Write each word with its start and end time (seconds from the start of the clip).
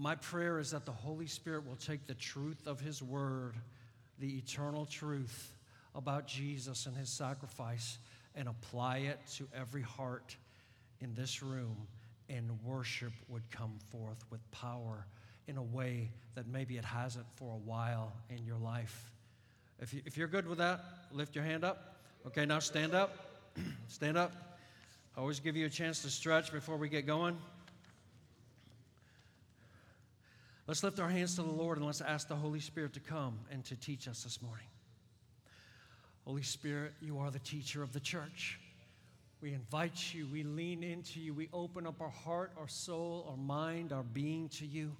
my 0.00 0.14
prayer 0.14 0.58
is 0.58 0.70
that 0.70 0.86
the 0.86 0.92
Holy 0.92 1.26
Spirit 1.26 1.66
will 1.66 1.76
take 1.76 2.06
the 2.06 2.14
truth 2.14 2.66
of 2.66 2.80
His 2.80 3.02
Word, 3.02 3.54
the 4.18 4.38
eternal 4.38 4.86
truth 4.86 5.54
about 5.94 6.26
Jesus 6.26 6.86
and 6.86 6.96
His 6.96 7.10
sacrifice, 7.10 7.98
and 8.34 8.48
apply 8.48 8.98
it 8.98 9.18
to 9.34 9.46
every 9.54 9.82
heart 9.82 10.34
in 11.02 11.12
this 11.14 11.42
room, 11.42 11.76
and 12.30 12.48
worship 12.64 13.12
would 13.28 13.42
come 13.50 13.78
forth 13.90 14.24
with 14.30 14.40
power 14.52 15.04
in 15.48 15.58
a 15.58 15.62
way 15.62 16.10
that 16.34 16.46
maybe 16.46 16.78
it 16.78 16.84
hasn't 16.84 17.26
for 17.36 17.52
a 17.52 17.58
while 17.58 18.14
in 18.30 18.42
your 18.46 18.58
life. 18.58 19.10
If, 19.80 19.92
you, 19.92 20.00
if 20.06 20.16
you're 20.16 20.28
good 20.28 20.48
with 20.48 20.58
that, 20.58 20.80
lift 21.12 21.34
your 21.34 21.44
hand 21.44 21.62
up. 21.62 21.96
Okay, 22.26 22.46
now 22.46 22.60
stand 22.60 22.94
up. 22.94 23.42
stand 23.88 24.16
up. 24.16 24.32
I 25.14 25.20
always 25.20 25.40
give 25.40 25.56
you 25.56 25.66
a 25.66 25.70
chance 25.70 26.00
to 26.02 26.08
stretch 26.08 26.52
before 26.52 26.78
we 26.78 26.88
get 26.88 27.06
going. 27.06 27.36
Let's 30.70 30.84
lift 30.84 31.00
our 31.00 31.08
hands 31.08 31.34
to 31.34 31.42
the 31.42 31.50
Lord 31.50 31.78
and 31.78 31.86
let's 31.86 32.00
ask 32.00 32.28
the 32.28 32.36
Holy 32.36 32.60
Spirit 32.60 32.92
to 32.92 33.00
come 33.00 33.36
and 33.50 33.64
to 33.64 33.74
teach 33.74 34.06
us 34.06 34.22
this 34.22 34.40
morning. 34.40 34.68
Holy 36.24 36.44
Spirit, 36.44 36.92
you 37.00 37.18
are 37.18 37.28
the 37.32 37.40
teacher 37.40 37.82
of 37.82 37.92
the 37.92 37.98
church. 37.98 38.60
We 39.40 39.52
invite 39.52 40.14
you, 40.14 40.28
we 40.32 40.44
lean 40.44 40.84
into 40.84 41.18
you, 41.18 41.34
we 41.34 41.48
open 41.52 41.88
up 41.88 42.00
our 42.00 42.10
heart, 42.10 42.52
our 42.56 42.68
soul, 42.68 43.26
our 43.28 43.36
mind, 43.36 43.92
our 43.92 44.04
being 44.04 44.48
to 44.50 44.64
you. 44.64 44.92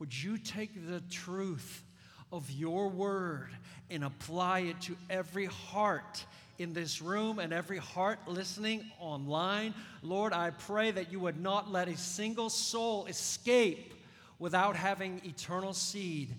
Would 0.00 0.12
you 0.12 0.38
take 0.38 0.88
the 0.88 1.00
truth 1.02 1.84
of 2.32 2.50
your 2.50 2.88
word 2.88 3.50
and 3.90 4.02
apply 4.02 4.62
it 4.62 4.80
to 4.80 4.96
every 5.08 5.46
heart 5.46 6.24
in 6.58 6.72
this 6.72 7.00
room 7.00 7.38
and 7.38 7.52
every 7.52 7.78
heart 7.78 8.18
listening 8.26 8.90
online? 8.98 9.72
Lord, 10.02 10.32
I 10.32 10.50
pray 10.50 10.90
that 10.90 11.12
you 11.12 11.20
would 11.20 11.40
not 11.40 11.70
let 11.70 11.86
a 11.86 11.96
single 11.96 12.50
soul 12.50 13.06
escape 13.06 13.94
without 14.42 14.74
having 14.74 15.20
eternal 15.24 15.72
seed 15.72 16.34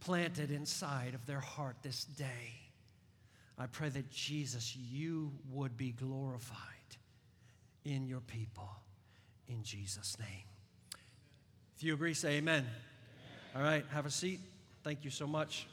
planted 0.00 0.50
inside 0.50 1.14
of 1.14 1.24
their 1.24 1.38
heart 1.38 1.76
this 1.84 2.02
day. 2.02 2.50
I 3.56 3.66
pray 3.66 3.90
that 3.90 4.10
Jesus, 4.10 4.74
you 4.74 5.30
would 5.52 5.76
be 5.76 5.92
glorified 5.92 6.58
in 7.84 8.08
your 8.08 8.18
people. 8.18 8.68
In 9.46 9.62
Jesus' 9.62 10.18
name. 10.18 10.98
If 11.76 11.84
you 11.84 11.94
agree, 11.94 12.12
say 12.12 12.38
amen. 12.38 12.64
amen. 12.64 12.70
All 13.54 13.62
right, 13.62 13.84
have 13.92 14.04
a 14.04 14.10
seat. 14.10 14.40
Thank 14.82 15.04
you 15.04 15.10
so 15.10 15.28
much. 15.28 15.68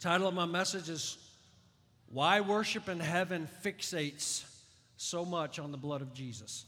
Title 0.00 0.26
of 0.26 0.32
my 0.32 0.46
message 0.46 0.88
is 0.88 1.18
Why 2.10 2.40
Worship 2.40 2.88
in 2.88 2.98
Heaven 2.98 3.46
Fixates 3.62 4.46
So 4.96 5.26
Much 5.26 5.58
on 5.58 5.70
the 5.70 5.76
Blood 5.76 6.00
of 6.00 6.14
Jesus 6.14 6.64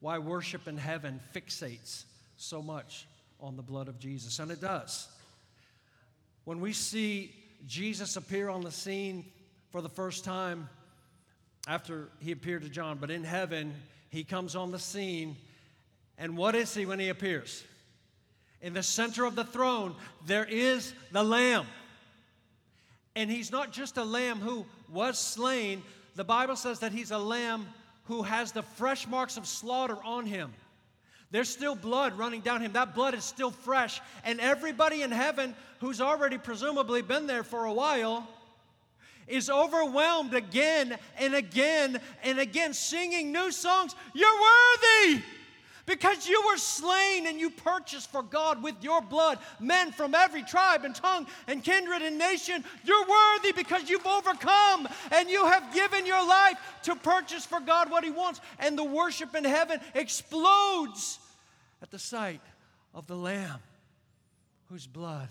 why 0.00 0.18
worship 0.18 0.68
in 0.68 0.76
heaven 0.76 1.20
fixates 1.34 2.04
so 2.36 2.62
much 2.62 3.06
on 3.40 3.56
the 3.56 3.62
blood 3.62 3.88
of 3.88 3.98
Jesus. 3.98 4.38
And 4.38 4.50
it 4.50 4.60
does. 4.60 5.08
When 6.44 6.60
we 6.60 6.72
see 6.72 7.34
Jesus 7.66 8.16
appear 8.16 8.48
on 8.48 8.62
the 8.62 8.70
scene 8.70 9.24
for 9.70 9.82
the 9.82 9.88
first 9.88 10.24
time 10.24 10.68
after 11.66 12.08
he 12.20 12.32
appeared 12.32 12.62
to 12.62 12.68
John, 12.68 12.98
but 12.98 13.10
in 13.10 13.24
heaven, 13.24 13.74
he 14.10 14.24
comes 14.24 14.56
on 14.56 14.70
the 14.70 14.78
scene. 14.78 15.36
And 16.16 16.36
what 16.36 16.54
is 16.54 16.74
he 16.74 16.86
when 16.86 16.98
he 16.98 17.08
appears? 17.08 17.64
In 18.62 18.72
the 18.72 18.82
center 18.82 19.24
of 19.24 19.36
the 19.36 19.44
throne, 19.44 19.94
there 20.26 20.46
is 20.46 20.92
the 21.12 21.22
Lamb. 21.22 21.66
And 23.14 23.30
he's 23.30 23.50
not 23.50 23.72
just 23.72 23.96
a 23.96 24.04
lamb 24.04 24.38
who 24.38 24.64
was 24.88 25.18
slain, 25.18 25.82
the 26.14 26.24
Bible 26.24 26.56
says 26.56 26.78
that 26.80 26.92
he's 26.92 27.10
a 27.10 27.18
lamb 27.18 27.66
who 28.08 28.22
has 28.22 28.52
the 28.52 28.62
fresh 28.62 29.06
marks 29.06 29.36
of 29.36 29.46
slaughter 29.46 29.96
on 30.02 30.26
him. 30.26 30.52
There's 31.30 31.50
still 31.50 31.74
blood 31.74 32.16
running 32.16 32.40
down 32.40 32.62
him. 32.62 32.72
That 32.72 32.94
blood 32.94 33.14
is 33.14 33.22
still 33.22 33.50
fresh. 33.50 34.00
And 34.24 34.40
everybody 34.40 35.02
in 35.02 35.10
heaven 35.10 35.54
who's 35.80 36.00
already 36.00 36.38
presumably 36.38 37.02
been 37.02 37.26
there 37.26 37.42
for 37.44 37.66
a 37.66 37.72
while 37.72 38.26
is 39.26 39.50
overwhelmed 39.50 40.32
again 40.32 40.96
and 41.18 41.34
again 41.34 42.00
and 42.24 42.38
again, 42.38 42.72
singing 42.72 43.30
new 43.30 43.52
songs. 43.52 43.94
You're 44.14 44.40
worthy! 44.40 45.22
Because 45.88 46.28
you 46.28 46.40
were 46.46 46.58
slain 46.58 47.26
and 47.26 47.40
you 47.40 47.48
purchased 47.48 48.12
for 48.12 48.22
God 48.22 48.62
with 48.62 48.74
your 48.82 49.00
blood 49.00 49.38
men 49.58 49.90
from 49.90 50.14
every 50.14 50.42
tribe 50.42 50.84
and 50.84 50.94
tongue 50.94 51.26
and 51.46 51.64
kindred 51.64 52.02
and 52.02 52.18
nation. 52.18 52.62
You're 52.84 53.06
worthy 53.08 53.52
because 53.52 53.88
you've 53.88 54.06
overcome 54.06 54.86
and 55.10 55.30
you 55.30 55.46
have 55.46 55.72
given 55.72 56.04
your 56.04 56.24
life 56.28 56.58
to 56.82 56.94
purchase 56.94 57.46
for 57.46 57.58
God 57.58 57.90
what 57.90 58.04
He 58.04 58.10
wants. 58.10 58.40
And 58.58 58.78
the 58.78 58.84
worship 58.84 59.34
in 59.34 59.44
heaven 59.44 59.80
explodes 59.94 61.18
at 61.82 61.90
the 61.90 61.98
sight 61.98 62.42
of 62.92 63.06
the 63.06 63.16
Lamb 63.16 63.60
whose 64.66 64.86
blood 64.86 65.30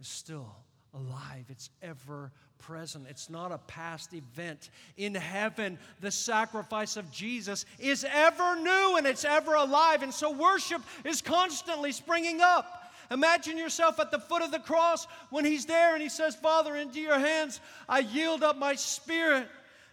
is 0.00 0.08
still 0.08 0.52
alive. 0.92 1.44
It's 1.48 1.70
ever 1.80 2.32
present, 2.62 3.06
it's 3.10 3.28
not 3.28 3.52
a 3.52 3.58
past 3.58 4.14
event. 4.14 4.70
In 4.96 5.14
heaven, 5.14 5.78
the 6.00 6.10
sacrifice 6.10 6.96
of 6.96 7.10
Jesus 7.12 7.66
is 7.78 8.06
ever 8.10 8.56
new 8.56 8.96
and 8.96 9.06
it's 9.06 9.24
ever 9.24 9.54
alive. 9.54 10.02
And 10.02 10.14
so 10.14 10.30
worship 10.30 10.80
is 11.04 11.20
constantly 11.20 11.92
springing 11.92 12.40
up. 12.40 12.78
Imagine 13.10 13.58
yourself 13.58 14.00
at 14.00 14.10
the 14.10 14.18
foot 14.18 14.42
of 14.42 14.50
the 14.50 14.58
cross 14.58 15.06
when 15.28 15.44
he's 15.44 15.66
there 15.66 15.92
and 15.92 16.02
he 16.02 16.08
says, 16.08 16.34
Father, 16.34 16.74
into 16.76 17.00
your 17.00 17.18
hands 17.18 17.60
I 17.88 17.98
yield 17.98 18.42
up 18.42 18.56
my 18.56 18.74
spirit. 18.74 19.48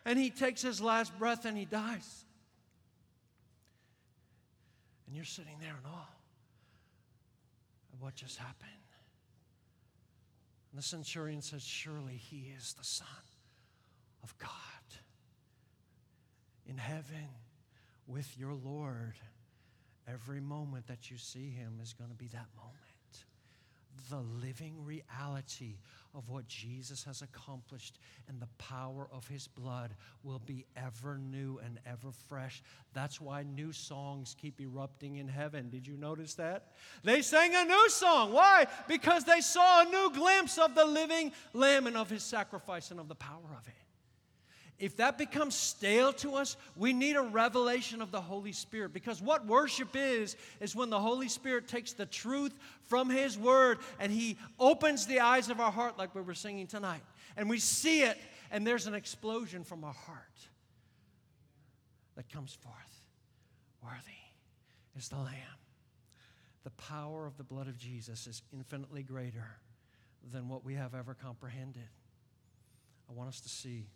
And 0.06 0.18
he 0.18 0.30
takes 0.30 0.62
his 0.62 0.80
last 0.80 1.18
breath 1.20 1.44
and 1.46 1.58
he 1.58 1.66
dies. 1.66 2.24
And 5.08 5.16
you're 5.16 5.26
sitting 5.26 5.56
there 5.60 5.72
in 5.72 5.92
awe 5.92 6.08
of 7.94 8.02
what 8.02 8.16
just 8.16 8.38
happened. 8.38 8.79
And 10.72 10.78
the 10.78 10.84
centurion 10.84 11.42
says, 11.42 11.64
Surely 11.64 12.16
he 12.16 12.54
is 12.58 12.74
the 12.74 12.84
Son 12.84 13.08
of 14.24 14.38
God. 14.38 14.50
In 16.68 16.78
heaven 16.78 17.28
with 18.08 18.38
your 18.38 18.54
Lord, 18.54 19.16
every 20.08 20.40
moment 20.40 20.88
that 20.88 21.10
you 21.10 21.18
see 21.18 21.50
him 21.50 21.80
is 21.82 21.94
going 21.94 22.12
to 22.12 22.16
be 22.16 22.28
that 22.28 22.48
moment 22.56 22.80
the 24.10 24.22
living 24.42 24.74
reality 24.84 25.76
of 26.16 26.30
what 26.30 26.48
Jesus 26.48 27.04
has 27.04 27.22
accomplished 27.22 28.00
and 28.28 28.40
the 28.40 28.48
power 28.58 29.08
of 29.12 29.28
his 29.28 29.48
blood 29.48 29.96
will 30.24 30.40
be 30.40 30.66
ever 30.76 31.18
new 31.18 31.60
and 31.64 31.80
ever 31.86 32.12
fresh. 32.28 32.64
That's 32.94 33.22
why 33.22 33.44
new 33.44 33.72
songs 33.72 34.36
keep 34.40 34.60
erupting 34.60 35.18
in 35.18 35.28
heaven. 35.28 35.70
Did 35.70 35.88
you 35.88 35.98
notice 35.98 36.34
that? 36.36 36.74
They 37.04 37.22
sang 37.22 37.54
a 37.56 37.66
new 37.66 37.90
song. 37.90 38.34
Why? 38.34 38.68
Because 38.88 39.24
they 39.24 39.42
saw 39.42 39.82
a 39.82 39.90
new 39.90 40.12
glimpse 40.14 40.58
of 40.58 40.76
the 40.76 40.86
living 40.86 41.32
Lamb 41.54 41.88
and 41.88 41.98
of 41.98 42.10
his 42.10 42.24
sacrifice 42.24 42.92
and 42.92 43.00
of 43.00 43.08
the 43.08 43.16
power 43.16 43.56
of 43.58 43.68
it 43.68 43.89
if 44.80 44.96
that 44.98 45.18
becomes 45.18 45.56
stale 45.56 46.14
to 46.14 46.36
us, 46.36 46.56
we 46.76 46.94
need 46.94 47.18
a 47.18 47.22
revelation 47.22 48.02
of 48.02 48.12
the 48.12 48.22
Holy 48.22 48.54
Spirit. 48.54 48.94
Because 48.94 49.22
what 49.22 49.46
worship 49.46 49.90
is, 49.94 50.38
is 50.62 50.76
when 50.76 50.90
the 50.90 51.00
Holy 51.00 51.28
Spirit 51.28 51.68
takes 51.68 51.92
the 51.92 52.06
truth 52.06 52.54
from 52.84 53.10
His 53.10 53.38
Word 53.38 53.80
and 54.00 54.12
He 54.12 54.38
opens 54.58 55.06
the 55.06 55.20
eyes 55.20 55.50
of 55.50 55.60
our 55.60 55.72
heart, 55.72 55.98
like 55.98 56.16
we 56.16 56.22
were 56.22 56.34
singing 56.34 56.66
tonight. 56.66 57.02
And 57.36 57.50
we 57.50 57.60
see 57.60 58.04
it, 58.04 58.18
and 58.52 58.66
there's 58.66 58.88
an 58.88 58.94
explosion 58.94 59.64
from 59.66 59.84
our 59.84 59.94
heart 59.94 60.26
that 62.16 62.30
comes 62.30 62.54
forth. 62.54 62.76
Worthy 63.84 64.12
is 64.98 65.10
the 65.10 65.18
Lamb. 65.18 65.36
The 66.64 66.72
power 66.72 67.26
of 67.26 67.38
the 67.38 67.44
blood 67.44 67.68
of 67.68 67.78
Jesus 67.78 68.28
is 68.28 68.42
infinitely 68.54 69.04
greater 69.04 69.58
than 70.32 70.48
what 70.48 70.64
we 70.64 70.76
have 70.76 70.94
ever 70.94 71.14
comprehended. 71.14 71.88
I 73.10 73.14
want 73.14 73.30
us 73.30 73.42
to 73.42 73.50
see 73.50 73.88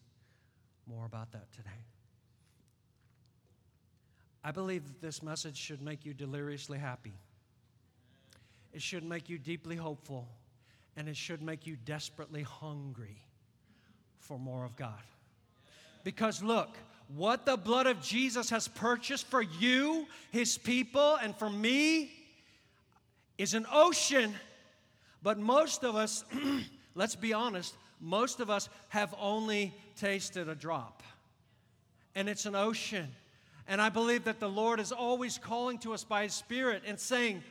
more 0.87 1.05
about 1.05 1.31
that 1.31 1.51
today. 1.51 1.69
I 4.43 4.51
believe 4.51 4.85
that 4.87 5.01
this 5.01 5.23
message 5.23 5.57
should 5.57 5.81
make 5.81 6.05
you 6.05 6.13
deliriously 6.13 6.77
happy. 6.77 7.13
It 8.73 8.81
should 8.81 9.03
make 9.03 9.29
you 9.29 9.37
deeply 9.37 9.75
hopeful, 9.75 10.27
and 10.97 11.07
it 11.07 11.15
should 11.15 11.41
make 11.41 11.65
you 11.65 11.77
desperately 11.85 12.41
hungry 12.41 13.21
for 14.19 14.37
more 14.37 14.65
of 14.65 14.75
God. 14.75 15.01
Because 16.03 16.43
look, 16.43 16.77
what 17.07 17.45
the 17.45 17.55
blood 17.55 17.87
of 17.87 18.01
Jesus 18.01 18.49
has 18.49 18.67
purchased 18.67 19.27
for 19.27 19.41
you, 19.41 20.07
his 20.31 20.57
people, 20.57 21.17
and 21.21 21.35
for 21.35 21.49
me 21.49 22.11
is 23.37 23.53
an 23.53 23.65
ocean. 23.71 24.33
But 25.21 25.37
most 25.37 25.83
of 25.83 25.95
us, 25.95 26.25
let's 26.95 27.15
be 27.15 27.33
honest, 27.33 27.75
most 28.01 28.39
of 28.39 28.49
us 28.49 28.67
have 28.89 29.13
only 29.19 29.73
tasted 29.95 30.49
a 30.49 30.55
drop, 30.55 31.03
and 32.15 32.29
it's 32.29 32.45
an 32.45 32.55
ocean. 32.55 33.07
And 33.67 33.81
I 33.81 33.89
believe 33.89 34.25
that 34.25 34.39
the 34.39 34.49
Lord 34.49 34.79
is 34.79 34.91
always 34.91 35.37
calling 35.37 35.77
to 35.79 35.93
us 35.93 36.03
by 36.03 36.23
His 36.23 36.33
Spirit 36.33 36.83
and 36.85 36.99
saying, 36.99 37.43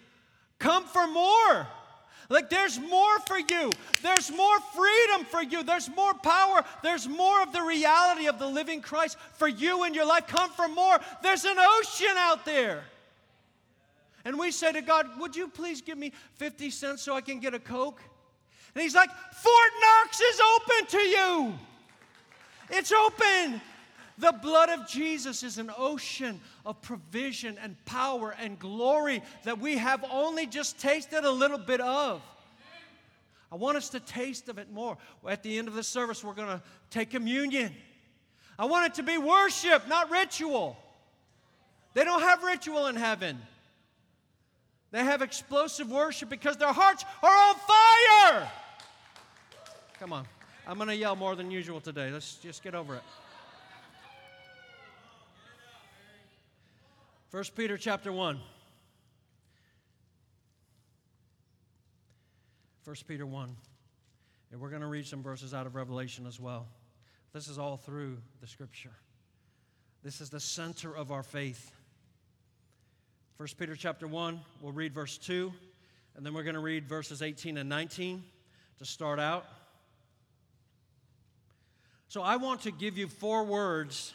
Come 0.58 0.84
for 0.84 1.06
more. 1.06 1.66
Like 2.28 2.50
there's 2.50 2.78
more 2.78 3.18
for 3.26 3.38
you. 3.38 3.72
There's 4.02 4.30
more 4.30 4.60
freedom 4.74 5.24
for 5.26 5.42
you. 5.42 5.62
There's 5.62 5.94
more 5.94 6.14
power. 6.14 6.64
There's 6.82 7.08
more 7.08 7.42
of 7.42 7.52
the 7.52 7.62
reality 7.62 8.26
of 8.26 8.38
the 8.38 8.46
living 8.46 8.80
Christ 8.80 9.18
for 9.34 9.48
you 9.48 9.84
in 9.84 9.94
your 9.94 10.06
life. 10.06 10.26
Come 10.28 10.50
for 10.50 10.68
more. 10.68 10.98
There's 11.22 11.44
an 11.44 11.56
ocean 11.58 12.14
out 12.16 12.44
there. 12.44 12.84
And 14.24 14.38
we 14.38 14.50
say 14.50 14.72
to 14.72 14.82
God, 14.82 15.18
Would 15.18 15.34
you 15.34 15.48
please 15.48 15.82
give 15.82 15.98
me 15.98 16.12
50 16.34 16.70
cents 16.70 17.02
so 17.02 17.14
I 17.14 17.20
can 17.20 17.40
get 17.40 17.54
a 17.54 17.58
Coke? 17.58 18.00
And 18.74 18.82
He's 18.82 18.94
like, 18.94 19.10
Fort 19.10 19.72
Knox 19.80 20.20
is 20.20 20.40
open 20.56 20.86
to 20.88 20.98
you. 20.98 21.54
It's 22.72 22.90
open. 22.90 23.60
The 24.19 24.32
blood 24.32 24.70
of 24.70 24.88
Jesus 24.88 25.42
is 25.42 25.58
an 25.58 25.70
ocean 25.76 26.40
of 26.64 26.80
provision 26.80 27.58
and 27.62 27.76
power 27.84 28.34
and 28.38 28.58
glory 28.58 29.22
that 29.44 29.58
we 29.58 29.76
have 29.76 30.04
only 30.10 30.46
just 30.46 30.78
tasted 30.78 31.24
a 31.24 31.30
little 31.30 31.58
bit 31.58 31.80
of. 31.80 32.22
I 33.50 33.56
want 33.56 33.76
us 33.76 33.90
to 33.90 34.00
taste 34.00 34.48
of 34.48 34.58
it 34.58 34.72
more. 34.72 34.96
At 35.28 35.42
the 35.42 35.58
end 35.58 35.69
of 35.69 35.74
the 35.74 35.82
service, 35.82 36.24
we're 36.24 36.34
going 36.34 36.48
to 36.48 36.62
take 36.88 37.10
communion. 37.10 37.74
I 38.58 38.64
want 38.64 38.86
it 38.86 38.94
to 38.94 39.02
be 39.02 39.18
worship, 39.18 39.86
not 39.88 40.10
ritual. 40.10 40.76
They 41.92 42.04
don't 42.04 42.22
have 42.22 42.42
ritual 42.42 42.86
in 42.86 42.96
heaven. 42.96 43.38
They 44.92 45.04
have 45.04 45.20
explosive 45.20 45.90
worship 45.90 46.30
because 46.30 46.56
their 46.56 46.72
hearts 46.72 47.04
are 47.22 47.30
on 47.30 47.54
fire. 47.56 48.50
Come 49.98 50.12
on. 50.12 50.26
I'm 50.64 50.76
going 50.76 50.88
to 50.88 50.97
yell 50.97 51.17
more 51.17 51.35
than 51.35 51.50
usual 51.50 51.81
today. 51.81 52.11
Let's 52.12 52.37
just 52.37 52.62
get 52.62 52.76
over 52.76 52.94
it. 52.94 53.03
1 57.32 57.44
Peter 57.56 57.76
chapter 57.76 58.12
1. 58.12 58.38
1 62.85 62.97
Peter 63.09 63.26
1. 63.26 63.56
And 64.53 64.61
we're 64.61 64.69
going 64.69 64.82
to 64.82 64.87
read 64.87 65.06
some 65.06 65.20
verses 65.23 65.53
out 65.53 65.67
of 65.67 65.75
Revelation 65.75 66.26
as 66.26 66.38
well. 66.38 66.69
This 67.32 67.49
is 67.49 67.59
all 67.59 67.76
through 67.76 68.19
the 68.41 68.47
scripture. 68.47 68.93
This 70.05 70.20
is 70.20 70.31
the 70.31 70.41
center 70.41 70.94
of 70.94 71.11
our 71.11 71.25
faith. 71.25 71.73
1 73.38 73.49
Peter 73.59 73.75
chapter 73.75 74.06
1, 74.06 74.41
we'll 74.61 74.73
read 74.73 74.94
verse 74.94 75.19
2, 75.19 75.53
and 76.14 76.25
then 76.25 76.35
we're 76.35 76.44
going 76.44 76.55
to 76.55 76.61
read 76.61 76.87
verses 76.87 77.23
18 77.23 77.56
and 77.56 77.69
19 77.69 78.23
to 78.79 78.85
start 78.85 79.19
out. 79.19 79.47
So 82.12 82.20
I 82.20 82.37
want 82.37 82.61
to 82.64 82.70
give 82.70 82.99
you 82.99 83.09
four 83.09 83.43
words 83.43 84.12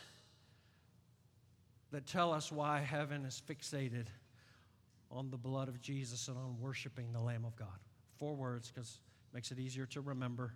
that 1.89 2.05
tell 2.05 2.31
us 2.31 2.51
why 2.51 2.81
heaven 2.81 3.25
is 3.25 3.41
fixated 3.49 4.05
on 5.09 5.31
the 5.31 5.37
blood 5.37 5.67
of 5.67 5.81
Jesus 5.81 6.27
and 6.27 6.37
on 6.37 6.57
worshiping 6.61 7.11
the 7.11 7.19
Lamb 7.19 7.43
of 7.43 7.55
God. 7.55 7.79
Four 8.19 8.35
words 8.35 8.71
because 8.71 8.99
it 9.31 9.35
makes 9.35 9.49
it 9.49 9.57
easier 9.57 9.87
to 9.87 10.01
remember. 10.01 10.53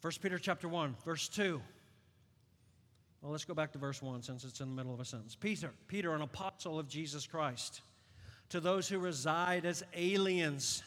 1 0.00 0.12
Peter 0.20 0.36
chapter 0.36 0.66
1, 0.66 0.96
verse 1.04 1.28
2. 1.28 1.62
Well, 3.22 3.30
let's 3.30 3.44
go 3.44 3.54
back 3.54 3.70
to 3.74 3.78
verse 3.78 4.02
1 4.02 4.24
since 4.24 4.42
it's 4.42 4.60
in 4.60 4.68
the 4.68 4.74
middle 4.74 4.92
of 4.92 4.98
a 4.98 5.04
sentence. 5.04 5.36
Peter, 5.36 5.70
Peter, 5.86 6.12
an 6.12 6.22
apostle 6.22 6.76
of 6.76 6.88
Jesus 6.88 7.24
Christ, 7.24 7.82
to 8.48 8.58
those 8.58 8.88
who 8.88 8.98
reside 8.98 9.64
as 9.64 9.84
aliens, 9.94 10.82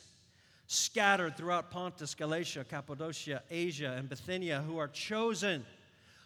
scattered 0.68 1.38
throughout 1.38 1.72
Pontus, 1.72 2.16
Galatia, 2.16 2.64
Cappadocia, 2.64 3.44
Asia, 3.50 3.96
and 3.98 4.10
Bithynia, 4.10 4.62
who 4.62 4.78
are 4.78 4.88
chosen 4.88 5.66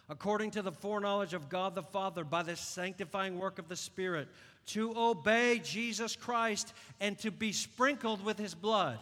according 0.08 0.50
to 0.52 0.62
the 0.62 0.72
foreknowledge 0.72 1.34
of 1.34 1.48
God 1.48 1.74
the 1.74 1.82
Father 1.82 2.24
by 2.24 2.42
the 2.42 2.56
sanctifying 2.56 3.38
work 3.38 3.58
of 3.58 3.68
the 3.68 3.76
Spirit, 3.76 4.28
to 4.66 4.94
obey 4.96 5.60
Jesus 5.62 6.16
Christ 6.16 6.72
and 7.00 7.18
to 7.18 7.30
be 7.30 7.52
sprinkled 7.52 8.24
with 8.24 8.38
his 8.38 8.54
blood. 8.54 8.98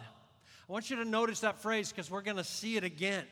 I 0.67 0.71
want 0.71 0.89
you 0.89 0.97
to 0.97 1.05
notice 1.05 1.41
that 1.41 1.59
phrase 1.59 1.91
because 1.91 2.11
we're 2.11 2.21
going 2.21 2.37
to 2.37 2.43
see 2.43 2.75
it 2.75 2.83
again. 2.83 3.23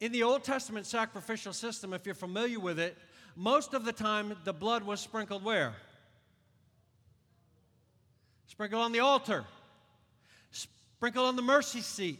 In 0.00 0.12
the 0.12 0.22
Old 0.22 0.44
Testament 0.44 0.86
sacrificial 0.86 1.52
system, 1.52 1.92
if 1.92 2.06
you're 2.06 2.14
familiar 2.14 2.60
with 2.60 2.78
it, 2.78 2.96
most 3.34 3.74
of 3.74 3.84
the 3.84 3.92
time 3.92 4.36
the 4.44 4.52
blood 4.52 4.84
was 4.84 5.00
sprinkled 5.00 5.44
where? 5.44 5.74
Sprinkled 8.46 8.82
on 8.82 8.92
the 8.92 9.00
altar, 9.00 9.44
sprinkled 10.98 11.26
on 11.26 11.36
the 11.36 11.42
mercy 11.42 11.80
seat, 11.80 12.18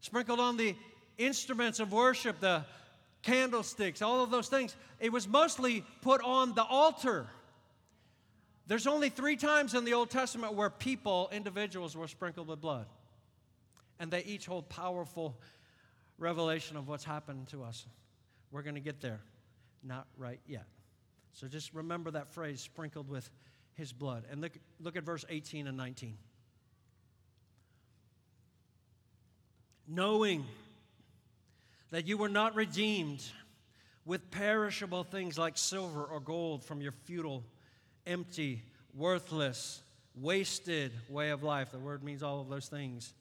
sprinkled 0.00 0.38
on 0.38 0.58
the 0.58 0.76
instruments 1.16 1.80
of 1.80 1.92
worship, 1.92 2.40
the 2.40 2.62
candlesticks, 3.22 4.02
all 4.02 4.22
of 4.22 4.30
those 4.30 4.48
things. 4.48 4.76
It 5.00 5.10
was 5.10 5.26
mostly 5.26 5.82
put 6.02 6.22
on 6.22 6.54
the 6.54 6.62
altar. 6.62 7.26
There's 8.66 8.86
only 8.86 9.08
three 9.08 9.36
times 9.36 9.72
in 9.72 9.86
the 9.86 9.94
Old 9.94 10.10
Testament 10.10 10.52
where 10.52 10.68
people, 10.68 11.30
individuals, 11.32 11.96
were 11.96 12.06
sprinkled 12.06 12.48
with 12.48 12.60
blood. 12.60 12.84
And 13.98 14.10
they 14.10 14.22
each 14.24 14.44
hold 14.44 14.68
powerful 14.68 15.38
revelation 16.18 16.76
of 16.76 16.86
what's 16.86 17.04
happened 17.04 17.48
to 17.48 17.62
us. 17.62 17.86
We're 18.50 18.60
going 18.60 18.74
to 18.74 18.82
get 18.82 19.00
there. 19.00 19.20
Not 19.82 20.06
right 20.18 20.40
yet. 20.46 20.66
So 21.32 21.48
just 21.48 21.72
remember 21.72 22.10
that 22.10 22.28
phrase, 22.28 22.60
sprinkled 22.60 23.08
with 23.08 23.30
his 23.72 23.90
blood. 23.90 24.24
And 24.30 24.42
look, 24.42 24.52
look 24.80 24.96
at 24.96 25.02
verse 25.02 25.24
18 25.30 25.66
and 25.66 25.78
19. 25.78 26.18
Knowing 29.86 30.44
that 31.90 32.06
you 32.06 32.16
were 32.16 32.28
not 32.28 32.54
redeemed 32.54 33.22
with 34.04 34.30
perishable 34.30 35.04
things 35.04 35.38
like 35.38 35.56
silver 35.56 36.04
or 36.04 36.20
gold 36.20 36.64
from 36.64 36.80
your 36.80 36.92
futile, 36.92 37.42
empty, 38.06 38.62
worthless, 38.94 39.82
wasted 40.14 40.92
way 41.08 41.30
of 41.30 41.42
life. 41.42 41.70
The 41.70 41.78
word 41.78 42.02
means 42.02 42.22
all 42.22 42.40
of 42.40 42.48
those 42.48 42.68
things. 42.68 43.14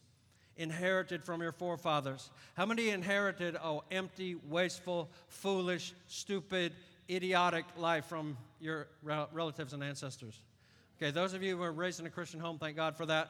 Inherited 0.56 1.24
from 1.24 1.42
your 1.42 1.52
forefathers. 1.52 2.30
How 2.56 2.66
many 2.66 2.90
inherited, 2.90 3.58
oh, 3.64 3.84
empty, 3.92 4.36
wasteful, 4.36 5.10
foolish, 5.28 5.94
stupid, 6.08 6.74
idiotic 7.10 7.66
life 7.76 8.06
from 8.06 8.38
your 8.60 8.88
relatives 9.02 9.74
and 9.74 9.84
ancestors? 9.84 10.40
Okay, 10.98 11.12
those 11.12 11.34
of 11.34 11.42
you 11.42 11.56
who 11.56 11.62
were 11.62 11.72
raised 11.72 12.00
in 12.00 12.06
a 12.06 12.10
Christian 12.10 12.40
home, 12.40 12.60
thank 12.60 12.76
God 12.76 12.96
for 12.96 13.06
that. 13.08 13.30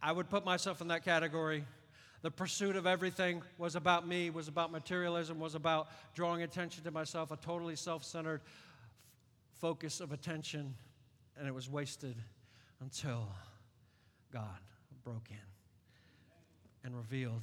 I 0.00 0.12
would 0.12 0.30
put 0.30 0.44
myself 0.44 0.80
in 0.80 0.88
that 0.88 1.04
category 1.04 1.64
the 2.24 2.30
pursuit 2.30 2.74
of 2.74 2.86
everything 2.86 3.42
was 3.58 3.76
about 3.76 4.08
me, 4.08 4.30
was 4.30 4.48
about 4.48 4.72
materialism, 4.72 5.38
was 5.38 5.54
about 5.54 5.88
drawing 6.14 6.42
attention 6.42 6.82
to 6.82 6.90
myself, 6.90 7.30
a 7.30 7.36
totally 7.36 7.76
self 7.76 8.02
centered 8.02 8.40
focus 9.60 10.00
of 10.00 10.10
attention, 10.10 10.74
and 11.38 11.46
it 11.46 11.54
was 11.54 11.68
wasted 11.68 12.16
until 12.80 13.28
God 14.32 14.58
broke 15.04 15.28
in 15.28 15.36
and 16.82 16.96
revealed 16.96 17.42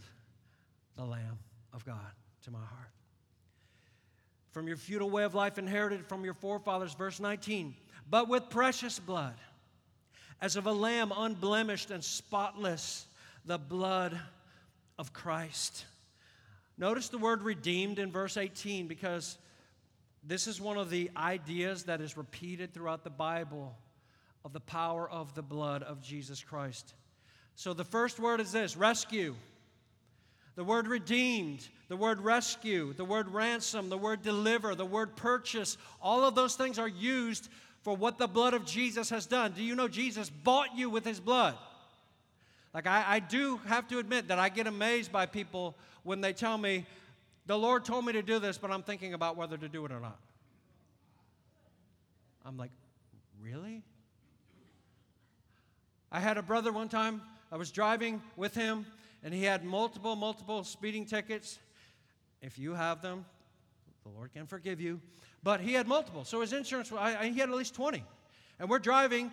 the 0.95 1.05
Lamb 1.05 1.37
of 1.73 1.85
God 1.85 2.11
to 2.45 2.49
my 2.49 2.57
heart. 2.57 2.89
From 4.49 4.67
your 4.67 4.77
futile 4.77 5.11
way 5.11 5.25
of 5.25 5.35
life 5.35 5.59
inherited 5.59 6.07
from 6.07 6.25
your 6.25 6.33
forefathers, 6.33 6.95
verse 6.95 7.19
19, 7.19 7.75
but 8.09 8.27
with 8.27 8.49
precious 8.49 8.97
blood, 8.97 9.35
as 10.41 10.55
of 10.55 10.65
a 10.65 10.73
lamb 10.73 11.13
unblemished 11.15 11.91
and 11.91 12.03
spotless, 12.03 13.05
the 13.45 13.59
blood 13.59 14.19
of 15.01 15.13
Christ. 15.13 15.85
Notice 16.77 17.09
the 17.09 17.17
word 17.17 17.41
redeemed 17.41 17.97
in 17.97 18.11
verse 18.11 18.37
18 18.37 18.87
because 18.87 19.39
this 20.23 20.45
is 20.45 20.61
one 20.61 20.77
of 20.77 20.91
the 20.91 21.09
ideas 21.17 21.85
that 21.85 22.01
is 22.01 22.15
repeated 22.15 22.71
throughout 22.71 23.03
the 23.03 23.09
Bible 23.09 23.75
of 24.45 24.53
the 24.53 24.59
power 24.59 25.09
of 25.09 25.33
the 25.33 25.41
blood 25.41 25.81
of 25.81 26.03
Jesus 26.03 26.43
Christ. 26.43 26.93
So 27.55 27.73
the 27.73 27.83
first 27.83 28.19
word 28.19 28.39
is 28.41 28.51
this 28.51 28.77
rescue. 28.77 29.33
The 30.53 30.63
word 30.63 30.87
redeemed, 30.87 31.67
the 31.87 31.97
word 31.97 32.21
rescue, 32.21 32.93
the 32.93 33.03
word 33.03 33.27
ransom, 33.27 33.89
the 33.89 33.97
word 33.97 34.21
deliver, 34.21 34.75
the 34.75 34.85
word 34.85 35.15
purchase, 35.15 35.77
all 35.99 36.23
of 36.23 36.35
those 36.35 36.55
things 36.55 36.77
are 36.77 36.87
used 36.87 37.49
for 37.81 37.95
what 37.95 38.19
the 38.19 38.27
blood 38.27 38.53
of 38.53 38.67
Jesus 38.67 39.09
has 39.09 39.25
done. 39.25 39.53
Do 39.53 39.63
you 39.63 39.73
know 39.73 39.87
Jesus 39.87 40.29
bought 40.29 40.77
you 40.77 40.91
with 40.91 41.05
his 41.05 41.19
blood? 41.19 41.57
Like, 42.73 42.87
I, 42.87 43.03
I 43.07 43.19
do 43.19 43.59
have 43.65 43.87
to 43.89 43.99
admit 43.99 44.29
that 44.29 44.39
I 44.39 44.49
get 44.49 44.67
amazed 44.67 45.11
by 45.11 45.25
people 45.25 45.75
when 46.03 46.21
they 46.21 46.33
tell 46.33 46.57
me, 46.57 46.85
the 47.45 47.57
Lord 47.57 47.83
told 47.83 48.05
me 48.05 48.13
to 48.13 48.21
do 48.21 48.39
this, 48.39 48.57
but 48.57 48.71
I'm 48.71 48.83
thinking 48.83 49.13
about 49.13 49.35
whether 49.35 49.57
to 49.57 49.67
do 49.67 49.85
it 49.85 49.91
or 49.91 49.99
not. 49.99 50.19
I'm 52.45 52.57
like, 52.57 52.71
really? 53.41 53.83
I 56.11 56.19
had 56.19 56.37
a 56.37 56.41
brother 56.41 56.71
one 56.71 56.89
time, 56.89 57.21
I 57.51 57.57
was 57.57 57.71
driving 57.71 58.21
with 58.35 58.55
him, 58.55 58.85
and 59.23 59.33
he 59.33 59.43
had 59.43 59.63
multiple, 59.63 60.15
multiple 60.15 60.63
speeding 60.63 61.05
tickets. 61.05 61.59
If 62.41 62.57
you 62.57 62.73
have 62.73 63.01
them, 63.01 63.25
the 64.03 64.09
Lord 64.09 64.33
can 64.33 64.47
forgive 64.47 64.81
you. 64.81 64.99
But 65.43 65.61
he 65.61 65.73
had 65.73 65.87
multiple, 65.87 66.23
so 66.23 66.41
his 66.41 66.53
insurance, 66.53 66.91
I, 66.91 67.15
I, 67.15 67.27
he 67.29 67.39
had 67.39 67.49
at 67.49 67.55
least 67.55 67.75
20. 67.75 68.03
And 68.59 68.69
we're 68.69 68.79
driving 68.79 69.31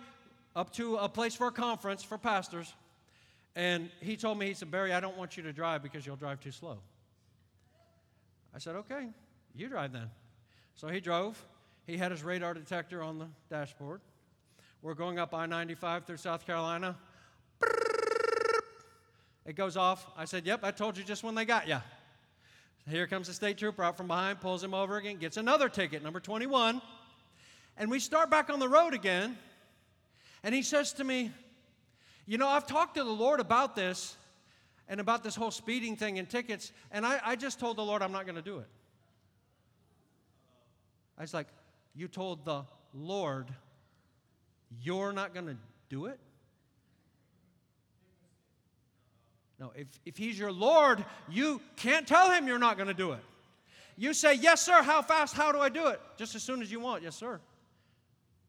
up 0.55 0.73
to 0.73 0.97
a 0.97 1.07
place 1.07 1.35
for 1.35 1.47
a 1.47 1.51
conference 1.51 2.03
for 2.03 2.17
pastors. 2.17 2.73
And 3.55 3.89
he 3.99 4.15
told 4.15 4.37
me, 4.37 4.47
he 4.47 4.53
said, 4.53 4.71
Barry, 4.71 4.93
I 4.93 4.99
don't 4.99 5.17
want 5.17 5.37
you 5.37 5.43
to 5.43 5.53
drive 5.53 5.83
because 5.83 6.05
you'll 6.05 6.15
drive 6.15 6.39
too 6.39 6.51
slow. 6.51 6.77
I 8.53 8.59
said, 8.59 8.75
okay, 8.75 9.09
you 9.55 9.67
drive 9.67 9.91
then. 9.93 10.09
So 10.75 10.87
he 10.87 10.99
drove. 10.99 11.43
He 11.85 11.97
had 11.97 12.11
his 12.11 12.23
radar 12.23 12.53
detector 12.53 13.01
on 13.01 13.19
the 13.19 13.27
dashboard. 13.49 14.01
We're 14.81 14.93
going 14.93 15.19
up 15.19 15.33
I 15.33 15.45
95 15.45 16.05
through 16.05 16.17
South 16.17 16.45
Carolina. 16.45 16.95
It 19.45 19.55
goes 19.55 19.75
off. 19.75 20.05
I 20.15 20.25
said, 20.25 20.45
Yep, 20.45 20.59
I 20.63 20.71
told 20.71 20.97
you 20.97 21.03
just 21.03 21.23
when 21.23 21.35
they 21.35 21.43
got 21.43 21.67
you. 21.67 21.79
Here 22.87 23.07
comes 23.07 23.27
the 23.27 23.33
state 23.33 23.57
trooper 23.57 23.83
out 23.83 23.97
from 23.97 24.07
behind, 24.07 24.39
pulls 24.39 24.63
him 24.63 24.73
over 24.73 24.97
again, 24.97 25.17
gets 25.17 25.37
another 25.37 25.67
ticket, 25.69 26.03
number 26.03 26.19
21. 26.19 26.81
And 27.77 27.91
we 27.91 27.99
start 27.99 28.29
back 28.29 28.49
on 28.49 28.59
the 28.59 28.69
road 28.69 28.93
again. 28.93 29.37
And 30.43 30.55
he 30.55 30.61
says 30.61 30.93
to 30.93 31.03
me, 31.03 31.31
You 32.29 32.37
know, 32.37 32.47
I've 32.47 32.67
talked 32.67 32.93
to 32.93 33.03
the 33.03 33.09
Lord 33.09 33.39
about 33.39 33.75
this 33.75 34.15
and 34.87 34.99
about 34.99 35.23
this 35.23 35.35
whole 35.35 35.49
speeding 35.49 35.95
thing 35.95 36.19
and 36.19 36.29
tickets, 36.29 36.71
and 36.91 37.03
I, 37.03 37.19
I 37.25 37.35
just 37.35 37.59
told 37.59 37.75
the 37.75 37.81
Lord 37.83 38.03
I'm 38.03 38.11
not 38.11 38.27
going 38.27 38.35
to 38.35 38.43
do 38.43 38.59
it. 38.59 38.67
I 41.17 41.21
was 41.21 41.33
like, 41.33 41.47
You 41.95 42.07
told 42.07 42.45
the 42.45 42.65
Lord 42.93 43.47
you're 44.79 45.11
not 45.11 45.33
going 45.33 45.47
to 45.47 45.57
do 45.89 46.05
it? 46.05 46.19
No, 49.59 49.71
if, 49.75 49.87
if 50.05 50.15
he's 50.15 50.37
your 50.37 50.51
Lord, 50.51 51.03
you 51.31 51.59
can't 51.77 52.07
tell 52.07 52.29
him 52.29 52.45
you're 52.45 52.59
not 52.59 52.77
going 52.77 52.89
to 52.89 52.93
do 52.93 53.13
it. 53.13 53.23
You 53.97 54.13
say, 54.13 54.35
Yes, 54.35 54.61
sir, 54.61 54.83
how 54.83 55.01
fast? 55.01 55.33
How 55.33 55.51
do 55.51 55.57
I 55.57 55.69
do 55.69 55.87
it? 55.87 55.99
Just 56.15 56.35
as 56.35 56.43
soon 56.43 56.61
as 56.61 56.71
you 56.71 56.79
want, 56.79 57.01
yes, 57.01 57.15
sir. 57.15 57.39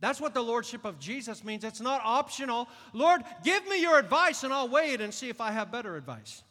That's 0.00 0.21
what 0.21 0.33
the 0.33 0.42
Lordship 0.42 0.85
of 0.85 0.99
Jesus 0.99 1.45
means. 1.45 1.62
It's 1.62 1.80
not 1.80 2.00
optional. 2.02 2.69
Lord, 2.95 3.23
give 3.45 3.66
me 3.69 3.80
your 3.80 3.99
advice 3.99 4.45
and 4.45 4.52
I'll 4.52 4.69
weigh 4.69 4.92
it 4.92 5.00
and 5.00 5.12
see 5.12 5.28
if 5.28 5.40
I 5.40 5.50
have 5.50 5.71
better 5.71 5.95
advice. 5.97 6.42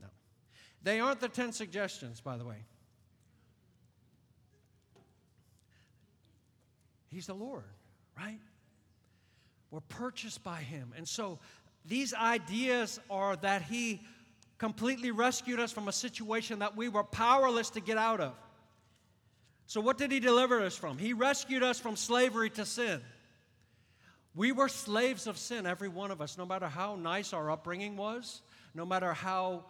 No. 0.00 0.08
They 0.82 1.00
aren't 1.00 1.20
the 1.20 1.28
10 1.28 1.52
suggestions, 1.52 2.20
by 2.20 2.38
the 2.38 2.44
way. 2.44 2.64
He's 7.08 7.26
the 7.26 7.34
Lord, 7.34 7.62
right? 8.18 8.40
We're 9.70 9.80
purchased 9.80 10.42
by 10.42 10.56
Him. 10.56 10.92
And 10.96 11.06
so 11.06 11.38
these 11.84 12.14
ideas 12.14 12.98
are 13.10 13.36
that 13.36 13.62
He 13.62 14.00
completely 14.58 15.10
rescued 15.10 15.60
us 15.60 15.70
from 15.70 15.88
a 15.88 15.92
situation 15.92 16.60
that 16.60 16.76
we 16.76 16.88
were 16.88 17.04
powerless 17.04 17.70
to 17.70 17.80
get 17.80 17.98
out 17.98 18.20
of. 18.20 18.34
So, 19.66 19.80
what 19.80 19.98
did 19.98 20.12
He 20.12 20.20
deliver 20.20 20.60
us 20.60 20.76
from? 20.76 20.98
He 20.98 21.12
rescued 21.12 21.62
us 21.62 21.80
from 21.80 21.96
slavery 21.96 22.50
to 22.50 22.64
sin. 22.64 23.00
We 24.34 24.52
were 24.52 24.68
slaves 24.68 25.26
of 25.26 25.38
sin, 25.38 25.64
every 25.64 25.88
one 25.88 26.10
of 26.10 26.20
us, 26.20 26.36
no 26.36 26.44
matter 26.44 26.66
how 26.66 26.96
nice 26.96 27.32
our 27.32 27.50
upbringing 27.50 27.96
was, 27.96 28.42
no 28.74 28.84
matter 28.84 29.12
how 29.12 29.64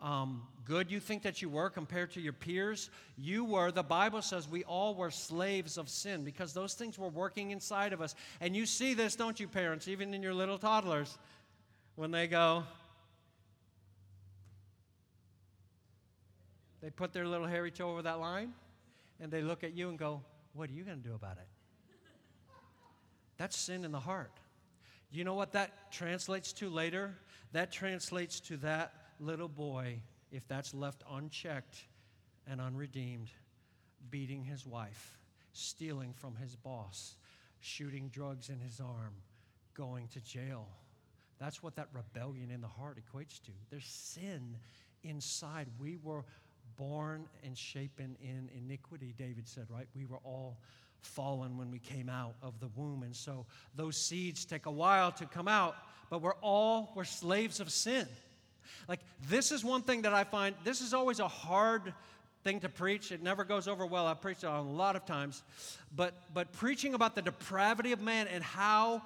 um, 0.00 0.42
good 0.64 0.90
you 0.90 1.00
think 1.00 1.22
that 1.22 1.42
you 1.42 1.48
were 1.48 1.68
compared 1.68 2.12
to 2.12 2.20
your 2.20 2.32
peers. 2.32 2.90
You 3.18 3.44
were, 3.44 3.72
the 3.72 3.82
Bible 3.82 4.22
says, 4.22 4.48
we 4.48 4.62
all 4.64 4.94
were 4.94 5.10
slaves 5.10 5.78
of 5.78 5.88
sin 5.88 6.24
because 6.24 6.52
those 6.52 6.74
things 6.74 6.98
were 6.98 7.08
working 7.08 7.50
inside 7.50 7.92
of 7.92 8.00
us. 8.00 8.14
And 8.40 8.54
you 8.54 8.66
see 8.66 8.94
this, 8.94 9.16
don't 9.16 9.38
you, 9.40 9.48
parents, 9.48 9.88
even 9.88 10.14
in 10.14 10.22
your 10.22 10.34
little 10.34 10.58
toddlers, 10.58 11.18
when 11.96 12.12
they 12.12 12.28
go, 12.28 12.64
they 16.82 16.90
put 16.90 17.12
their 17.12 17.26
little 17.26 17.46
hairy 17.46 17.72
toe 17.72 17.90
over 17.90 18.02
that 18.02 18.20
line 18.20 18.52
and 19.20 19.30
they 19.30 19.42
look 19.42 19.64
at 19.64 19.74
you 19.74 19.88
and 19.88 19.98
go, 19.98 20.22
What 20.52 20.70
are 20.70 20.72
you 20.72 20.84
going 20.84 21.02
to 21.02 21.08
do 21.08 21.14
about 21.14 21.38
it? 21.38 21.48
That's 23.36 23.56
sin 23.56 23.84
in 23.84 23.92
the 23.92 24.00
heart. 24.00 24.32
You 25.10 25.24
know 25.24 25.34
what 25.34 25.52
that 25.52 25.92
translates 25.92 26.52
to 26.54 26.68
later? 26.68 27.14
That 27.52 27.70
translates 27.70 28.40
to 28.40 28.56
that 28.58 28.92
little 29.20 29.48
boy, 29.48 30.00
if 30.32 30.46
that's 30.48 30.74
left 30.74 31.02
unchecked 31.10 31.84
and 32.48 32.60
unredeemed, 32.60 33.30
beating 34.10 34.44
his 34.44 34.66
wife, 34.66 35.18
stealing 35.52 36.12
from 36.12 36.36
his 36.36 36.56
boss, 36.56 37.16
shooting 37.60 38.08
drugs 38.08 38.48
in 38.48 38.58
his 38.58 38.80
arm, 38.80 39.14
going 39.74 40.08
to 40.08 40.20
jail. 40.20 40.68
That's 41.38 41.62
what 41.62 41.76
that 41.76 41.88
rebellion 41.92 42.50
in 42.50 42.60
the 42.60 42.68
heart 42.68 42.98
equates 42.98 43.40
to. 43.42 43.50
There's 43.70 43.86
sin 43.86 44.56
inside. 45.02 45.68
We 45.78 45.96
were 46.02 46.24
born 46.76 47.26
and 47.44 47.56
shapen 47.56 48.16
in 48.22 48.50
iniquity, 48.56 49.14
David 49.16 49.48
said, 49.48 49.66
right? 49.70 49.86
We 49.94 50.04
were 50.06 50.20
all 50.24 50.58
fallen 51.00 51.58
when 51.58 51.70
we 51.70 51.78
came 51.78 52.08
out 52.08 52.34
of 52.42 52.58
the 52.60 52.68
womb. 52.76 53.02
And 53.02 53.14
so 53.14 53.46
those 53.74 53.96
seeds 53.96 54.44
take 54.44 54.66
a 54.66 54.70
while 54.70 55.12
to 55.12 55.26
come 55.26 55.48
out, 55.48 55.76
but 56.10 56.22
we're 56.22 56.34
all, 56.40 56.92
we're 56.94 57.04
slaves 57.04 57.60
of 57.60 57.70
sin. 57.70 58.06
Like, 58.88 59.00
this 59.28 59.52
is 59.52 59.64
one 59.64 59.82
thing 59.82 60.02
that 60.02 60.14
I 60.14 60.24
find, 60.24 60.54
this 60.64 60.80
is 60.80 60.94
always 60.94 61.20
a 61.20 61.28
hard 61.28 61.92
thing 62.42 62.60
to 62.60 62.68
preach. 62.68 63.12
It 63.12 63.22
never 63.22 63.44
goes 63.44 63.68
over 63.68 63.86
well. 63.86 64.06
I've 64.06 64.20
preached 64.20 64.44
it 64.44 64.48
a 64.48 64.60
lot 64.60 64.96
of 64.96 65.06
times. 65.06 65.42
But, 65.94 66.14
but 66.32 66.52
preaching 66.52 66.94
about 66.94 67.14
the 67.14 67.22
depravity 67.22 67.92
of 67.92 68.00
man 68.00 68.28
and 68.28 68.42
how 68.42 69.02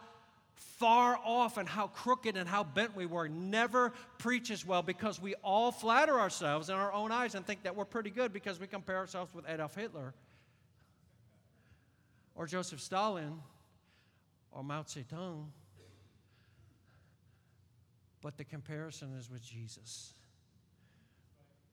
far 0.59 1.19
off 1.25 1.57
and 1.57 1.69
how 1.69 1.88
crooked 1.88 2.37
and 2.37 2.49
how 2.49 2.62
bent 2.62 2.95
we 2.95 3.07
were 3.07 3.29
never 3.29 3.93
preaches 4.19 4.67
well 4.67 4.83
because 4.83 5.21
we 5.21 5.35
all 5.37 5.73
flatter 5.73 6.21
ourselves 6.21 6.69
in 6.69 6.75
our 6.75 6.93
own 6.93 7.11
eyes 7.11 7.35
and 7.35 7.47
think 7.47 7.62
that 7.65 7.75
we're 7.75 7.85
pretty 7.85 8.11
good 8.11 8.33
because 8.33 8.61
we 8.61 8.67
compare 8.67 8.97
ourselves 8.97 9.35
with 9.35 9.49
Adolf 9.49 9.75
Hitler 9.75 10.15
or 12.35 12.47
Joseph 12.47 12.81
Stalin 12.81 13.41
or 14.53 14.62
Mao 14.62 14.83
Zedong. 14.83 15.47
But 18.21 18.37
the 18.37 18.45
comparison 18.45 19.15
is 19.19 19.31
with 19.31 19.43
Jesus. 19.43 20.12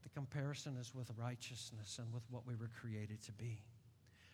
The 0.03 0.09
comparison 0.09 0.77
is 0.79 0.93
with 0.93 1.11
righteousness 1.17 1.99
and 1.99 2.11
with 2.13 2.23
what 2.29 2.45
we 2.45 2.55
were 2.55 2.69
created 2.79 3.21
to 3.23 3.31
be. 3.31 3.63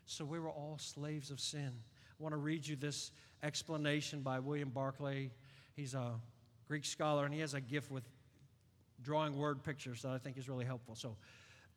So 0.05 0.25
we 0.25 0.39
were 0.39 0.49
all 0.49 0.77
slaves 0.77 1.31
of 1.31 1.39
sin. 1.39 1.71
I 2.21 2.23
want 2.23 2.33
to 2.33 2.37
read 2.37 2.67
you 2.67 2.75
this 2.75 3.09
explanation 3.41 4.21
by 4.21 4.41
William 4.41 4.69
Barclay. 4.69 5.31
He's 5.75 5.95
a 5.95 6.11
Greek 6.67 6.85
scholar 6.85 7.25
and 7.25 7.33
he 7.33 7.39
has 7.39 7.55
a 7.55 7.61
gift 7.61 7.89
with 7.89 8.03
drawing 9.01 9.35
word 9.35 9.63
pictures 9.63 10.03
that 10.03 10.11
I 10.11 10.19
think 10.19 10.37
is 10.37 10.47
really 10.47 10.65
helpful. 10.65 10.93
So 10.93 11.15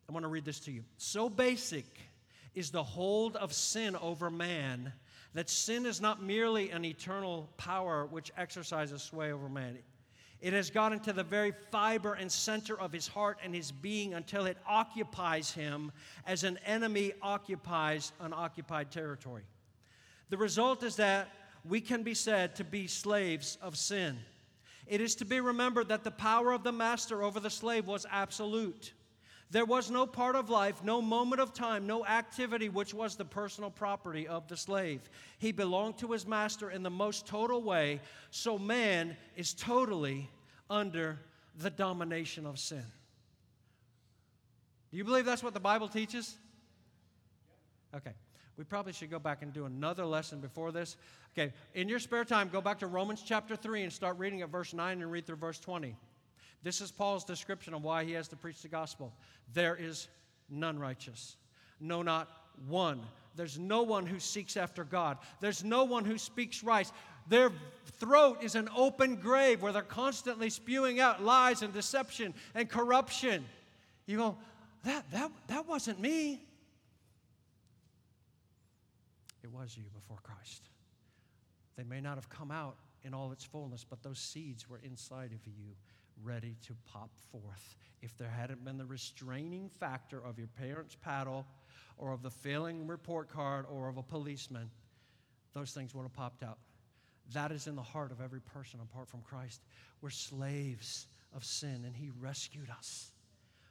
I 0.07 0.11
want 0.11 0.23
to 0.23 0.27
read 0.27 0.45
this 0.45 0.59
to 0.61 0.71
you. 0.71 0.83
So 0.97 1.31
basic 1.31 1.87
is 2.53 2.69
the 2.69 2.83
hold 2.83 3.35
of 3.37 3.53
sin 3.53 3.95
over 3.95 4.29
man 4.29 4.93
that 5.33 5.49
sin 5.49 5.87
is 5.87 5.99
not 5.99 6.21
merely 6.21 6.69
an 6.69 6.85
eternal 6.85 7.49
power 7.57 8.05
which 8.05 8.31
exercises 8.37 9.01
sway 9.01 9.31
over 9.31 9.49
man. 9.49 9.79
It 10.41 10.53
has 10.53 10.69
got 10.69 10.93
into 10.93 11.11
the 11.11 11.23
very 11.23 11.53
fiber 11.71 12.13
and 12.13 12.31
center 12.31 12.79
of 12.79 12.91
his 12.91 13.07
heart 13.07 13.39
and 13.43 13.55
his 13.55 13.71
being 13.71 14.13
until 14.13 14.45
it 14.45 14.59
occupies 14.67 15.51
him 15.51 15.91
as 16.27 16.43
an 16.43 16.59
enemy 16.67 17.13
occupies 17.23 18.11
an 18.19 18.31
occupied 18.31 18.91
territory. 18.91 19.41
The 20.29 20.37
result 20.37 20.83
is 20.83 20.95
that 20.95 21.29
we 21.63 21.81
can 21.81 22.03
be 22.03 22.13
said 22.13 22.55
to 22.55 22.63
be 22.63 22.87
slaves 22.87 23.57
of 23.61 23.77
sin. 23.77 24.17
It 24.87 25.01
is 25.01 25.15
to 25.15 25.25
be 25.25 25.39
remembered 25.39 25.89
that 25.89 26.03
the 26.03 26.11
power 26.11 26.51
of 26.51 26.63
the 26.63 26.71
master 26.71 27.23
over 27.23 27.39
the 27.39 27.49
slave 27.49 27.87
was 27.87 28.05
absolute. 28.11 28.93
There 29.51 29.65
was 29.65 29.91
no 29.91 30.05
part 30.05 30.35
of 30.35 30.49
life, 30.49 30.83
no 30.83 31.01
moment 31.01 31.41
of 31.41 31.53
time, 31.53 31.85
no 31.85 32.05
activity 32.05 32.69
which 32.69 32.93
was 32.93 33.15
the 33.15 33.25
personal 33.25 33.69
property 33.69 34.27
of 34.27 34.47
the 34.47 34.57
slave. 34.57 35.01
He 35.37 35.51
belonged 35.51 35.99
to 35.99 36.11
his 36.11 36.25
master 36.25 36.71
in 36.71 36.83
the 36.83 36.89
most 36.89 37.27
total 37.27 37.61
way, 37.61 38.01
so 38.31 38.57
man 38.57 39.15
is 39.35 39.53
totally 39.53 40.29
under 40.69 41.19
the 41.57 41.69
domination 41.69 42.45
of 42.45 42.59
sin. 42.59 42.85
Do 44.91 44.97
you 44.97 45.03
believe 45.03 45.25
that's 45.25 45.43
what 45.43 45.53
the 45.53 45.59
Bible 45.59 45.87
teaches? 45.87 46.35
Okay. 47.95 48.13
We 48.57 48.63
probably 48.63 48.93
should 48.93 49.11
go 49.11 49.19
back 49.19 49.41
and 49.41 49.53
do 49.53 49.65
another 49.65 50.05
lesson 50.05 50.39
before 50.39 50.71
this. 50.71 50.95
Okay, 51.37 51.53
in 51.73 51.89
your 51.89 51.99
spare 51.99 52.23
time, 52.23 52.49
go 52.49 52.61
back 52.61 52.79
to 52.79 52.87
Romans 52.87 53.21
chapter 53.25 53.55
3 53.55 53.83
and 53.83 53.91
start 53.91 54.17
reading 54.17 54.41
at 54.41 54.49
verse 54.49 54.73
9 54.73 55.01
and 55.01 55.11
read 55.11 55.25
through 55.25 55.35
verse 55.35 55.59
20. 55.59 55.95
This 56.63 56.81
is 56.81 56.91
Paul's 56.91 57.25
description 57.25 57.73
of 57.73 57.83
why 57.83 58.05
he 58.05 58.13
has 58.13 58.27
to 58.29 58.35
preach 58.35 58.61
the 58.61 58.67
gospel. 58.67 59.13
There 59.53 59.75
is 59.75 60.07
none 60.49 60.79
righteous, 60.79 61.35
no, 61.79 62.01
not 62.01 62.29
one. 62.67 63.01
There's 63.35 63.59
no 63.59 63.83
one 63.83 64.05
who 64.05 64.19
seeks 64.19 64.55
after 64.55 64.85
God. 64.85 65.17
There's 65.41 65.63
no 65.63 65.83
one 65.83 66.05
who 66.05 66.17
speaks 66.17 66.63
right. 66.63 66.89
Their 67.27 67.51
throat 67.99 68.41
is 68.41 68.55
an 68.55 68.69
open 68.75 69.17
grave 69.17 69.61
where 69.61 69.73
they're 69.73 69.81
constantly 69.81 70.49
spewing 70.49 70.99
out 71.01 71.21
lies 71.21 71.61
and 71.61 71.73
deception 71.73 72.33
and 72.53 72.69
corruption. 72.69 73.43
You 74.05 74.17
go, 74.17 74.37
that, 74.85 75.11
that, 75.11 75.31
that 75.47 75.67
wasn't 75.67 75.99
me. 75.99 76.41
It 79.45 79.51
was 79.51 79.77
you 79.77 79.83
before 79.93 80.17
Christ. 80.23 80.69
They 81.77 81.83
may 81.83 82.01
not 82.01 82.15
have 82.15 82.29
come 82.29 82.49
out 82.49 82.77
in 83.03 83.13
all 83.13 83.31
its 83.31 83.43
fullness, 83.43 83.85
but 83.87 84.01
those 84.01 84.17
seeds 84.17 84.67
were 84.67 84.79
inside 84.83 85.33
of 85.33 85.45
you, 85.45 85.75
ready 86.23 86.55
to 86.65 86.73
pop 86.91 87.11
forth. 87.31 87.75
If 88.01 88.17
there 88.17 88.27
hadn't 88.27 88.65
been 88.65 88.79
the 88.79 88.87
restraining 88.87 89.69
factor 89.69 90.19
of 90.19 90.39
your 90.39 90.47
parents' 90.47 90.97
paddle, 90.99 91.45
or 91.99 92.11
of 92.11 92.23
the 92.23 92.31
failing 92.31 92.87
report 92.87 93.29
card, 93.29 93.67
or 93.69 93.87
of 93.87 93.97
a 93.97 94.01
policeman, 94.01 94.71
those 95.53 95.73
things 95.73 95.93
would 95.93 96.01
have 96.01 96.13
popped 96.13 96.41
out. 96.41 96.57
That 97.33 97.51
is 97.51 97.67
in 97.67 97.75
the 97.75 97.83
heart 97.83 98.11
of 98.11 98.21
every 98.21 98.41
person 98.41 98.79
apart 98.81 99.07
from 99.07 99.21
Christ. 99.21 99.61
We're 100.01 100.09
slaves 100.09 101.05
of 101.35 101.45
sin, 101.45 101.83
and 101.85 101.95
He 101.95 102.09
rescued 102.19 102.71
us 102.71 103.11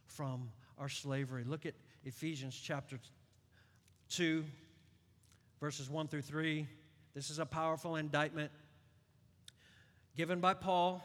from 0.07 0.53
our 0.79 0.89
slavery. 0.89 1.43
Look 1.43 1.67
at 1.67 1.75
Ephesians 2.05 2.55
chapter 2.63 3.01
2, 4.11 4.45
verses 5.65 5.89
1 5.89 6.09
through 6.09 6.21
3. 6.21 6.69
This 7.15 7.31
is 7.31 7.39
a 7.39 7.47
powerful 7.47 7.97
indictment 7.97 8.51
given 10.15 10.39
by 10.39 10.53
Paul, 10.53 11.03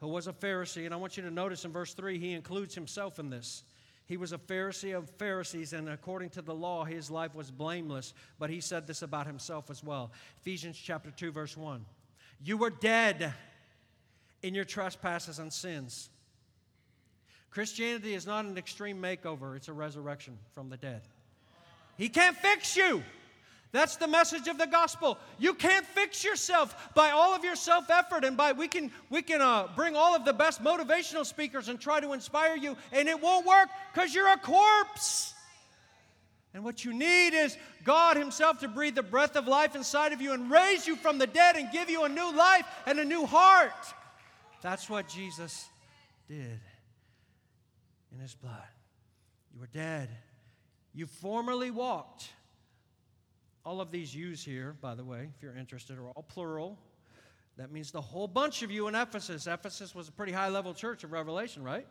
who 0.00 0.08
was 0.08 0.26
a 0.26 0.34
Pharisee. 0.34 0.84
And 0.84 0.92
I 0.92 0.98
want 0.98 1.16
you 1.16 1.22
to 1.22 1.30
notice 1.30 1.64
in 1.64 1.72
verse 1.72 1.94
3, 1.94 2.18
he 2.18 2.34
includes 2.34 2.74
himself 2.74 3.18
in 3.18 3.30
this. 3.30 3.62
He 4.04 4.18
was 4.18 4.34
a 4.34 4.36
Pharisee 4.36 4.94
of 4.94 5.08
Pharisees, 5.12 5.72
and 5.72 5.88
according 5.88 6.28
to 6.30 6.42
the 6.42 6.54
law, 6.54 6.84
his 6.84 7.10
life 7.10 7.34
was 7.34 7.50
blameless. 7.50 8.12
But 8.38 8.50
he 8.50 8.60
said 8.60 8.86
this 8.86 9.00
about 9.00 9.26
himself 9.26 9.70
as 9.70 9.82
well. 9.82 10.12
Ephesians 10.42 10.76
chapter 10.76 11.10
2, 11.10 11.32
verse 11.32 11.56
1. 11.56 11.86
You 12.44 12.58
were 12.58 12.68
dead 12.68 13.32
in 14.42 14.54
your 14.54 14.66
trespasses 14.66 15.38
and 15.38 15.50
sins. 15.50 16.10
Christianity 17.50 18.12
is 18.12 18.26
not 18.26 18.44
an 18.44 18.58
extreme 18.58 19.00
makeover, 19.00 19.56
it's 19.56 19.68
a 19.68 19.72
resurrection 19.72 20.36
from 20.52 20.68
the 20.68 20.76
dead. 20.76 21.00
He 21.96 22.10
can't 22.10 22.36
fix 22.36 22.76
you. 22.76 23.02
That's 23.70 23.96
the 23.96 24.08
message 24.08 24.48
of 24.48 24.56
the 24.56 24.66
gospel. 24.66 25.18
You 25.38 25.52
can't 25.52 25.84
fix 25.84 26.24
yourself 26.24 26.94
by 26.94 27.10
all 27.10 27.34
of 27.34 27.44
your 27.44 27.56
self 27.56 27.90
effort, 27.90 28.24
and 28.24 28.36
by 28.36 28.52
we 28.52 28.66
can 28.66 28.90
we 29.10 29.20
can 29.20 29.42
uh, 29.42 29.68
bring 29.76 29.94
all 29.94 30.16
of 30.16 30.24
the 30.24 30.32
best 30.32 30.62
motivational 30.64 31.26
speakers 31.26 31.68
and 31.68 31.78
try 31.78 32.00
to 32.00 32.14
inspire 32.14 32.56
you, 32.56 32.76
and 32.92 33.08
it 33.08 33.20
won't 33.20 33.46
work 33.46 33.68
because 33.92 34.14
you're 34.14 34.32
a 34.32 34.38
corpse. 34.38 35.34
And 36.54 36.64
what 36.64 36.82
you 36.82 36.94
need 36.94 37.34
is 37.34 37.58
God 37.84 38.16
Himself 38.16 38.60
to 38.60 38.68
breathe 38.68 38.94
the 38.94 39.02
breath 39.02 39.36
of 39.36 39.46
life 39.46 39.76
inside 39.76 40.12
of 40.12 40.22
you 40.22 40.32
and 40.32 40.50
raise 40.50 40.86
you 40.86 40.96
from 40.96 41.18
the 41.18 41.26
dead 41.26 41.56
and 41.56 41.70
give 41.70 41.90
you 41.90 42.04
a 42.04 42.08
new 42.08 42.34
life 42.34 42.64
and 42.86 42.98
a 42.98 43.04
new 43.04 43.26
heart. 43.26 43.72
That's 44.62 44.88
what 44.88 45.08
Jesus 45.08 45.68
did 46.26 46.58
in 48.12 48.18
His 48.18 48.34
blood. 48.34 48.56
You 49.52 49.60
were 49.60 49.68
dead. 49.72 50.08
You 50.94 51.06
formerly 51.06 51.70
walked 51.70 52.30
all 53.68 53.82
of 53.82 53.90
these 53.90 54.16
yous 54.16 54.42
here, 54.42 54.74
by 54.80 54.94
the 54.94 55.04
way, 55.04 55.28
if 55.36 55.42
you're 55.42 55.54
interested, 55.54 55.98
are 55.98 56.08
all 56.08 56.22
plural. 56.22 56.78
That 57.58 57.70
means 57.70 57.90
the 57.90 58.00
whole 58.00 58.26
bunch 58.26 58.62
of 58.62 58.70
you 58.70 58.88
in 58.88 58.94
Ephesus. 58.94 59.46
Ephesus 59.46 59.94
was 59.94 60.08
a 60.08 60.12
pretty 60.12 60.32
high 60.32 60.48
level 60.48 60.72
church 60.72 61.04
of 61.04 61.12
Revelation, 61.12 61.62
right? 61.62 61.86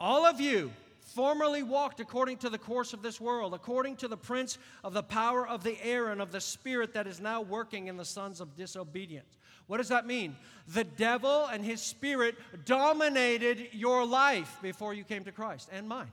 All 0.00 0.24
of 0.24 0.40
you 0.40 0.72
formerly 1.00 1.62
walked 1.62 2.00
according 2.00 2.38
to 2.38 2.48
the 2.48 2.56
course 2.56 2.94
of 2.94 3.02
this 3.02 3.20
world, 3.20 3.52
according 3.52 3.96
to 3.96 4.08
the 4.08 4.16
prince 4.16 4.56
of 4.82 4.94
the 4.94 5.02
power 5.02 5.46
of 5.46 5.62
the 5.62 5.76
air 5.84 6.08
and 6.08 6.22
of 6.22 6.32
the 6.32 6.40
spirit 6.40 6.94
that 6.94 7.06
is 7.06 7.20
now 7.20 7.42
working 7.42 7.88
in 7.88 7.98
the 7.98 8.06
sons 8.06 8.40
of 8.40 8.56
disobedience. 8.56 9.36
What 9.66 9.76
does 9.76 9.88
that 9.88 10.06
mean? 10.06 10.34
The 10.68 10.84
devil 10.84 11.44
and 11.44 11.62
his 11.62 11.82
spirit 11.82 12.36
dominated 12.64 13.68
your 13.72 14.06
life 14.06 14.56
before 14.62 14.94
you 14.94 15.04
came 15.04 15.24
to 15.24 15.32
Christ 15.32 15.68
and 15.70 15.86
mine. 15.86 16.10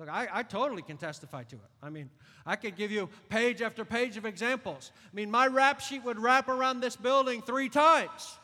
Look, 0.00 0.08
I, 0.08 0.28
I, 0.32 0.42
totally 0.44 0.80
can 0.80 0.96
testify 0.96 1.42
to 1.42 1.56
it. 1.56 1.70
I 1.82 1.90
mean, 1.90 2.08
I 2.46 2.56
could 2.56 2.74
give 2.74 2.90
you 2.90 3.10
page 3.28 3.60
after 3.60 3.84
page 3.84 4.16
of 4.16 4.24
examples. 4.24 4.92
I 5.04 5.14
mean, 5.14 5.30
my 5.30 5.46
rap 5.46 5.80
sheet 5.80 6.02
would 6.04 6.18
wrap 6.18 6.48
around 6.48 6.80
this 6.80 6.96
building 6.96 7.42
three 7.42 7.68
times. 7.68 8.38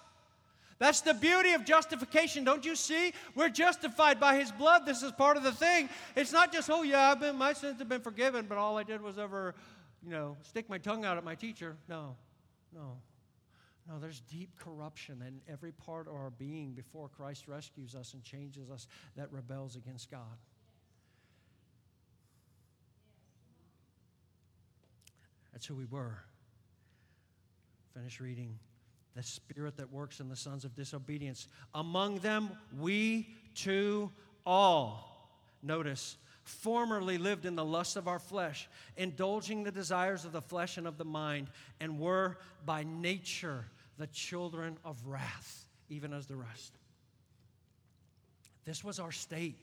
That's 0.78 1.00
the 1.00 1.14
beauty 1.14 1.54
of 1.54 1.64
justification. 1.64 2.44
Don't 2.44 2.66
you 2.66 2.76
see? 2.76 3.14
We're 3.34 3.48
justified 3.48 4.20
by 4.20 4.38
his 4.38 4.52
blood. 4.52 4.84
This 4.84 5.02
is 5.02 5.12
part 5.12 5.38
of 5.38 5.44
the 5.44 5.52
thing. 5.52 5.88
It's 6.14 6.30
not 6.30 6.52
just, 6.52 6.68
oh, 6.68 6.82
yeah, 6.82 7.12
I've 7.12 7.20
been, 7.20 7.36
my 7.36 7.54
sins 7.54 7.78
have 7.78 7.88
been 7.88 8.02
forgiven, 8.02 8.44
but 8.46 8.58
all 8.58 8.76
I 8.76 8.82
did 8.82 9.00
was 9.00 9.16
ever, 9.16 9.54
you 10.04 10.10
know, 10.10 10.36
stick 10.42 10.68
my 10.68 10.76
tongue 10.76 11.06
out 11.06 11.16
at 11.16 11.24
my 11.24 11.34
teacher. 11.34 11.74
No, 11.88 12.16
no. 12.74 12.98
No, 13.88 13.98
there's 13.98 14.20
deep 14.20 14.50
corruption 14.58 15.22
in 15.26 15.40
every 15.50 15.72
part 15.72 16.06
of 16.06 16.12
our 16.12 16.30
being 16.30 16.72
before 16.72 17.08
Christ 17.08 17.48
rescues 17.48 17.94
us 17.94 18.12
and 18.12 18.22
changes 18.22 18.68
us 18.68 18.88
that 19.16 19.32
rebels 19.32 19.76
against 19.76 20.10
God. 20.10 20.36
That's 25.56 25.64
who 25.64 25.74
we 25.74 25.86
were. 25.86 26.18
Finish 27.94 28.20
reading. 28.20 28.58
The 29.14 29.22
spirit 29.22 29.78
that 29.78 29.90
works 29.90 30.20
in 30.20 30.28
the 30.28 30.36
sons 30.36 30.66
of 30.66 30.74
disobedience. 30.74 31.48
Among 31.74 32.18
them, 32.18 32.50
we 32.78 33.34
too 33.54 34.12
all. 34.44 35.30
Notice, 35.62 36.18
formerly 36.42 37.16
lived 37.16 37.46
in 37.46 37.56
the 37.56 37.64
lust 37.64 37.96
of 37.96 38.06
our 38.06 38.18
flesh, 38.18 38.68
indulging 38.98 39.62
the 39.62 39.72
desires 39.72 40.26
of 40.26 40.32
the 40.32 40.42
flesh 40.42 40.76
and 40.76 40.86
of 40.86 40.98
the 40.98 41.06
mind, 41.06 41.48
and 41.80 41.98
were 41.98 42.36
by 42.66 42.84
nature 42.84 43.64
the 43.96 44.08
children 44.08 44.76
of 44.84 45.06
wrath, 45.06 45.64
even 45.88 46.12
as 46.12 46.26
the 46.26 46.36
rest. 46.36 46.74
This 48.66 48.84
was 48.84 49.00
our 49.00 49.10
state. 49.10 49.56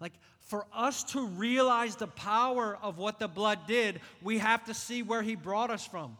Like, 0.00 0.14
for 0.46 0.64
us 0.72 1.02
to 1.02 1.26
realize 1.26 1.96
the 1.96 2.06
power 2.06 2.78
of 2.80 2.98
what 2.98 3.18
the 3.18 3.26
blood 3.26 3.58
did, 3.66 4.00
we 4.22 4.38
have 4.38 4.64
to 4.66 4.74
see 4.74 5.02
where 5.02 5.22
He 5.22 5.34
brought 5.34 5.70
us 5.70 5.84
from. 5.84 6.16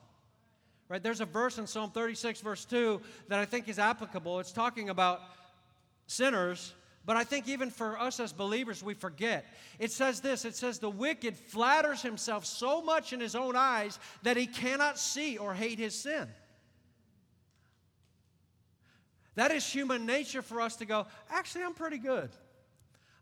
Right? 0.88 1.02
There's 1.02 1.20
a 1.20 1.26
verse 1.26 1.58
in 1.58 1.66
Psalm 1.66 1.90
36, 1.92 2.40
verse 2.40 2.64
2, 2.64 3.00
that 3.28 3.38
I 3.38 3.44
think 3.44 3.68
is 3.68 3.78
applicable. 3.78 4.40
It's 4.40 4.52
talking 4.52 4.88
about 4.88 5.20
sinners, 6.08 6.74
but 7.04 7.16
I 7.16 7.22
think 7.22 7.48
even 7.48 7.70
for 7.70 8.00
us 8.00 8.18
as 8.18 8.32
believers, 8.32 8.82
we 8.82 8.94
forget. 8.94 9.44
It 9.78 9.92
says 9.92 10.20
this 10.20 10.44
it 10.44 10.56
says, 10.56 10.80
The 10.80 10.90
wicked 10.90 11.36
flatters 11.36 12.02
himself 12.02 12.44
so 12.44 12.82
much 12.82 13.12
in 13.12 13.20
his 13.20 13.36
own 13.36 13.54
eyes 13.54 13.98
that 14.24 14.36
he 14.36 14.48
cannot 14.48 14.98
see 14.98 15.38
or 15.38 15.54
hate 15.54 15.78
his 15.78 15.94
sin. 15.94 16.26
That 19.36 19.52
is 19.52 19.64
human 19.64 20.04
nature 20.04 20.42
for 20.42 20.60
us 20.60 20.76
to 20.76 20.84
go, 20.84 21.06
actually, 21.30 21.62
I'm 21.62 21.74
pretty 21.74 21.98
good. 21.98 22.30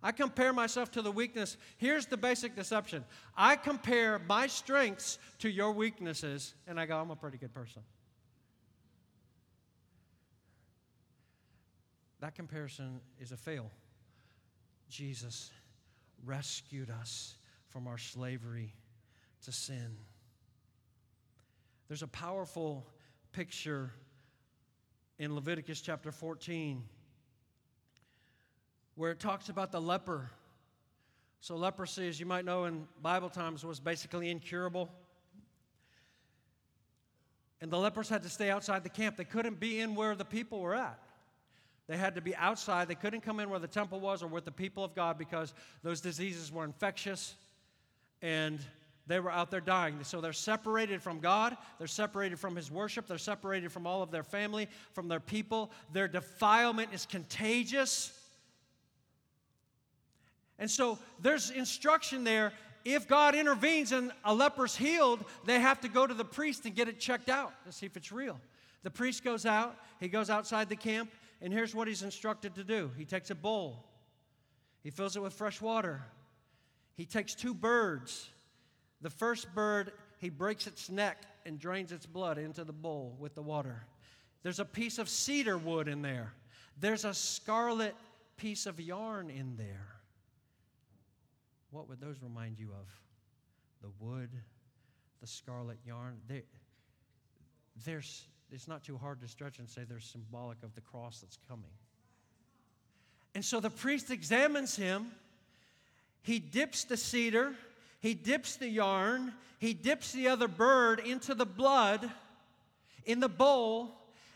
I 0.05 0.12
compare 0.12 0.53
myself 0.53 0.90
to 0.93 1.03
the 1.03 1.11
weakness. 1.11 1.57
Here's 1.79 2.05
the 2.05 2.19
basic 2.19 2.55
deception 2.55 3.05
I 3.35 3.57
compare 3.57 4.21
my 4.29 4.47
strengths 4.47 5.19
to 5.38 5.49
your 5.49 5.73
weaknesses, 5.73 6.55
and 6.67 6.79
I 6.79 6.85
go, 6.85 6.99
I'm 6.99 7.11
a 7.11 7.17
pretty 7.17 7.38
good 7.38 7.55
person. 7.55 7.83
That 12.21 12.35
comparison 12.35 13.01
is 13.19 13.33
a 13.33 13.37
fail. 13.37 13.71
Jesus 14.90 15.51
rescued 16.25 16.90
us 16.90 17.37
from 17.69 17.87
our 17.87 17.99
slavery 17.99 18.75
to 19.45 19.53
sin. 19.53 19.97
There's 21.88 22.03
a 22.03 22.09
powerful 22.09 22.87
picture 23.33 23.90
in 25.19 25.35
Leviticus 25.35 25.81
chapter 25.81 26.12
14 26.12 26.83
where 28.96 29.11
it 29.11 29.20
talks 29.20 29.48
about 29.48 29.72
the 29.72 29.80
leper. 29.80 30.30
So, 31.40 31.57
leprosy, 31.57 32.09
as 32.09 32.18
you 32.18 32.26
might 32.26 32.44
know 32.44 32.64
in 32.64 32.87
Bible 33.02 33.28
times, 33.28 33.64
was 33.64 33.80
basically 33.80 34.30
incurable. 34.30 34.90
And 37.61 37.70
the 37.70 37.78
lepers 37.78 38.09
had 38.09 38.22
to 38.22 38.28
stay 38.28 38.50
outside 38.50 38.83
the 38.83 38.90
camp. 38.90 39.16
They 39.16 39.24
couldn't 39.24 39.61
be 39.61 39.80
in 39.80 39.94
where 39.94 40.14
the 40.14 40.24
people 40.24 40.61
were 40.61 40.74
at. 40.74 40.98
They 41.87 41.96
had 41.96 42.14
to 42.14 42.20
be 42.20 42.35
outside. 42.37 42.88
They 42.88 42.94
couldn't 42.94 43.20
come 43.20 43.40
in 43.40 43.50
where 43.50 43.59
the 43.61 43.68
temple 43.68 44.00
was 44.00 44.22
or 44.22 44.26
with 44.26 44.44
the 44.44 44.50
people 44.50 44.85
of 44.85 44.94
God 44.94 45.18
because 45.18 45.52
those 45.83 46.00
diseases 46.00 46.50
were 46.50 46.64
infectious 46.64 47.35
and 48.22 48.59
they 49.07 49.20
were 49.20 49.30
out 49.30 49.50
there 49.50 49.61
dying. 49.61 49.98
So 50.02 50.20
they're 50.22 50.33
separated 50.33 51.02
from 51.02 51.20
God. 51.20 51.57
They're 51.78 51.87
separated 51.87 52.38
from 52.38 52.57
His 52.57 52.70
worship. 52.70 53.07
They're 53.07 53.18
separated 53.18 53.70
from 53.70 53.87
all 53.87 54.02
of 54.02 54.11
their 54.11 54.22
family, 54.22 54.66
from 54.92 55.09
their 55.09 55.20
people. 55.20 55.70
Their 55.92 56.09
defilement 56.09 56.94
is 56.94 57.04
contagious. 57.04 58.18
And 60.59 60.71
so 60.71 60.99
there's 61.21 61.51
instruction 61.51 62.25
there. 62.25 62.53
If 62.85 63.09
God 63.09 63.35
intervenes 63.35 63.93
and 63.93 64.12
a 64.25 64.35
leper's 64.35 64.77
healed, 64.77 65.25
they 65.47 65.59
have 65.59 65.81
to 65.81 65.88
go 65.88 66.07
to 66.07 66.14
the 66.14 66.25
priest 66.25 66.67
and 66.67 66.75
get 66.75 66.88
it 66.88 67.01
checked 67.01 67.29
out 67.29 67.53
to 67.64 67.73
see 67.73 67.87
if 67.87 67.97
it's 67.97 68.12
real. 68.12 68.38
The 68.83 68.90
priest 68.90 69.25
goes 69.25 69.47
out, 69.47 69.77
he 69.99 70.09
goes 70.09 70.29
outside 70.29 70.69
the 70.69 70.77
camp, 70.77 71.11
and 71.40 71.53
here's 71.53 71.75
what 71.75 71.88
he's 71.88 72.03
instructed 72.03 72.55
to 72.57 72.64
do 72.64 72.90
he 72.99 73.07
takes 73.07 73.31
a 73.31 73.35
bowl, 73.35 73.85
he 74.83 74.90
fills 74.90 75.17
it 75.17 75.23
with 75.23 75.33
fresh 75.33 75.61
water, 75.61 76.03
he 76.95 77.07
takes 77.07 77.35
two 77.35 77.55
birds. 77.55 78.29
The 79.01 79.11
first 79.11 79.55
bird, 79.55 79.93
he 80.19 80.31
breaks 80.31 80.67
its 80.67 80.88
neck 80.88 81.19
and 81.45 81.59
drains 81.59 81.93
its 81.93 82.07
blood 82.07 82.38
into 82.38 82.64
the 82.64 82.73
bowl 82.73 83.17
with 83.19 83.35
the 83.35 83.43
water. 83.43 83.85
There's 84.43 84.61
a 84.61 84.64
piece 84.64 84.99
of 84.99 85.11
cedar 85.11 85.59
wood 85.59 85.88
in 85.88 86.03
there, 86.03 86.35
there's 86.79 87.07
a 87.07 87.14
scarlet 87.14 87.95
piece 88.37 88.67
of 88.67 88.81
yarn 88.81 89.31
in 89.31 89.57
there 89.57 89.95
what 91.75 91.89
would 91.89 92.01
those 92.01 92.23
remind 92.23 92.59
you 92.59 92.69
of? 92.69 92.87
The 93.83 93.91
wood, 93.99 94.31
the 95.21 95.27
scarlet 95.27 95.79
yarn. 95.85 96.19
They, 96.29 96.45
there's, 97.85 98.23
it's 98.53 98.69
not 98.69 98.85
too 98.85 98.97
hard 98.97 99.21
to 99.23 99.29
stretch 99.29 99.59
and 99.59 99.69
say 99.69 99.83
they're 99.83 99.99
symbolic 99.99 100.63
of 100.63 100.75
the 100.77 100.81
cross 100.81 101.21
that's 101.21 101.37
coming. 101.49 101.73
And 103.35 103.45
so 103.45 103.59
the 103.59 103.71
priest 103.71 104.11
examines 104.13 104.77
him. 104.77 105.09
He 106.23 106.39
dips 106.39 106.85
the 106.85 106.97
cedar, 106.97 107.53
he 108.01 108.15
dips 108.15 108.57
the 108.57 108.69
yarn, 108.69 109.33
he 109.59 109.75
dips 109.75 110.13
the 110.13 110.29
other 110.29 110.49
bird 110.49 111.01
into 111.01 111.35
the 111.35 111.45
blood 111.45 112.09
in 113.05 113.19
the 113.19 113.29
bowl, 113.29 113.91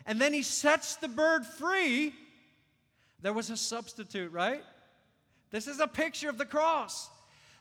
and 0.05 0.19
then 0.19 0.33
he 0.33 0.43
sets 0.43 0.97
the 0.97 1.07
bird 1.07 1.45
free. 1.45 2.13
There 3.21 3.33
was 3.33 3.49
a 3.49 3.57
substitute, 3.57 4.31
right? 4.31 4.61
This 5.49 5.67
is 5.67 5.79
a 5.79 5.87
picture 5.87 6.29
of 6.29 6.37
the 6.37 6.45
cross. 6.45 7.09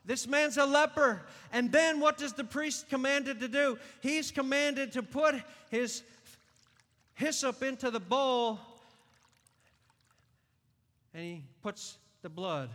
This 0.09 0.27
man's 0.27 0.57
a 0.57 0.65
leper. 0.65 1.21
And 1.53 1.71
then 1.71 2.01
what 2.01 2.17
does 2.17 2.33
the 2.33 2.43
priest 2.43 2.89
commanded 2.89 3.41
to 3.41 3.49
do? 3.49 3.79
He's 4.01 4.31
commanded 4.31 4.93
to 4.93 5.03
put 5.03 5.35
his 5.71 6.03
hyssop 7.13 7.63
into 7.63 7.91
the 7.91 8.01
bowl 8.01 8.59
and 11.13 11.23
he 11.23 11.45
puts 11.63 11.99
the 12.23 12.31
blood. 12.31 12.71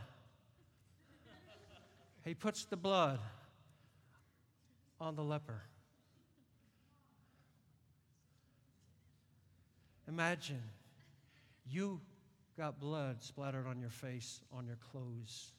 He 2.23 2.35
puts 2.35 2.65
the 2.65 2.77
blood 2.77 3.19
on 5.01 5.15
the 5.15 5.23
leper. 5.23 5.63
Imagine 10.07 10.61
you 11.67 11.99
got 12.57 12.79
blood 12.79 13.23
splattered 13.23 13.65
on 13.65 13.81
your 13.81 13.89
face, 13.89 14.41
on 14.51 14.67
your 14.67 14.77
clothes. 14.91 15.53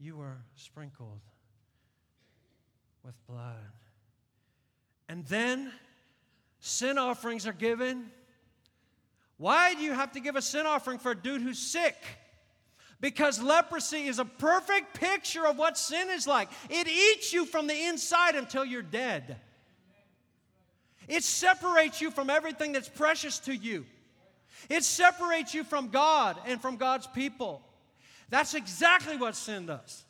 You 0.00 0.16
were 0.16 0.38
sprinkled 0.56 1.20
with 3.04 3.14
blood. 3.26 3.54
And 5.08 5.26
then 5.26 5.70
sin 6.60 6.96
offerings 6.96 7.46
are 7.46 7.52
given. 7.52 8.06
Why 9.36 9.74
do 9.74 9.82
you 9.82 9.92
have 9.92 10.12
to 10.12 10.20
give 10.20 10.36
a 10.36 10.42
sin 10.42 10.64
offering 10.64 10.98
for 10.98 11.10
a 11.10 11.16
dude 11.16 11.42
who's 11.42 11.58
sick? 11.58 11.96
Because 13.00 13.42
leprosy 13.42 14.06
is 14.06 14.18
a 14.18 14.24
perfect 14.24 14.94
picture 14.98 15.46
of 15.46 15.58
what 15.58 15.76
sin 15.76 16.08
is 16.10 16.26
like. 16.26 16.48
It 16.68 16.88
eats 16.88 17.32
you 17.32 17.44
from 17.44 17.66
the 17.66 17.86
inside 17.86 18.36
until 18.36 18.64
you're 18.64 18.82
dead. 18.82 19.36
It 21.08 21.24
separates 21.24 22.00
you 22.00 22.10
from 22.10 22.30
everything 22.30 22.72
that's 22.72 22.88
precious 22.88 23.38
to 23.40 23.54
you. 23.54 23.84
It 24.68 24.84
separates 24.84 25.54
you 25.54 25.64
from 25.64 25.88
God 25.88 26.36
and 26.46 26.60
from 26.60 26.76
God's 26.76 27.06
people. 27.06 27.62
That's 28.30 28.54
exactly 28.54 29.16
what 29.16 29.34
sin 29.34 29.66
does. 29.66 30.04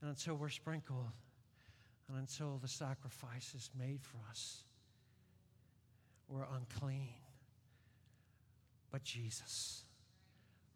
And 0.00 0.10
until 0.10 0.34
we're 0.34 0.48
sprinkled, 0.48 1.06
and 2.08 2.18
until 2.18 2.58
the 2.60 2.68
sacrifice 2.68 3.54
is 3.54 3.70
made 3.78 4.02
for 4.02 4.18
us, 4.28 4.64
we're 6.28 6.46
unclean. 6.56 7.14
But 8.90 9.04
Jesus 9.04 9.84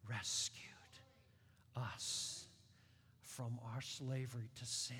rescued 0.09 0.63
us 1.77 2.47
from 3.23 3.59
our 3.75 3.83
slavery 3.83 4.49
to 4.55 4.65
sin. 4.65 4.97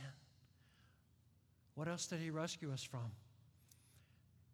What 1.75 1.89
else 1.89 2.07
did 2.07 2.19
He 2.19 2.31
rescue 2.31 2.73
us 2.73 2.83
from? 2.83 3.13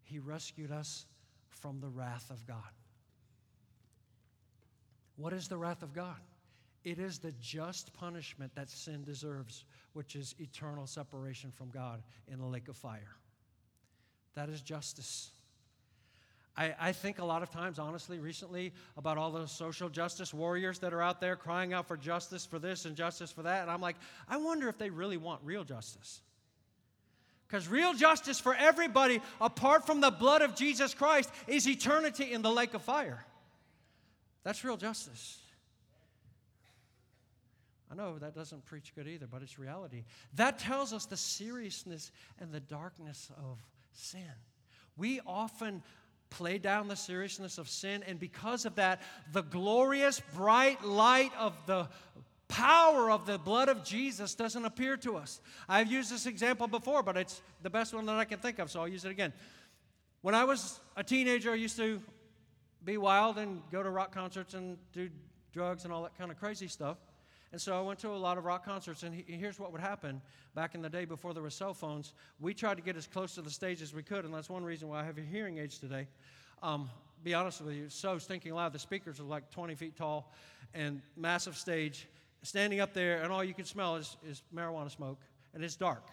He 0.05 0.19
rescued 0.19 0.71
us 0.71 1.07
from 1.49 1.81
the 1.81 1.89
wrath 1.89 2.31
of 2.31 2.47
God. 2.47 2.59
What 5.23 5.33
is 5.33 5.47
the 5.47 5.57
wrath 5.57 5.85
of 5.85 5.93
God? 5.93 6.17
It 6.83 6.99
is 6.99 7.21
the 7.21 7.31
just 7.41 7.95
punishment 7.95 8.53
that 8.57 8.69
sin 8.69 9.05
deserves, 9.05 9.65
which 9.93 10.17
is 10.17 10.35
eternal 10.41 10.85
separation 10.85 11.53
from 11.53 11.71
God 11.71 12.03
in 12.27 12.41
a 12.41 12.49
lake 12.49 12.67
of 12.67 12.77
fire. 12.77 13.15
That 14.35 14.49
is 14.49 14.61
justice. 14.63 15.31
I, 16.57 16.75
I, 16.77 16.91
think 16.91 17.21
a 17.21 17.25
lot 17.25 17.45
of 17.45 17.51
times, 17.51 17.79
honestly, 17.79 18.19
recently, 18.19 18.73
about 18.97 19.17
all 19.17 19.31
those 19.31 19.53
social 19.53 19.89
justice 19.89 20.35
warriors 20.35 20.81
that 20.81 20.93
are 20.93 21.01
out 21.01 21.21
there 21.21 21.37
crying 21.37 21.73
out 21.73 21.87
for 21.87 21.97
justice 21.97 22.45
for 22.45 22.59
this 22.59 22.85
and 22.85 22.97
justice 22.97 23.31
for 23.31 23.45
that. 23.45 23.63
And 23.63 23.71
I'm 23.71 23.81
like, 23.81 23.97
I 24.29 24.39
wonder 24.39 24.69
if 24.69 24.77
they 24.77 24.91
really 24.91 25.19
want 25.19 25.41
real 25.45 25.63
justice. 25.63 26.21
Because 27.47 27.69
real 27.69 27.95
justice 27.95 28.41
for 28.41 28.57
everybody, 28.57 29.21
apart 29.41 29.87
from 29.87 30.01
the 30.01 30.11
blood 30.11 30.43
of 30.43 30.57
Jesus 30.57 30.95
Christ, 30.95 31.31
is 31.47 31.69
eternity 31.69 32.33
in 32.33 32.43
the 32.43 32.51
lake 32.51 32.75
of 32.75 32.83
fire. 32.83 33.25
That's 34.45 34.65
real 34.65 34.77
justice. 34.77 35.39
I 37.91 37.95
know 37.95 38.19
that 38.19 38.35
doesn't 38.35 38.65
preach 38.65 38.95
good 38.95 39.07
either, 39.07 39.27
but 39.27 39.43
it's 39.43 39.59
reality. 39.59 40.05
That 40.37 40.59
tells 40.59 40.93
us 40.95 41.05
the 41.05 41.17
seriousness 41.17 42.11
and 42.41 42.51
the 42.51 42.61
darkness 42.61 43.31
of 43.37 43.59
sin. 43.93 44.31
We 44.97 45.21
often 45.27 45.83
play 46.31 46.57
down 46.57 46.89
the 46.89 46.97
seriousness 46.97 47.59
of 47.59 47.69
sin, 47.69 48.03
and 48.07 48.19
because 48.19 48.65
of 48.65 48.77
that, 48.77 49.03
the 49.33 49.43
glorious, 49.43 50.23
bright 50.35 50.83
light 50.83 51.33
of 51.39 51.55
the 51.67 51.87
power 52.49 53.11
of 53.11 53.27
the 53.27 53.39
blood 53.39 53.69
of 53.69 53.85
Jesus 53.85 54.35
doesn't 54.35 54.65
appear 54.65 54.97
to 54.99 55.17
us. 55.17 55.41
I've 55.69 55.93
used 55.93 56.11
this 56.11 56.25
example 56.25 56.67
before, 56.67 57.03
but 57.03 57.19
it's 57.19 57.43
the 57.63 57.71
best 57.71 57.93
one 57.93 58.07
that 58.07 58.17
I 58.17 58.25
can 58.25 58.39
think 58.39 58.59
of, 58.59 58.71
so 58.71 58.81
I'll 58.81 58.89
use 58.89 59.05
it 59.05 59.11
again. 59.11 59.35
When 60.23 60.35
I 60.35 60.45
was 60.45 60.81
a 60.97 61.05
teenager, 61.05 61.51
I 61.51 61.57
used 61.57 61.77
to 61.77 62.01
be 62.85 62.97
wild 62.97 63.39
and 63.39 63.63
go 63.71 63.83
to 63.83 63.91
rock 63.91 64.13
concerts 64.13 64.55
and 64.55 64.77
do 64.93 65.09
drugs 65.53 65.85
and 65.85 65.93
all 65.93 66.03
that 66.03 66.17
kind 66.17 66.31
of 66.31 66.39
crazy 66.39 66.69
stuff. 66.69 66.99
And 67.53 67.61
so 67.61 67.79
I 67.79 67.83
went 67.83 67.99
to 68.01 68.09
a 68.09 68.17
lot 68.17 68.39
of 68.39 68.45
rock 68.45 68.65
concerts, 68.65 69.03
and 69.03 69.15
here's 69.27 69.59
what 69.59 69.73
would 69.73 69.81
happen 69.81 70.23
back 70.55 70.75
in 70.75 70.81
the 70.81 70.89
day 70.89 71.05
before 71.05 71.35
there 71.35 71.43
were 71.43 71.51
cell 71.51 71.75
phones. 71.75 72.15
We 72.41 72.55
tried 72.55 72.79
to 72.79 72.83
get 72.83 72.97
as 72.97 73.07
close 73.07 73.35
to 73.35 73.43
the 73.43 73.51
stage 73.51 73.83
as 73.83 73.93
we 73.93 74.03
could, 74.03 74.25
and 74.25 74.33
that's 74.33 74.49
one 74.49 74.65
reason 74.65 74.89
why 74.89 75.01
I 75.01 75.05
have 75.05 75.19
a 75.19 75.23
hearing 75.23 75.59
aids 75.59 75.79
today. 75.79 76.09
Um, 76.63 76.89
be 77.23 77.35
honest 77.35 77.61
with 77.61 77.75
you, 77.75 77.89
so 77.91 78.19
stinking 78.19 78.55
loud. 78.55 78.73
The 78.73 78.79
speakers 78.79 79.21
are 79.21 79.25
like 79.25 79.51
20 79.51 79.75
feet 79.75 79.97
tall 79.97 80.33
and 80.73 81.03
massive 81.17 81.57
stage 81.57 82.09
standing 82.43 82.81
up 82.81 82.95
there, 82.95 83.23
and 83.23 83.31
all 83.31 83.45
you 83.45 83.55
can 83.55 83.67
smell 83.67 83.97
is, 83.97 84.17
is 84.27 84.43
marijuana 84.55 84.91
smoke, 84.91 85.21
and 85.55 85.63
it's 85.63 85.77
dark. 85.77 86.09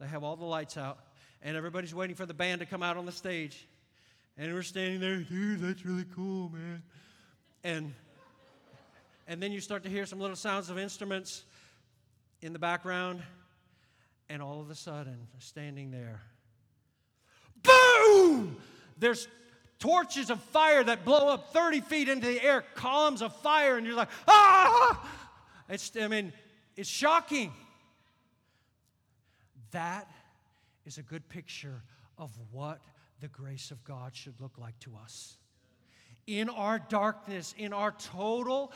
They 0.00 0.06
have 0.06 0.22
all 0.22 0.36
the 0.36 0.44
lights 0.44 0.76
out, 0.76 0.98
and 1.42 1.56
everybody's 1.56 1.94
waiting 1.94 2.16
for 2.16 2.24
the 2.24 2.34
band 2.34 2.60
to 2.60 2.66
come 2.66 2.82
out 2.82 2.96
on 2.96 3.04
the 3.04 3.12
stage. 3.12 3.66
And 4.36 4.52
we're 4.52 4.62
standing 4.62 4.98
there, 4.98 5.18
dude, 5.18 5.60
that's 5.60 5.86
really 5.86 6.06
cool, 6.14 6.48
man. 6.48 6.82
And, 7.62 7.94
and 9.28 9.40
then 9.40 9.52
you 9.52 9.60
start 9.60 9.84
to 9.84 9.88
hear 9.88 10.06
some 10.06 10.18
little 10.18 10.34
sounds 10.34 10.70
of 10.70 10.78
instruments 10.78 11.44
in 12.42 12.52
the 12.52 12.58
background, 12.58 13.22
and 14.28 14.42
all 14.42 14.60
of 14.60 14.70
a 14.70 14.74
sudden, 14.74 15.28
standing 15.38 15.92
there, 15.92 16.20
boom! 17.62 18.56
There's 18.98 19.28
torches 19.78 20.30
of 20.30 20.42
fire 20.42 20.82
that 20.82 21.04
blow 21.04 21.28
up 21.28 21.52
30 21.52 21.80
feet 21.82 22.08
into 22.08 22.26
the 22.26 22.42
air, 22.42 22.64
columns 22.74 23.22
of 23.22 23.34
fire, 23.36 23.76
and 23.76 23.86
you're 23.86 23.94
like, 23.94 24.10
ah! 24.26 25.08
It's, 25.68 25.92
I 25.98 26.08
mean, 26.08 26.32
it's 26.76 26.88
shocking. 26.88 27.52
That 29.70 30.10
is 30.84 30.98
a 30.98 31.02
good 31.02 31.28
picture 31.28 31.82
of 32.18 32.30
what 32.50 32.80
the 33.20 33.28
grace 33.28 33.70
of 33.70 33.82
God 33.84 34.14
should 34.14 34.40
look 34.40 34.58
like 34.58 34.78
to 34.80 34.92
us. 35.02 35.36
In 36.26 36.48
our 36.48 36.78
darkness, 36.78 37.54
in 37.58 37.72
our 37.72 37.92
total 37.92 38.72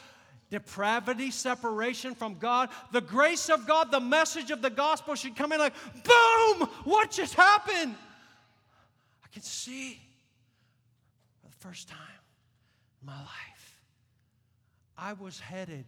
depravity, 0.51 1.31
separation 1.31 2.15
from 2.15 2.39
God, 2.39 2.71
the 2.93 3.01
grace 3.01 3.49
of 3.49 3.67
God, 3.67 3.91
the 3.91 4.01
message 4.01 4.51
of 4.51 4.63
the 4.63 4.71
gospel 4.71 5.15
should 5.15 5.37
come 5.37 5.53
in 5.53 5.59
like, 5.59 5.75
boom, 5.95 6.69
what 6.85 7.11
just 7.11 7.35
happened? 7.35 7.95
I 9.25 9.29
can 9.33 9.43
see 9.43 10.01
for 11.43 11.49
the 11.49 11.57
first 11.57 11.89
time 11.89 11.99
in 13.01 13.07
my 13.07 13.19
life, 13.19 13.81
I 14.97 15.13
was 15.15 15.39
headed 15.39 15.85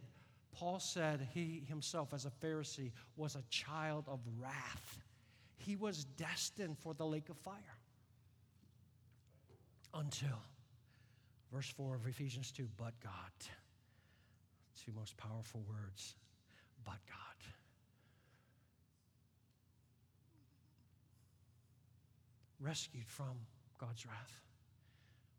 Paul 0.61 0.79
said 0.79 1.27
he 1.33 1.63
himself, 1.69 2.13
as 2.13 2.27
a 2.27 2.31
Pharisee, 2.45 2.93
was 3.17 3.35
a 3.35 3.43
child 3.49 4.05
of 4.07 4.21
wrath. 4.39 4.99
He 5.57 5.75
was 5.75 6.05
destined 6.05 6.77
for 6.79 6.93
the 6.93 7.07
lake 7.07 7.31
of 7.31 7.39
fire. 7.39 7.57
Until, 9.95 10.39
verse 11.53 11.69
4 11.69 11.97
of 11.97 12.07
Ephesians 12.07 12.53
2, 12.53 12.69
but 12.77 12.95
God. 13.03 13.13
Two 14.85 14.93
most 14.97 15.17
powerful 15.17 15.65
words, 15.69 16.15
but 16.85 16.99
God. 17.09 17.17
Rescued 22.61 23.09
from 23.09 23.37
God's 23.79 24.07
wrath. 24.07 24.41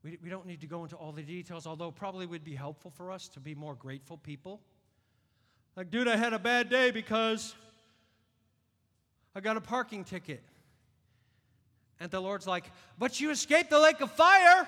We, 0.03 0.17
we 0.23 0.29
don't 0.29 0.47
need 0.47 0.61
to 0.61 0.67
go 0.67 0.83
into 0.83 0.95
all 0.95 1.11
the 1.11 1.21
details, 1.21 1.65
although 1.65 1.91
probably 1.91 2.25
would 2.25 2.43
be 2.43 2.55
helpful 2.55 2.91
for 2.91 3.11
us 3.11 3.27
to 3.29 3.39
be 3.39 3.55
more 3.55 3.75
grateful 3.75 4.17
people 4.17 4.61
like, 5.75 5.89
dude, 5.89 6.07
I 6.07 6.17
had 6.17 6.33
a 6.33 6.39
bad 6.39 6.69
day 6.69 6.91
because 6.91 7.55
I 9.33 9.39
got 9.39 9.55
a 9.55 9.61
parking 9.61 10.03
ticket. 10.03 10.43
And 12.01 12.09
the 12.09 12.19
Lord's 12.19 12.47
like, 12.47 12.65
but 12.97 13.19
you 13.19 13.29
escaped 13.29 13.69
the 13.69 13.79
lake 13.79 14.01
of 14.01 14.11
fire. 14.11 14.67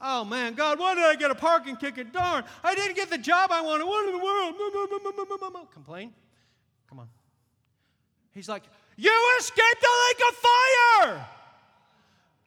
Oh 0.00 0.26
man, 0.26 0.52
God, 0.52 0.78
why 0.78 0.94
did 0.94 1.04
I 1.04 1.14
get 1.14 1.30
a 1.30 1.34
parking 1.34 1.74
ticket? 1.76 2.12
Darn, 2.12 2.44
I 2.62 2.74
didn't 2.74 2.96
get 2.96 3.08
the 3.08 3.16
job 3.16 3.50
I 3.50 3.62
wanted. 3.62 3.86
What 3.86 4.06
in 4.06 4.12
the 4.12 4.22
world? 4.22 5.70
Complain? 5.72 6.12
Come 6.86 6.98
on. 6.98 7.08
He's 8.34 8.46
like, 8.48 8.62
You 8.98 9.36
escaped 9.40 9.80
the 9.80 9.88
lake 10.06 10.20
of 10.28 10.36
fire. 10.36 11.26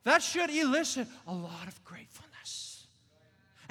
That 0.04 0.22
should 0.22 0.52
elicit 0.52 1.08
a 1.28 1.34
lot 1.34 1.67
of 1.67 1.81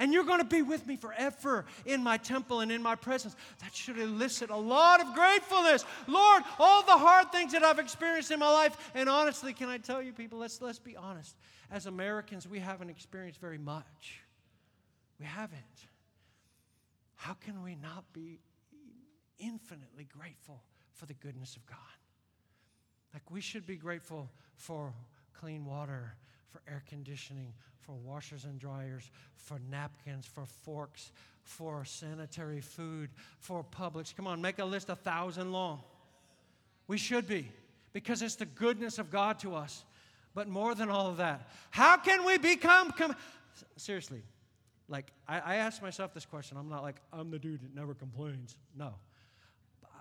and 0.01 0.15
you're 0.15 0.25
going 0.25 0.41
to 0.41 0.47
be 0.47 0.63
with 0.63 0.87
me 0.87 0.97
forever 0.97 1.67
in 1.85 2.03
my 2.03 2.17
temple 2.17 2.61
and 2.61 2.73
in 2.73 2.83
my 2.83 2.95
presence. 2.95 3.37
That 3.61 3.75
should 3.75 3.99
elicit 3.99 4.49
a 4.49 4.57
lot 4.57 5.01
of 5.01 5.15
gratefulness. 5.15 5.85
Lord, 6.09 6.43
all 6.59 6.83
the 6.83 6.97
hard 6.97 7.31
things 7.31 7.53
that 7.53 7.63
I've 7.63 7.79
experienced 7.79 8.31
in 8.31 8.41
my 8.41 8.51
life, 8.51 8.91
and 8.95 9.11
honestly, 9.11 9.53
can 9.53 9.69
I 9.69 9.77
tell 9.77 10.03
you, 10.03 10.15
people, 10.15 10.39
let's, 10.39 10.61
let's 10.63 10.79
be 10.79 10.97
honest. 10.97 11.37
As 11.71 11.85
Americans, 11.85 12.49
we 12.49 12.59
haven't 12.59 12.89
experienced 12.89 13.41
very 13.41 13.59
much. 13.59 14.23
We 15.21 15.27
haven't. 15.27 15.61
How 17.17 17.35
can 17.35 17.63
we 17.63 17.75
not 17.75 18.11
be 18.15 18.41
infinitely 19.39 20.09
grateful 20.19 20.63
for 20.95 21.05
the 21.05 21.15
goodness 21.15 21.57
of 21.57 21.67
God? 21.67 21.77
Like, 23.13 23.31
we 23.31 23.43
should 23.43 23.67
be 23.67 23.77
grateful 23.77 24.31
for 24.57 24.95
clean 25.35 25.67
water, 25.67 26.15
for 26.51 26.61
air 26.69 26.83
conditioning, 26.89 27.53
for 27.81 27.95
washers 27.95 28.45
and 28.45 28.59
dryers, 28.59 29.11
for 29.37 29.59
napkins, 29.71 30.27
for 30.27 30.45
forks, 30.47 31.13
for 31.43 31.85
sanitary 31.85 32.61
food, 32.61 33.11
for 33.39 33.65
Publix. 33.65 34.15
Come 34.15 34.27
on, 34.27 34.41
make 34.41 34.59
a 34.59 34.65
list 34.65 34.89
a 34.89 34.97
thousand 34.97 35.53
long. 35.53 35.81
We 36.87 36.99
should 36.99 37.27
be, 37.27 37.51
because 37.93 38.23
it's 38.23 38.37
the 38.37 38.47
goodness 38.47 38.99
of 38.99 39.11
God 39.11 39.39
to 39.41 39.55
us. 39.55 39.85
But 40.35 40.49
more 40.49 40.75
than 40.75 40.89
all 40.91 41.09
of 41.09 41.17
that, 41.17 41.49
how 41.71 41.97
can 41.97 42.25
we 42.25 42.39
become. 42.39 42.93
Com- 42.93 43.17
Seriously, 43.77 44.23
like 44.89 45.07
I, 45.27 45.41
I 45.41 45.55
ask 45.57 45.83
myself 45.83 46.15
this 46.15 46.25
question. 46.25 46.57
I'm 46.57 46.69
not 46.69 46.83
like, 46.83 46.97
I'm 47.13 47.31
the 47.31 47.39
dude 47.39 47.63
that 47.63 47.75
never 47.75 47.95
complains. 47.95 48.57
No. 48.77 48.95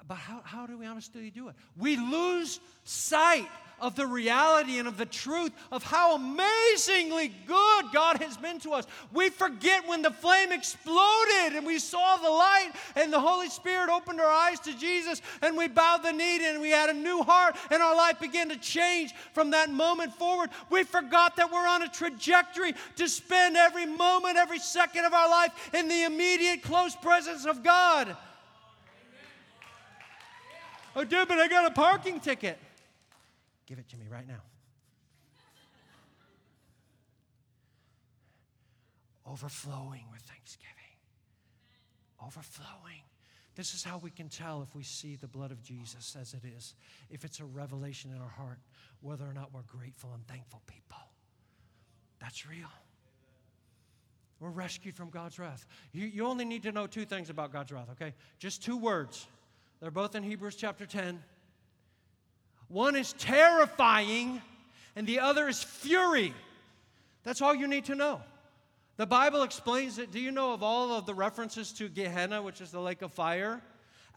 But 0.10 0.17
how, 0.17 0.41
how 0.43 0.65
do 0.65 0.76
we 0.76 0.88
honestly 0.88 1.30
do 1.30 1.50
it? 1.50 1.56
We 1.78 1.95
lose 1.95 2.60
sight 2.84 3.48
of 3.80 3.95
the 3.95 4.08
reality 4.08 4.80
and 4.80 4.88
of 4.88 4.98
the 4.98 5.06
truth 5.06 5.52
of 5.72 5.84
how 5.84 6.15
amazingly 6.15 7.32
good 7.45 7.86
God 7.93 8.17
has 8.17 8.36
been 8.36 8.60
to 8.62 8.72
us. 8.72 8.88
We 9.13 9.30
forget 9.30 9.88
when 9.88 10.02
the 10.02 10.10
flame 10.10 10.52
exploded 10.52 11.56
and 11.56 11.63
we 11.63 11.78
saw 11.78 12.17
the 12.17 12.30
light 12.30 12.72
and 12.95 13.13
the 13.13 13.19
Holy 13.19 13.50
Spirit 13.50 13.91
opened 13.91 14.19
our 14.19 14.32
eyes 14.32 14.60
to 14.62 14.76
Jesus 14.76 15.22
and 15.43 15.56
we 15.56 15.67
bowed 15.67 16.02
the 16.02 16.12
knee 16.12 16.43
and 16.43 16.60
we 16.60 16.72
had 16.72 16.89
a 16.89 16.93
new 16.93 17.22
heart 17.22 17.56
and 17.69 17.84
our 17.84 17.95
life 17.95 18.19
began 18.19 18.50
to 18.50 18.58
change 18.58 19.13
from 19.34 19.52
that 19.52 19.69
moment 19.69 20.15
forward. 20.15 20.50
We 20.72 20.86
forgot 20.86 21.36
that 21.36 21.52
we're 21.52 21.67
on 21.67 21.84
a 21.84 21.88
trajectory 21.88 22.74
to 22.95 23.08
spend 23.08 23.56
every 23.56 23.86
moment, 23.86 24.38
every 24.38 24.60
second 24.60 25.06
of 25.06 25.13
our 25.13 25.30
life 25.30 25.52
in 25.72 25.88
the 25.88 26.04
immediate 26.04 26.63
close 26.63 26.95
presence 26.95 27.45
of 27.45 27.63
God. 27.63 28.17
Oh, 31.00 31.06
dude, 31.06 31.30
but 31.30 31.40
I 31.40 31.48
got 31.48 31.66
a 31.66 31.74
parking 31.74 32.20
ticket. 32.20 32.60
Give 33.66 33.80
it 33.80 33.88
to 33.88 33.96
me 33.96 34.04
right 34.12 34.28
now. 34.28 34.42
Overflowing 39.26 40.04
with 40.12 40.20
thanksgiving. 40.24 40.74
Overflowing. 42.22 43.04
This 43.56 43.74
is 43.74 43.82
how 43.82 44.00
we 44.00 44.10
can 44.10 44.28
tell 44.28 44.62
if 44.62 44.76
we 44.76 44.84
see 44.84 45.16
the 45.16 45.28
blood 45.28 45.52
of 45.52 45.64
Jesus 45.64 46.18
as 46.20 46.34
it 46.34 46.44
is, 46.58 46.76
if 47.10 47.24
it's 47.24 47.40
a 47.40 47.46
revelation 47.46 48.12
in 48.14 48.22
our 48.22 48.28
heart, 48.28 48.60
whether 49.00 49.24
or 49.24 49.34
not 49.34 49.54
we're 49.54 49.62
grateful 49.62 50.10
and 50.14 50.28
thankful 50.28 50.62
people. 50.68 51.00
That's 52.20 52.46
real. 52.46 52.68
We're 54.42 54.50
rescued 54.50 54.98
from 54.98 55.12
God's 55.12 55.40
wrath. 55.40 55.66
You, 55.94 56.08
you 56.08 56.26
only 56.26 56.44
need 56.44 56.64
to 56.64 56.74
know 56.74 56.88
two 56.88 57.06
things 57.06 57.30
about 57.30 57.54
God's 57.54 57.72
wrath, 57.72 57.88
okay? 57.92 58.14
Just 58.38 58.62
two 58.62 58.76
words. 58.76 59.28
They're 59.80 59.92
both 59.92 60.15
in 60.15 60.24
Hebrews 60.24 60.56
chapter 60.56 60.86
10. 60.86 61.22
One 62.68 62.96
is 62.96 63.13
terrifying, 63.13 64.42
and 64.96 65.08
the 65.08 65.20
other 65.20 65.48
is 65.48 65.63
fury. 65.63 66.34
That's 67.24 67.42
all 67.42 67.56
you 67.56 67.68
need 67.68 67.86
to 67.86 67.96
know. 67.96 68.22
The 68.98 69.06
Bible 69.06 69.44
explains 69.44 69.98
it. 69.98 70.12
Do 70.12 70.20
you 70.20 70.32
know 70.32 70.54
of 70.54 70.62
all 70.62 70.92
of 70.94 71.06
the 71.06 71.13
references 71.13 71.72
to 71.74 71.88
Gehenna, 71.88 72.42
which 72.42 72.60
is 72.60 72.72
the 72.72 72.82
lake 72.82 73.02
of 73.02 73.13
fire? 73.13 73.62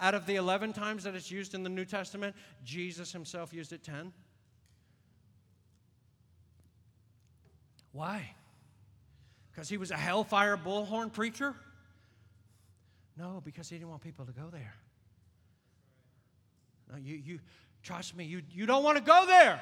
Out 0.01 0.14
of 0.14 0.27
the 0.27 0.37
11 0.37 0.72
times 0.72 1.05
that 1.05 1.14
it's 1.14 1.31
used 1.31 1.55
in 1.55 1.62
the 1.62 1.70
New 1.70 1.85
Testament, 1.85 2.35
Jesus 2.64 3.12
himself 3.12 3.53
used 3.55 3.72
it 3.72 3.85
10. 3.85 4.12
Why? 7.92 8.35
Because 9.53 9.68
he 9.68 9.77
was 9.77 9.90
a 9.90 9.96
hellfire 9.96 10.57
bullhorn 10.57 11.12
preacher? 11.12 11.55
No, 13.16 13.40
because 13.44 13.68
he 13.68 13.77
didn't 13.77 13.90
want 13.90 14.03
people 14.03 14.25
to 14.25 14.33
go 14.33 14.48
there. 14.51 14.75
No, 16.92 16.98
you, 16.98 17.14
you 17.24 17.40
trust 17.83 18.14
me, 18.14 18.24
you, 18.24 18.42
you 18.50 18.66
don't 18.66 18.85
want 18.85 18.98
to 18.98 19.02
go 19.02 19.24
there. 19.26 19.61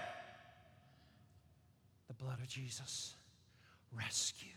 The 2.09 2.15
blood 2.15 2.41
of 2.41 2.49
Jesus 2.49 3.15
rescued 3.97 4.51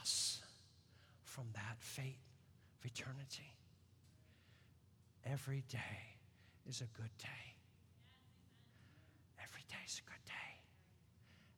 us 0.00 0.40
from 1.22 1.44
that 1.52 1.76
fate 1.78 2.18
of 2.80 2.90
eternity. 2.90 3.52
Every 5.26 5.62
day 5.68 6.16
is 6.66 6.80
a 6.80 6.86
good 6.98 7.10
day. 7.18 7.28
Every 9.42 9.62
day 9.68 9.76
is 9.86 10.00
a 10.04 10.08
good 10.08 10.24
day. 10.24 10.32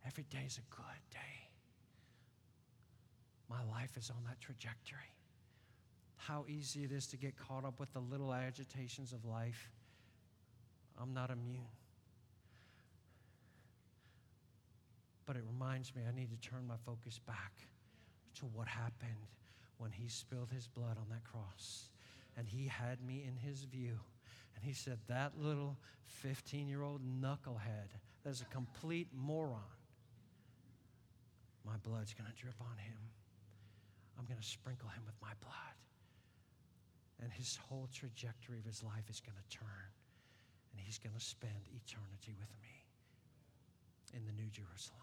Every 0.07 0.25
day 0.25 0.43
is 0.45 0.59
a 0.59 0.75
good 0.75 0.85
day. 1.13 1.49
My 3.49 3.63
life 3.71 3.97
is 3.97 4.11
on 4.11 4.25
that 4.27 4.41
trajectory. 4.41 4.99
How 6.17 6.45
easy 6.49 6.85
it 6.85 6.91
is 6.91 7.07
to 7.09 7.17
get 7.17 7.37
caught 7.37 7.65
up 7.65 7.79
with 7.79 7.93
the 7.93 8.01
little 8.01 8.33
agitations 8.33 9.13
of 9.13 9.25
life 9.25 9.71
I'm 11.01 11.13
not 11.13 11.31
immune. 11.31 11.67
But 15.27 15.37
it 15.37 15.43
reminds 15.51 15.95
me 15.95 16.03
I 16.09 16.15
need 16.15 16.31
to 16.31 16.49
turn 16.49 16.67
my 16.67 16.77
focus 16.85 17.19
back 17.27 17.53
to 18.37 18.47
what 18.47 18.69
happened 18.69 19.29
when 19.79 19.91
he 19.91 20.09
spilled 20.09 20.51
his 20.53 20.69
blood 20.69 20.97
on 20.99 21.07
that 21.11 21.25
cross. 21.25 21.89
And 22.37 22.47
he 22.47 22.67
had 22.67 23.03
me 23.03 23.25
in 23.27 23.37
his 23.37 23.65
view. 23.65 23.99
And 24.55 24.65
he 24.65 24.73
said, 24.73 24.99
That 25.09 25.33
little 25.39 25.77
15 26.07 26.69
year 26.69 26.83
old 26.83 27.01
knucklehead, 27.03 27.91
that's 28.25 28.43
a 28.43 28.47
complete 28.47 29.09
moron. 29.15 29.61
My 31.65 31.77
blood's 31.83 32.13
going 32.13 32.31
to 32.31 32.37
drip 32.37 32.61
on 32.61 32.77
him. 32.77 32.99
I'm 34.19 34.27
going 34.27 34.41
to 34.41 34.47
sprinkle 34.47 34.89
him 34.91 35.03
with 35.07 35.15
my 35.23 35.33
blood. 35.41 35.55
And 37.23 37.33
his 37.33 37.59
whole 37.69 37.89
trajectory 37.93 38.59
of 38.59 38.67
his 38.67 38.83
life 38.83 39.09
is 39.09 39.21
going 39.21 39.37
to 39.37 39.57
turn 39.57 39.89
and 40.75 40.85
he's 40.85 40.99
going 40.99 41.15
to 41.15 41.25
spend 41.25 41.55
eternity 41.73 42.35
with 42.39 42.51
me 42.61 42.85
in 44.13 44.27
the 44.27 44.33
New 44.33 44.51
Jerusalem. 44.51 45.01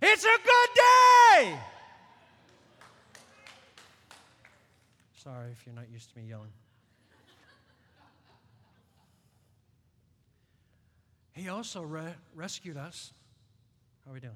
It's 0.00 0.24
a 0.24 0.38
good 0.44 0.70
day! 0.74 1.58
Sorry 5.16 5.50
if 5.50 5.66
you're 5.66 5.74
not 5.74 5.90
used 5.90 6.12
to 6.12 6.18
me 6.18 6.28
yelling. 6.28 6.52
He 11.32 11.48
also 11.48 11.82
re- 11.82 12.14
rescued 12.34 12.76
us. 12.76 13.12
How 14.04 14.10
are 14.10 14.14
we 14.14 14.20
doing? 14.20 14.34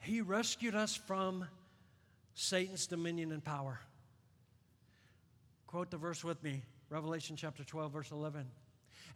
He 0.00 0.20
rescued 0.20 0.74
us 0.74 0.96
from 0.96 1.46
Satan's 2.34 2.86
dominion 2.86 3.32
and 3.32 3.44
power. 3.44 3.80
Quote 5.76 5.90
the 5.90 5.98
verse 5.98 6.24
with 6.24 6.42
me 6.42 6.62
Revelation 6.88 7.36
chapter 7.36 7.62
12, 7.62 7.92
verse 7.92 8.10
11. 8.10 8.46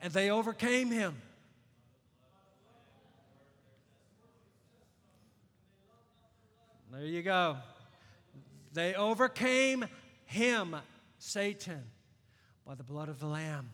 And 0.03 0.13
they 0.13 0.31
overcame 0.31 0.91
him. 0.91 1.17
There 6.93 7.07
you 7.07 7.23
go. 7.23 7.57
They 8.75 8.95
overcame 8.95 9.87
him, 10.27 10.77
Satan, 11.19 11.83
by 12.67 12.75
the 12.75 12.85
blood 12.85 13.09
of 13.09 13.21
the 13.21 13.27
Lamb. 13.27 13.71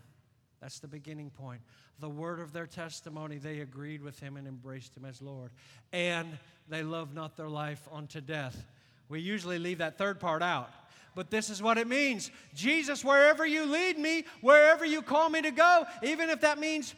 That's 0.61 0.79
the 0.79 0.87
beginning 0.87 1.31
point. 1.31 1.63
The 1.99 2.09
word 2.09 2.39
of 2.39 2.53
their 2.53 2.69
testimony, 2.69 3.39
they 3.39 3.63
agreed 3.63 4.01
with 4.01 4.21
him 4.21 4.37
and 4.37 4.47
embraced 4.47 4.97
him 4.97 5.05
as 5.05 5.21
Lord. 5.21 5.51
And 5.93 6.39
they 6.69 6.85
loved 6.85 7.17
not 7.17 7.37
their 7.37 7.49
life 7.49 7.89
unto 7.93 8.21
death. 8.21 8.65
We 9.09 9.19
usually 9.19 9.59
leave 9.59 9.79
that 9.79 9.99
third 9.99 10.21
part 10.21 10.41
out 10.41 10.71
but 11.17 11.31
this 11.31 11.49
is 11.49 11.63
what 11.63 11.79
it 11.79 11.89
means 11.89 12.31
Jesus, 12.55 13.05
wherever 13.05 13.45
you 13.45 13.65
lead 13.65 13.99
me, 13.99 14.25
wherever 14.43 14.85
you 14.85 15.03
call 15.03 15.29
me 15.31 15.43
to 15.43 15.51
go, 15.51 15.85
even 16.05 16.31
if 16.31 16.43
that 16.43 16.61
means 16.61 16.95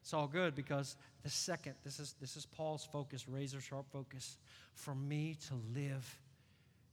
it's 0.00 0.14
all 0.14 0.26
good 0.26 0.54
because 0.54 0.96
the 1.22 1.28
second, 1.28 1.74
this 1.84 2.00
is, 2.00 2.14
this 2.20 2.36
is 2.36 2.46
Paul's 2.46 2.88
focus, 2.90 3.28
razor 3.28 3.60
sharp 3.60 3.84
focus. 3.92 4.38
For 4.74 4.94
me 4.94 5.36
to 5.48 5.54
live 5.74 6.18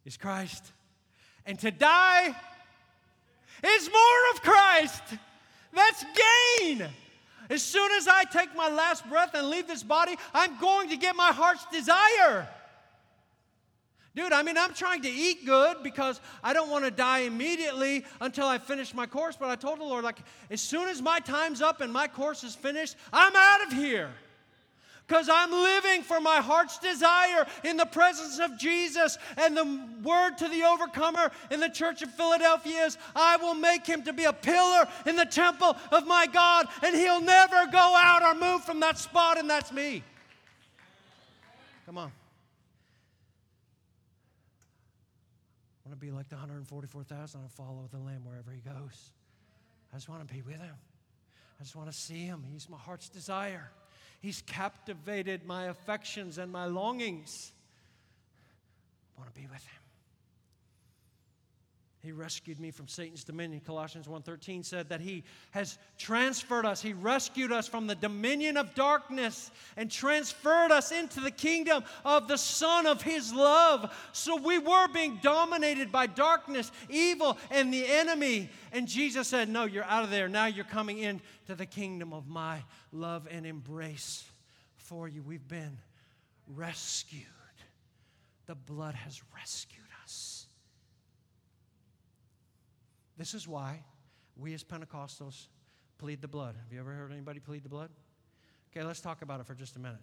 is 0.03 0.17
Christ, 0.17 0.73
and 1.45 1.57
to 1.59 1.71
die 1.71 2.35
is 3.63 3.89
more 3.89 4.31
of 4.33 4.41
Christ. 4.41 5.03
That's 5.73 6.05
gain. 6.59 6.85
As 7.49 7.61
soon 7.61 7.91
as 7.93 8.07
I 8.07 8.23
take 8.25 8.53
my 8.55 8.69
last 8.69 9.07
breath 9.07 9.33
and 9.33 9.49
leave 9.49 9.67
this 9.67 9.83
body, 9.83 10.15
I'm 10.33 10.59
going 10.59 10.89
to 10.89 10.97
get 10.97 11.15
my 11.15 11.31
heart's 11.31 11.65
desire. 11.71 12.49
Dude, 14.15 14.31
I 14.31 14.43
mean, 14.43 14.57
I'm 14.57 14.73
trying 14.73 15.01
to 15.01 15.09
eat 15.09 15.45
good 15.45 15.83
because 15.83 16.21
I 16.41 16.53
don't 16.53 16.69
want 16.69 16.85
to 16.85 16.91
die 16.91 17.19
immediately 17.19 18.05
until 18.21 18.47
I 18.47 18.57
finish 18.57 18.93
my 18.93 19.05
course. 19.05 19.35
But 19.37 19.49
I 19.49 19.55
told 19.55 19.79
the 19.79 19.83
Lord, 19.83 20.05
like, 20.05 20.19
as 20.49 20.61
soon 20.61 20.87
as 20.87 21.01
my 21.01 21.19
time's 21.19 21.61
up 21.61 21.81
and 21.81 21.91
my 21.91 22.07
course 22.07 22.45
is 22.45 22.55
finished, 22.55 22.95
I'm 23.11 23.35
out 23.35 23.67
of 23.67 23.73
here. 23.73 24.09
Because 25.05 25.29
I'm 25.29 25.51
living 25.51 26.01
for 26.01 26.21
my 26.21 26.37
heart's 26.37 26.79
desire 26.79 27.45
in 27.65 27.75
the 27.75 27.85
presence 27.85 28.39
of 28.39 28.57
Jesus. 28.57 29.17
And 29.35 29.55
the 29.55 29.81
word 30.01 30.37
to 30.37 30.47
the 30.47 30.63
overcomer 30.63 31.29
in 31.51 31.59
the 31.59 31.69
church 31.69 32.01
of 32.01 32.09
Philadelphia 32.11 32.85
is 32.85 32.97
I 33.15 33.35
will 33.35 33.53
make 33.53 33.85
him 33.85 34.01
to 34.03 34.13
be 34.13 34.23
a 34.23 34.33
pillar 34.33 34.87
in 35.05 35.17
the 35.17 35.25
temple 35.25 35.75
of 35.91 36.07
my 36.07 36.25
God, 36.25 36.67
and 36.81 36.95
he'll 36.95 37.21
never 37.21 37.67
go 37.69 37.93
out 37.97 38.23
or 38.23 38.33
move 38.33 38.63
from 38.63 38.79
that 38.79 38.97
spot, 38.97 39.37
and 39.37 39.49
that's 39.49 39.73
me. 39.73 40.03
Come 41.85 41.97
on. 41.97 42.11
To 45.99 46.05
be 46.05 46.11
like 46.11 46.29
the 46.29 46.35
144,000 46.35 47.41
and 47.41 47.51
follow 47.51 47.87
the 47.91 47.97
Lamb 47.97 48.23
wherever 48.23 48.51
he 48.51 48.61
goes. 48.61 49.11
I 49.91 49.97
just 49.97 50.09
want 50.09 50.27
to 50.27 50.33
be 50.33 50.41
with 50.41 50.57
him. 50.59 50.75
I 51.59 51.63
just 51.63 51.75
want 51.75 51.89
to 51.89 51.97
see 51.97 52.25
him. 52.25 52.43
He's 52.51 52.69
my 52.69 52.77
heart's 52.77 53.09
desire. 53.09 53.71
He's 54.19 54.41
captivated 54.41 55.45
my 55.45 55.65
affections 55.65 56.37
and 56.37 56.51
my 56.51 56.65
longings. 56.65 57.51
I 59.15 59.21
want 59.21 59.33
to 59.33 59.39
be 59.39 59.47
with 59.47 59.63
him. 59.63 59.84
He 62.05 62.11
rescued 62.11 62.59
me 62.59 62.69
from 62.71 62.87
Satan's 62.87 63.23
dominion. 63.23 63.61
Colossians 63.61 64.07
1:13 64.07 64.63
said 64.63 64.89
that 64.89 65.01
he 65.01 65.23
has 65.51 65.77
transferred 65.97 66.65
us. 66.65 66.81
He 66.81 66.93
rescued 66.93 67.51
us 67.51 67.67
from 67.67 67.87
the 67.87 67.95
dominion 67.95 68.57
of 68.57 68.75
darkness 68.75 69.49
and 69.75 69.91
transferred 69.91 70.71
us 70.71 70.91
into 70.91 71.19
the 71.19 71.31
kingdom 71.31 71.83
of 72.05 72.27
the 72.27 72.37
son 72.37 72.85
of 72.85 73.01
his 73.01 73.33
love. 73.33 73.91
So 74.13 74.35
we 74.35 74.59
were 74.59 74.87
being 74.87 75.17
dominated 75.17 75.91
by 75.91 76.05
darkness, 76.07 76.71
evil, 76.89 77.37
and 77.49 77.73
the 77.73 77.87
enemy. 77.87 78.49
And 78.71 78.87
Jesus 78.87 79.27
said, 79.27 79.49
"No, 79.49 79.65
you're 79.65 79.83
out 79.83 80.03
of 80.03 80.11
there. 80.11 80.29
Now 80.29 80.45
you're 80.45 80.63
coming 80.63 80.99
into 80.99 81.55
the 81.55 81.65
kingdom 81.65 82.13
of 82.13 82.27
my 82.27 82.63
love 82.91 83.27
and 83.29 83.45
embrace 83.45 84.23
for 84.77 85.07
you. 85.07 85.23
We've 85.23 85.47
been 85.47 85.79
rescued. 86.47 87.25
The 88.45 88.55
blood 88.55 88.93
has 88.93 89.23
rescued 89.33 89.84
This 93.17 93.33
is 93.33 93.47
why 93.47 93.83
we 94.37 94.53
as 94.53 94.63
Pentecostals 94.63 95.47
plead 95.97 96.21
the 96.21 96.27
blood. 96.27 96.55
Have 96.61 96.71
you 96.73 96.79
ever 96.79 96.91
heard 96.91 97.11
anybody 97.11 97.39
plead 97.39 97.63
the 97.63 97.69
blood? 97.69 97.89
Okay, 98.71 98.85
let's 98.85 98.99
talk 98.99 99.21
about 99.21 99.39
it 99.39 99.45
for 99.45 99.53
just 99.53 99.75
a 99.77 99.79
minute. 99.79 100.01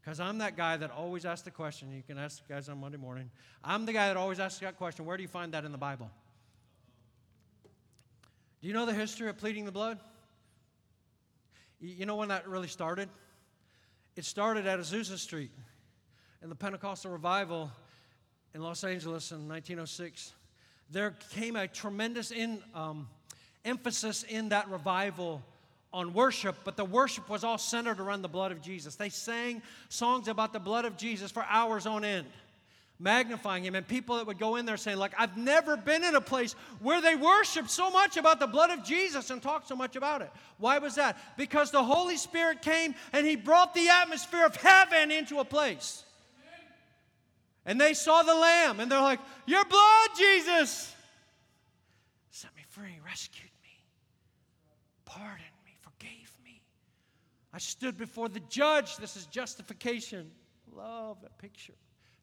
Because 0.00 0.20
I'm 0.20 0.38
that 0.38 0.56
guy 0.56 0.76
that 0.76 0.90
always 0.90 1.24
asks 1.24 1.42
the 1.42 1.50
question. 1.50 1.92
You 1.92 2.02
can 2.02 2.18
ask 2.18 2.46
guys 2.48 2.68
on 2.68 2.78
Monday 2.78 2.98
morning. 2.98 3.30
I'm 3.62 3.86
the 3.86 3.92
guy 3.92 4.08
that 4.08 4.16
always 4.16 4.40
asks 4.40 4.60
that 4.60 4.76
question 4.76 5.04
where 5.04 5.16
do 5.16 5.22
you 5.22 5.28
find 5.28 5.52
that 5.52 5.64
in 5.64 5.72
the 5.72 5.78
Bible? 5.78 6.10
Do 8.60 8.66
you 8.66 8.74
know 8.74 8.86
the 8.86 8.94
history 8.94 9.28
of 9.28 9.38
pleading 9.38 9.64
the 9.64 9.72
blood? 9.72 10.00
You 11.80 12.06
know 12.06 12.16
when 12.16 12.28
that 12.28 12.48
really 12.48 12.66
started? 12.66 13.08
It 14.16 14.24
started 14.24 14.66
at 14.66 14.80
Azusa 14.80 15.16
Street 15.16 15.52
in 16.42 16.48
the 16.48 16.56
Pentecostal 16.56 17.12
revival 17.12 17.70
in 18.52 18.62
Los 18.62 18.82
Angeles 18.82 19.30
in 19.30 19.48
1906 19.48 20.32
there 20.90 21.14
came 21.30 21.56
a 21.56 21.68
tremendous 21.68 22.30
in, 22.30 22.62
um, 22.74 23.08
emphasis 23.64 24.22
in 24.22 24.50
that 24.50 24.68
revival 24.70 25.42
on 25.92 26.12
worship, 26.12 26.56
but 26.64 26.76
the 26.76 26.84
worship 26.84 27.28
was 27.28 27.44
all 27.44 27.58
centered 27.58 28.00
around 28.00 28.22
the 28.22 28.28
blood 28.28 28.52
of 28.52 28.60
Jesus. 28.60 28.94
They 28.96 29.08
sang 29.08 29.62
songs 29.88 30.28
about 30.28 30.52
the 30.52 30.58
blood 30.58 30.84
of 30.84 30.96
Jesus 30.96 31.30
for 31.30 31.44
hours 31.48 31.86
on 31.86 32.04
end, 32.04 32.26
magnifying 32.98 33.64
him. 33.64 33.74
And 33.74 33.86
people 33.86 34.16
that 34.16 34.26
would 34.26 34.38
go 34.38 34.56
in 34.56 34.66
there 34.66 34.76
saying, 34.76 34.98
like, 34.98 35.12
I've 35.18 35.36
never 35.36 35.76
been 35.76 36.04
in 36.04 36.14
a 36.14 36.20
place 36.20 36.54
where 36.80 37.00
they 37.00 37.16
worship 37.16 37.68
so 37.68 37.90
much 37.90 38.16
about 38.16 38.38
the 38.38 38.46
blood 38.46 38.70
of 38.70 38.84
Jesus 38.84 39.30
and 39.30 39.42
talk 39.42 39.66
so 39.66 39.76
much 39.76 39.96
about 39.96 40.20
it. 40.20 40.30
Why 40.58 40.78
was 40.78 40.96
that? 40.96 41.18
Because 41.36 41.70
the 41.70 41.82
Holy 41.82 42.16
Spirit 42.16 42.60
came 42.60 42.94
and 43.12 43.26
he 43.26 43.36
brought 43.36 43.74
the 43.74 43.88
atmosphere 43.88 44.44
of 44.44 44.56
heaven 44.56 45.10
into 45.10 45.38
a 45.38 45.44
place. 45.44 46.04
And 47.68 47.78
they 47.78 47.92
saw 47.92 48.22
the 48.22 48.34
lamb 48.34 48.80
and 48.80 48.90
they're 48.90 49.02
like, 49.02 49.20
Your 49.46 49.62
blood, 49.66 50.08
Jesus, 50.16 50.94
set 52.30 52.50
me 52.56 52.62
free, 52.70 52.98
rescued 53.04 53.50
me, 53.62 53.84
pardoned 55.04 55.42
me, 55.66 55.72
forgave 55.82 56.32
me. 56.42 56.62
I 57.52 57.58
stood 57.58 57.98
before 57.98 58.30
the 58.30 58.40
judge. 58.48 58.96
This 58.96 59.16
is 59.16 59.26
justification. 59.26 60.30
Love 60.74 61.20
that 61.20 61.36
picture. 61.36 61.74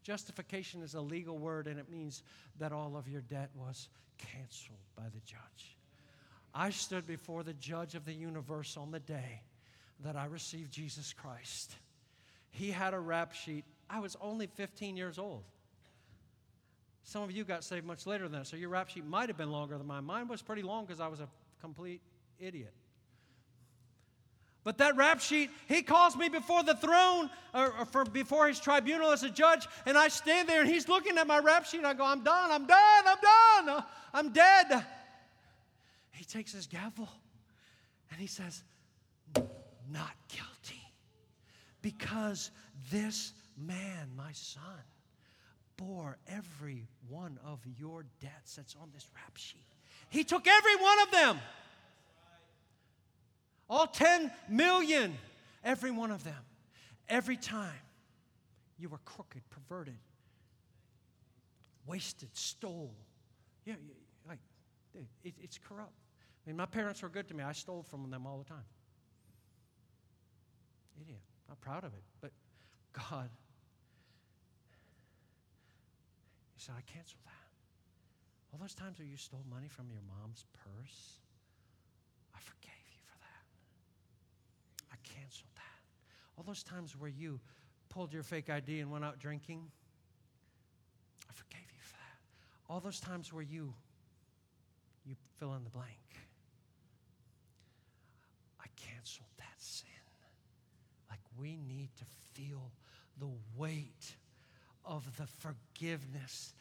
Justification 0.01 0.81
is 0.81 0.95
a 0.95 1.01
legal 1.01 1.37
word 1.37 1.67
and 1.67 1.79
it 1.79 1.91
means 1.91 2.23
that 2.57 2.71
all 2.71 2.97
of 2.97 3.07
your 3.07 3.21
debt 3.21 3.51
was 3.55 3.87
canceled 4.17 4.79
by 4.97 5.03
the 5.13 5.21
judge. 5.27 5.77
I 6.55 6.71
stood 6.71 7.05
before 7.05 7.43
the 7.43 7.53
judge 7.53 7.93
of 7.93 8.03
the 8.03 8.13
universe 8.13 8.77
on 8.77 8.89
the 8.89 8.99
day 8.99 9.41
that 10.03 10.15
I 10.15 10.25
received 10.25 10.71
Jesus 10.71 11.13
Christ. 11.13 11.75
He 12.49 12.71
had 12.71 12.95
a 12.95 12.99
rap 12.99 13.33
sheet 13.33 13.65
I 13.89 13.99
was 13.99 14.17
only 14.21 14.47
15 14.47 14.97
years 14.97 15.17
old. 15.17 15.43
Some 17.03 17.21
of 17.21 17.31
you 17.31 17.43
got 17.43 17.63
saved 17.63 17.85
much 17.85 18.07
later 18.07 18.23
than 18.23 18.39
that, 18.39 18.47
so 18.47 18.57
your 18.57 18.69
rap 18.69 18.89
sheet 18.89 19.05
might 19.05 19.29
have 19.29 19.37
been 19.37 19.51
longer 19.51 19.77
than 19.77 19.85
mine. 19.85 20.03
Mine 20.05 20.27
was 20.27 20.41
pretty 20.41 20.63
long 20.63 20.85
because 20.85 20.99
I 20.99 21.07
was 21.07 21.19
a 21.19 21.27
complete 21.61 22.01
idiot. 22.39 22.73
But 24.63 24.79
that 24.79 24.97
rap 24.97 25.21
sheet, 25.21 25.51
he 25.67 25.83
calls 25.83 26.17
me 26.17 26.27
before 26.27 26.63
the 26.63 26.73
throne 26.73 27.29
or, 27.53 27.71
or 27.77 27.85
for, 27.85 28.03
before 28.03 28.47
his 28.47 28.59
tribunal 28.59 29.11
as 29.11 29.21
a 29.21 29.29
judge, 29.29 29.67
and 29.85 29.95
I 29.95 30.07
stand 30.07 30.49
there 30.49 30.61
and 30.61 30.69
he's 30.69 30.89
looking 30.89 31.19
at 31.19 31.27
my 31.27 31.37
rap 31.37 31.65
sheet. 31.65 31.85
I 31.85 31.93
go, 31.93 32.03
I'm 32.03 32.23
done, 32.23 32.51
I'm 32.51 32.65
done, 32.65 33.03
I'm 33.05 33.65
done, 33.67 33.83
I'm 34.11 34.33
dead. 34.33 34.83
He 36.13 36.25
takes 36.25 36.51
his 36.51 36.65
gavel 36.65 37.07
and 38.09 38.19
he 38.19 38.25
says, 38.25 38.63
Not 39.35 40.13
guilty. 40.29 40.81
Because 41.83 42.49
this 42.91 43.33
man, 43.57 44.09
my 44.15 44.31
son, 44.33 44.61
bore 45.77 46.17
every 46.27 46.87
one 47.09 47.39
of 47.45 47.59
your 47.77 48.05
debts 48.21 48.55
that's 48.55 48.75
on 48.81 48.89
this 48.93 49.07
rap 49.15 49.35
sheet. 49.37 49.65
He 50.09 50.23
took 50.23 50.47
every 50.47 50.75
one 50.75 50.99
of 51.03 51.11
them. 51.11 51.39
All 53.69 53.87
10 53.87 54.31
million, 54.49 55.17
every 55.63 55.91
one 55.91 56.11
of 56.11 56.23
them. 56.23 56.43
Every 57.09 57.37
time 57.37 57.71
you 58.77 58.89
were 58.89 58.99
crooked, 59.05 59.41
perverted, 59.49 59.97
wasted, 61.85 62.29
stole. 62.33 62.93
Yeah, 63.65 63.75
like, 64.27 64.39
it, 65.23 65.33
it's 65.41 65.57
corrupt. 65.57 65.93
I 66.45 66.49
mean, 66.49 66.57
my 66.57 66.65
parents 66.65 67.01
were 67.01 67.09
good 67.09 67.27
to 67.29 67.33
me. 67.33 67.43
I 67.43 67.53
stole 67.53 67.83
from 67.89 68.09
them 68.11 68.27
all 68.27 68.37
the 68.37 68.45
time. 68.45 68.65
Idiot. 71.01 71.19
Not 71.49 71.59
proud 71.61 71.83
of 71.83 71.93
it. 71.93 72.03
But 72.21 72.31
God 72.93 73.29
said, 76.65 76.75
I 76.77 76.81
canceled 76.91 77.21
that. 77.25 77.45
All 78.51 78.59
those 78.59 78.73
times 78.73 78.97
where 78.97 79.07
you 79.07 79.17
stole 79.17 79.45
money 79.49 79.67
from 79.67 79.85
your 79.91 80.01
mom's 80.01 80.45
purse, 80.53 81.19
I 82.33 82.39
forgave 82.39 82.85
you 82.89 83.01
for 83.05 83.17
that. 83.21 83.45
I 84.91 84.97
canceled 85.03 85.53
that. 85.55 85.79
All 86.37 86.43
those 86.43 86.63
times 86.63 86.95
where 86.97 87.09
you 87.09 87.39
pulled 87.89 88.11
your 88.13 88.23
fake 88.23 88.49
ID 88.49 88.79
and 88.79 88.91
went 88.91 89.05
out 89.05 89.19
drinking, 89.19 89.61
I 91.29 91.33
forgave 91.33 91.69
you 91.71 91.83
for 91.83 91.97
that. 91.97 92.73
All 92.73 92.79
those 92.79 92.99
times 92.99 93.31
where 93.31 93.43
you 93.43 93.73
you 95.05 95.15
fill 95.37 95.53
in 95.53 95.63
the 95.63 95.69
blank. 95.69 96.17
I 98.59 98.65
canceled 98.75 99.29
that 99.37 99.53
sin. 99.59 99.85
Like 101.11 101.19
we 101.39 101.57
need 101.67 101.89
to 101.97 102.05
feel 102.33 102.71
the 103.19 103.29
weight 103.55 104.15
of 104.85 105.05
the 105.17 105.27
forgiveness, 105.39 106.53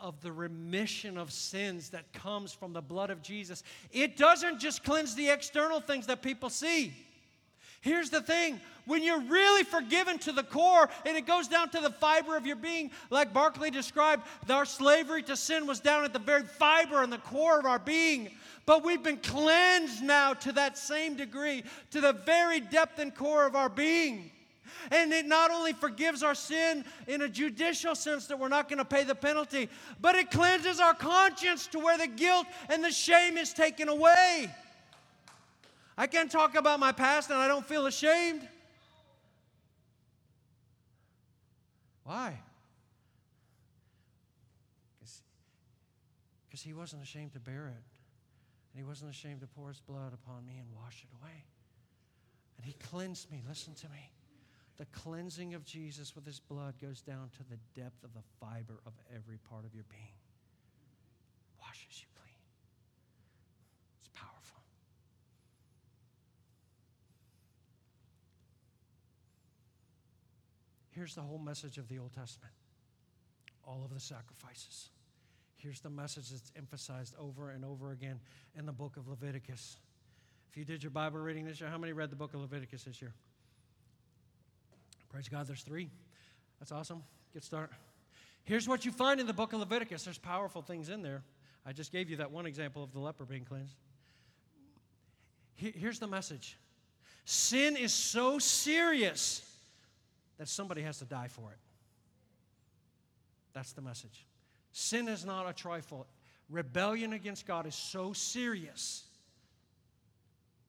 of 0.00 0.20
the 0.22 0.32
remission 0.32 1.16
of 1.16 1.32
sins 1.32 1.90
that 1.90 2.12
comes 2.12 2.52
from 2.52 2.72
the 2.72 2.82
blood 2.82 3.10
of 3.10 3.22
Jesus. 3.22 3.62
It 3.92 4.16
doesn't 4.16 4.60
just 4.60 4.84
cleanse 4.84 5.14
the 5.14 5.30
external 5.30 5.80
things 5.80 6.06
that 6.06 6.22
people 6.22 6.50
see. 6.50 6.92
Here's 7.80 8.10
the 8.10 8.20
thing 8.20 8.60
when 8.86 9.02
you're 9.02 9.20
really 9.20 9.62
forgiven 9.62 10.18
to 10.20 10.32
the 10.32 10.42
core 10.42 10.88
and 11.04 11.16
it 11.16 11.26
goes 11.26 11.46
down 11.46 11.68
to 11.70 11.80
the 11.80 11.90
fiber 11.90 12.36
of 12.36 12.46
your 12.46 12.56
being, 12.56 12.90
like 13.10 13.32
Barclay 13.32 13.70
described, 13.70 14.22
our 14.50 14.64
slavery 14.64 15.22
to 15.24 15.36
sin 15.36 15.66
was 15.66 15.80
down 15.80 16.04
at 16.04 16.12
the 16.12 16.18
very 16.18 16.42
fiber 16.42 17.02
and 17.02 17.12
the 17.12 17.18
core 17.18 17.58
of 17.58 17.66
our 17.66 17.78
being. 17.78 18.30
But 18.64 18.84
we've 18.84 19.02
been 19.02 19.18
cleansed 19.18 20.02
now 20.02 20.34
to 20.34 20.52
that 20.52 20.76
same 20.76 21.14
degree, 21.14 21.62
to 21.92 22.00
the 22.00 22.12
very 22.12 22.58
depth 22.58 22.98
and 22.98 23.14
core 23.14 23.46
of 23.46 23.54
our 23.54 23.68
being. 23.68 24.32
And 24.90 25.12
it 25.12 25.26
not 25.26 25.50
only 25.50 25.72
forgives 25.72 26.22
our 26.22 26.34
sin 26.34 26.84
in 27.06 27.22
a 27.22 27.28
judicial 27.28 27.94
sense 27.94 28.26
that 28.26 28.38
we're 28.38 28.48
not 28.48 28.68
going 28.68 28.78
to 28.78 28.84
pay 28.84 29.04
the 29.04 29.14
penalty, 29.14 29.68
but 30.00 30.14
it 30.14 30.30
cleanses 30.30 30.80
our 30.80 30.94
conscience 30.94 31.66
to 31.68 31.78
where 31.78 31.98
the 31.98 32.06
guilt 32.06 32.46
and 32.68 32.82
the 32.84 32.90
shame 32.90 33.36
is 33.36 33.52
taken 33.52 33.88
away. 33.88 34.50
I 35.98 36.06
can 36.06 36.28
talk 36.28 36.54
about 36.54 36.78
my 36.78 36.92
past 36.92 37.30
and 37.30 37.38
I 37.38 37.48
don't 37.48 37.64
feel 37.64 37.86
ashamed. 37.86 38.46
Why? 42.04 42.38
Because 46.48 46.64
he 46.64 46.72
wasn't 46.72 47.02
ashamed 47.02 47.32
to 47.32 47.40
bear 47.40 47.66
it. 47.66 47.84
And 48.72 48.82
he 48.82 48.82
wasn't 48.82 49.10
ashamed 49.10 49.40
to 49.40 49.46
pour 49.46 49.68
his 49.68 49.80
blood 49.80 50.12
upon 50.14 50.46
me 50.46 50.58
and 50.58 50.66
wash 50.74 51.02
it 51.02 51.08
away. 51.20 51.44
And 52.56 52.64
he 52.64 52.74
cleansed 52.74 53.30
me. 53.30 53.42
Listen 53.48 53.74
to 53.74 53.88
me. 53.88 54.10
The 54.78 54.86
cleansing 54.86 55.54
of 55.54 55.64
Jesus 55.64 56.14
with 56.14 56.26
his 56.26 56.38
blood 56.38 56.74
goes 56.80 57.00
down 57.00 57.30
to 57.38 57.44
the 57.48 57.58
depth 57.80 58.04
of 58.04 58.12
the 58.12 58.22
fiber 58.40 58.80
of 58.84 58.92
every 59.14 59.38
part 59.38 59.64
of 59.64 59.74
your 59.74 59.84
being, 59.88 60.16
washes 61.58 62.02
you 62.02 62.08
clean. 62.14 62.36
It's 64.00 64.10
powerful. 64.12 64.62
Here's 70.90 71.14
the 71.14 71.22
whole 71.22 71.38
message 71.38 71.78
of 71.78 71.88
the 71.88 71.98
Old 71.98 72.12
Testament 72.12 72.52
all 73.66 73.82
of 73.82 73.92
the 73.92 74.00
sacrifices. 74.00 74.90
Here's 75.56 75.80
the 75.80 75.90
message 75.90 76.30
that's 76.30 76.52
emphasized 76.54 77.14
over 77.18 77.50
and 77.50 77.64
over 77.64 77.90
again 77.90 78.20
in 78.56 78.66
the 78.66 78.72
book 78.72 78.96
of 78.96 79.08
Leviticus 79.08 79.78
If 80.50 80.56
you 80.56 80.64
did 80.64 80.82
your 80.82 80.90
Bible 80.90 81.18
reading 81.18 81.46
this 81.46 81.60
year, 81.60 81.70
how 81.70 81.78
many 81.78 81.92
read 81.92 82.10
the 82.10 82.16
book 82.16 82.34
of 82.34 82.40
Leviticus 82.40 82.84
this 82.84 83.00
year? 83.02 83.14
Praise 85.16 85.30
God, 85.30 85.46
there's 85.46 85.62
three. 85.62 85.88
That's 86.58 86.72
awesome. 86.72 87.02
Good 87.32 87.42
start. 87.42 87.70
Here's 88.44 88.68
what 88.68 88.84
you 88.84 88.92
find 88.92 89.18
in 89.18 89.26
the 89.26 89.32
book 89.32 89.54
of 89.54 89.60
Leviticus 89.60 90.04
there's 90.04 90.18
powerful 90.18 90.60
things 90.60 90.90
in 90.90 91.00
there. 91.00 91.22
I 91.64 91.72
just 91.72 91.90
gave 91.90 92.10
you 92.10 92.18
that 92.18 92.30
one 92.30 92.44
example 92.44 92.84
of 92.84 92.92
the 92.92 92.98
leper 92.98 93.24
being 93.24 93.46
cleansed. 93.46 93.74
Here's 95.54 95.98
the 95.98 96.06
message 96.06 96.58
sin 97.24 97.78
is 97.78 97.94
so 97.94 98.38
serious 98.38 99.42
that 100.36 100.48
somebody 100.48 100.82
has 100.82 100.98
to 100.98 101.06
die 101.06 101.28
for 101.28 101.50
it. 101.50 101.58
That's 103.54 103.72
the 103.72 103.80
message. 103.80 104.26
Sin 104.72 105.08
is 105.08 105.24
not 105.24 105.48
a 105.48 105.54
trifle. 105.54 106.06
Rebellion 106.50 107.14
against 107.14 107.46
God 107.46 107.66
is 107.66 107.74
so 107.74 108.12
serious, 108.12 109.04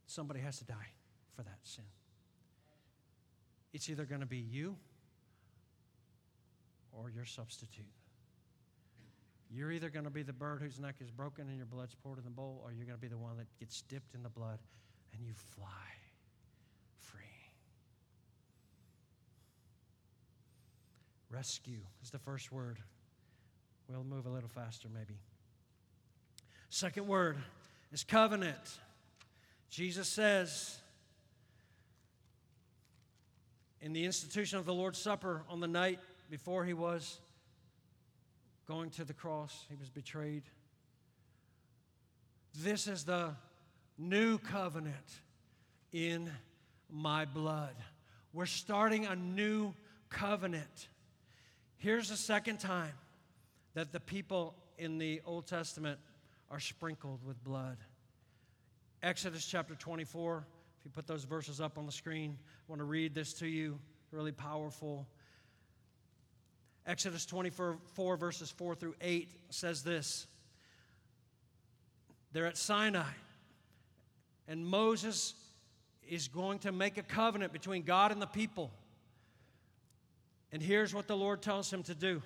somebody 0.06 0.40
has 0.40 0.58
to 0.60 0.64
die 0.64 0.94
for 1.36 1.44
that 1.44 1.58
sin. 1.64 1.84
It's 3.78 3.92
either 3.92 4.06
going 4.06 4.22
to 4.22 4.26
be 4.26 4.40
you 4.40 4.76
or 6.92 7.12
your 7.12 7.26
substitute. 7.26 7.86
You're 9.52 9.72
either 9.72 9.92
going 9.92 10.06
to 10.06 10.10
be 10.10 10.24
the 10.24 10.34
bird 10.34 10.64
whose 10.64 10.80
neck 10.80 10.96
is 11.00 11.12
broken 11.12 11.48
and 11.48 11.58
your 11.58 11.68
blood's 11.68 11.94
poured 11.94 12.18
in 12.18 12.24
the 12.24 12.32
bowl, 12.32 12.60
or 12.66 12.72
you're 12.72 12.88
going 12.88 12.98
to 12.98 13.02
be 13.02 13.08
the 13.08 13.20
one 13.20 13.38
that 13.38 13.46
gets 13.60 13.84
dipped 13.84 14.16
in 14.16 14.24
the 14.24 14.30
blood 14.30 14.58
and 15.14 15.24
you 15.24 15.32
fly 15.36 15.68
free. 16.98 17.22
Rescue 21.30 21.82
is 22.02 22.10
the 22.10 22.18
first 22.18 22.52
word. 22.52 22.80
We'll 23.88 24.04
move 24.04 24.26
a 24.26 24.30
little 24.30 24.50
faster, 24.50 24.88
maybe. 24.92 25.20
Second 26.72 27.06
word 27.06 27.38
is 27.92 28.04
covenant. 28.04 28.80
Jesus 29.70 30.08
says 30.08 30.80
in 33.82 33.94
the 33.94 34.06
institution 34.06 34.58
of 34.58 34.66
the 34.66 34.74
Lord's 34.74 35.00
Supper 35.00 35.44
on 35.50 35.60
the 35.60 35.68
night 35.68 36.00
before 36.30 36.66
he 36.66 36.74
was 36.74 37.20
going 38.68 38.90
to 38.92 39.06
the 39.06 39.14
cross, 39.14 39.66
he 39.70 39.76
was 39.76 39.90
betrayed. 39.90 40.44
This 42.56 42.88
is 42.88 43.06
the 43.06 43.36
new 43.98 44.38
covenant 44.40 45.22
in 45.92 46.30
my 46.90 47.26
blood. 47.26 47.76
We're 48.34 48.46
starting 48.46 49.06
a 49.06 49.16
new 49.16 49.74
covenant. 50.10 50.88
Here's 51.78 52.10
the 52.10 52.18
second 52.18 52.60
time 52.60 52.94
that 53.74 53.92
the 53.92 54.00
people 54.00 54.56
in 54.78 54.98
the 54.98 55.22
Old 55.26 55.48
Testament 55.48 56.00
are 56.50 56.60
sprinkled 56.60 57.24
with 57.26 57.44
blood. 57.44 57.78
Exodus 59.04 59.46
chapter 59.46 59.76
24. 59.76 60.46
You 60.88 60.92
put 60.92 61.06
those 61.06 61.26
verses 61.26 61.60
up 61.60 61.78
on 61.78 61.86
the 61.86 61.92
screen, 61.92 62.38
I 62.40 62.64
want 62.70 62.80
to 62.80 62.86
read 62.86 63.14
this 63.14 63.34
to 63.34 63.46
you. 63.46 63.78
Really 64.14 64.32
powerful. 64.32 65.06
Exodus 66.86 67.26
24, 67.26 67.78
verses 68.16 68.50
4 68.52 68.74
through 68.74 68.96
8 69.02 69.30
says 69.50 69.84
this 69.84 70.28
They're 72.32 72.46
at 72.46 72.56
Sinai, 72.56 73.12
and 74.48 74.66
Moses 74.66 75.34
is 76.08 76.30
going 76.30 76.60
to 76.60 76.72
make 76.72 76.98
a 76.98 77.04
covenant 77.04 77.52
between 77.52 77.82
God 77.82 78.14
and 78.14 78.22
the 78.22 78.26
people. 78.26 78.72
And 80.54 80.62
here's 80.62 80.96
what 80.96 81.10
the 81.10 81.18
Lord 81.18 81.42
tells 81.42 81.70
him 81.70 81.84
to 81.84 81.96
do 81.96 82.22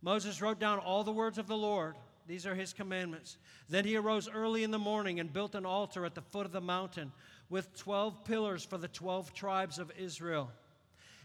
Moses 0.00 0.40
wrote 0.40 0.60
down 0.60 0.78
all 0.78 1.02
the 1.02 1.10
words 1.10 1.36
of 1.36 1.48
the 1.48 1.56
Lord. 1.56 1.96
These 2.28 2.46
are 2.46 2.54
his 2.54 2.72
commandments. 2.72 3.38
Then 3.68 3.84
he 3.84 3.96
arose 3.96 4.28
early 4.28 4.62
in 4.62 4.70
the 4.70 4.78
morning 4.78 5.18
and 5.18 5.32
built 5.32 5.56
an 5.56 5.66
altar 5.66 6.04
at 6.04 6.14
the 6.14 6.22
foot 6.22 6.46
of 6.46 6.52
the 6.52 6.60
mountain 6.60 7.12
with 7.48 7.76
12 7.76 8.24
pillars 8.24 8.64
for 8.64 8.78
the 8.78 8.88
12 8.88 9.32
tribes 9.32 9.78
of 9.78 9.92
Israel. 9.98 10.50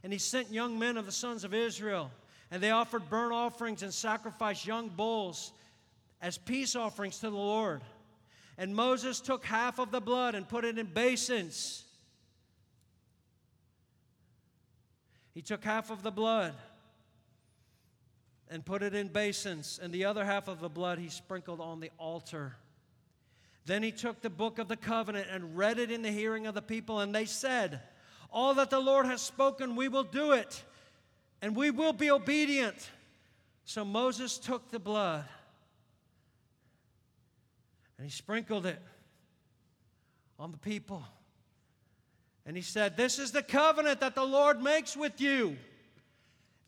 And 0.04 0.12
he 0.12 0.20
sent 0.20 0.52
young 0.52 0.78
men 0.80 0.98
of 0.98 1.06
the 1.06 1.12
sons 1.12 1.44
of 1.44 1.54
Israel 1.54 2.12
and 2.52 2.62
they 2.62 2.72
offered 2.72 3.10
burnt 3.10 3.32
offerings 3.32 3.82
and 3.82 3.94
sacrificed 3.94 4.68
young 4.68 4.90
bulls 4.90 5.54
as 6.22 6.38
peace 6.38 6.76
offerings 6.76 7.20
to 7.20 7.30
the 7.30 7.36
Lord. 7.36 7.82
And 8.58 8.76
Moses 8.76 9.22
took 9.22 9.46
half 9.46 9.80
of 9.80 9.90
the 9.90 10.02
blood 10.02 10.36
and 10.36 10.48
put 10.48 10.66
it 10.66 10.78
in 10.78 10.86
basins. 10.86 11.86
He 15.34 15.42
took 15.42 15.64
half 15.64 15.90
of 15.90 16.04
the 16.04 16.12
blood 16.12 16.54
and 18.50 18.66
put 18.66 18.84
it 18.84 18.94
in 18.94 19.08
basins, 19.08 19.80
and 19.82 19.94
the 19.94 20.04
other 20.04 20.26
half 20.26 20.50
of 20.50 20.60
the 20.60 20.68
blood 20.68 21.00
he 21.00 21.08
sprinkled 21.08 21.62
on 21.62 21.80
the 21.80 21.90
altar. 21.98 22.58
Then 23.66 23.84
he 23.84 23.92
took 23.92 24.22
the 24.22 24.30
book 24.30 24.60
of 24.60 24.68
the 24.68 24.78
covenant 24.78 25.28
and 25.32 25.58
read 25.58 25.78
it 25.78 25.92
in 25.92 26.02
the 26.02 26.12
hearing 26.12 26.48
of 26.48 26.56
the 26.56 26.62
people, 26.62 27.00
and 27.00 27.14
they 27.14 27.26
said, 27.26 27.82
All 28.32 28.54
that 28.56 28.70
the 28.70 28.80
Lord 28.80 29.06
has 29.06 29.22
spoken, 29.22 29.76
we 29.76 29.88
will 29.88 30.04
do 30.04 30.32
it 30.32 30.64
and 31.42 31.56
we 31.56 31.72
will 31.72 31.94
be 31.94 32.12
obedient. 32.12 32.92
So 33.66 33.84
Moses 33.84 34.38
took 34.38 34.70
the 34.70 34.80
blood 34.80 35.26
and 37.98 38.06
he 38.06 38.12
sprinkled 38.12 38.66
it 38.66 38.82
on 40.40 40.52
the 40.52 40.58
people. 40.58 41.04
And 42.46 42.56
he 42.56 42.64
said, 42.64 42.98
This 42.98 43.20
is 43.20 43.32
the 43.32 43.44
covenant 43.44 44.00
that 44.00 44.16
the 44.16 44.24
Lord 44.24 44.62
makes 44.62 44.96
with 44.96 45.20
you. 45.22 45.58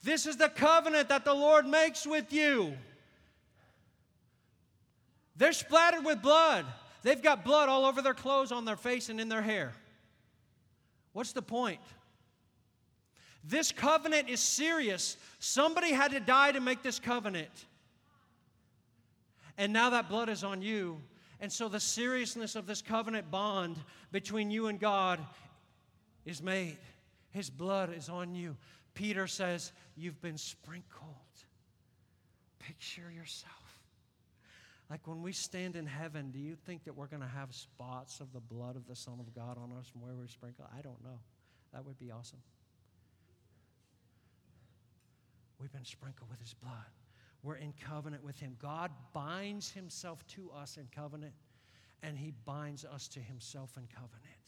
This 0.03 0.25
is 0.25 0.37
the 0.37 0.49
covenant 0.49 1.09
that 1.09 1.25
the 1.25 1.33
Lord 1.33 1.65
makes 1.65 2.05
with 2.05 2.33
you. 2.33 2.73
They're 5.35 5.53
splattered 5.53 6.05
with 6.05 6.21
blood. 6.21 6.65
They've 7.03 7.21
got 7.21 7.43
blood 7.43 7.69
all 7.69 7.85
over 7.85 8.01
their 8.01 8.13
clothes, 8.13 8.51
on 8.51 8.65
their 8.65 8.77
face, 8.77 9.09
and 9.09 9.19
in 9.19 9.29
their 9.29 9.41
hair. 9.41 9.73
What's 11.11 11.33
the 11.33 11.41
point? 11.41 11.81
This 13.43 13.71
covenant 13.71 14.29
is 14.29 14.39
serious. 14.39 15.17
Somebody 15.39 15.91
had 15.91 16.11
to 16.11 16.19
die 16.19 16.53
to 16.53 16.61
make 16.61 16.81
this 16.81 16.99
covenant. 16.99 17.65
And 19.57 19.73
now 19.73 19.91
that 19.91 20.09
blood 20.09 20.29
is 20.29 20.43
on 20.43 20.61
you. 20.61 21.01
And 21.41 21.51
so 21.51 21.67
the 21.67 21.79
seriousness 21.79 22.55
of 22.55 22.65
this 22.65 22.81
covenant 22.81 23.29
bond 23.29 23.77
between 24.11 24.49
you 24.49 24.67
and 24.67 24.79
God 24.79 25.19
is 26.25 26.41
made. 26.41 26.77
His 27.31 27.49
blood 27.49 27.93
is 27.93 28.07
on 28.07 28.33
you. 28.33 28.55
Peter 28.93 29.27
says, 29.27 29.73
You've 29.97 30.21
been 30.21 30.37
sprinkled. 30.37 31.09
Picture 32.59 33.11
yourself. 33.13 33.62
Like 34.93 35.07
when 35.07 35.23
we 35.23 35.31
stand 35.31 35.75
in 35.75 35.87
heaven, 35.87 36.29
do 36.29 36.37
you 36.37 36.53
think 36.53 36.83
that 36.83 36.95
we're 36.95 37.07
going 37.07 37.23
to 37.23 37.27
have 37.27 37.51
spots 37.51 38.19
of 38.19 38.31
the 38.31 38.39
blood 38.39 38.75
of 38.75 38.85
the 38.85 38.95
Son 38.95 39.15
of 39.19 39.33
God 39.33 39.57
on 39.57 39.75
us 39.75 39.87
from 39.87 40.01
where 40.01 40.13
we're 40.13 40.27
sprinkled? 40.27 40.67
I 40.71 40.83
don't 40.83 41.03
know. 41.03 41.17
That 41.73 41.83
would 41.83 41.97
be 41.97 42.11
awesome. 42.11 42.37
We've 45.59 45.71
been 45.71 45.83
sprinkled 45.83 46.29
with 46.29 46.39
his 46.41 46.53
blood. 46.53 46.73
We're 47.41 47.55
in 47.55 47.73
covenant 47.89 48.23
with 48.23 48.39
him. 48.39 48.55
God 48.61 48.91
binds 49.15 49.71
himself 49.71 50.23
to 50.35 50.51
us 50.55 50.77
in 50.77 50.87
covenant, 50.95 51.33
and 52.03 52.15
he 52.15 52.31
binds 52.45 52.85
us 52.85 53.07
to 53.07 53.19
himself 53.19 53.75
in 53.77 53.87
covenant. 53.87 54.45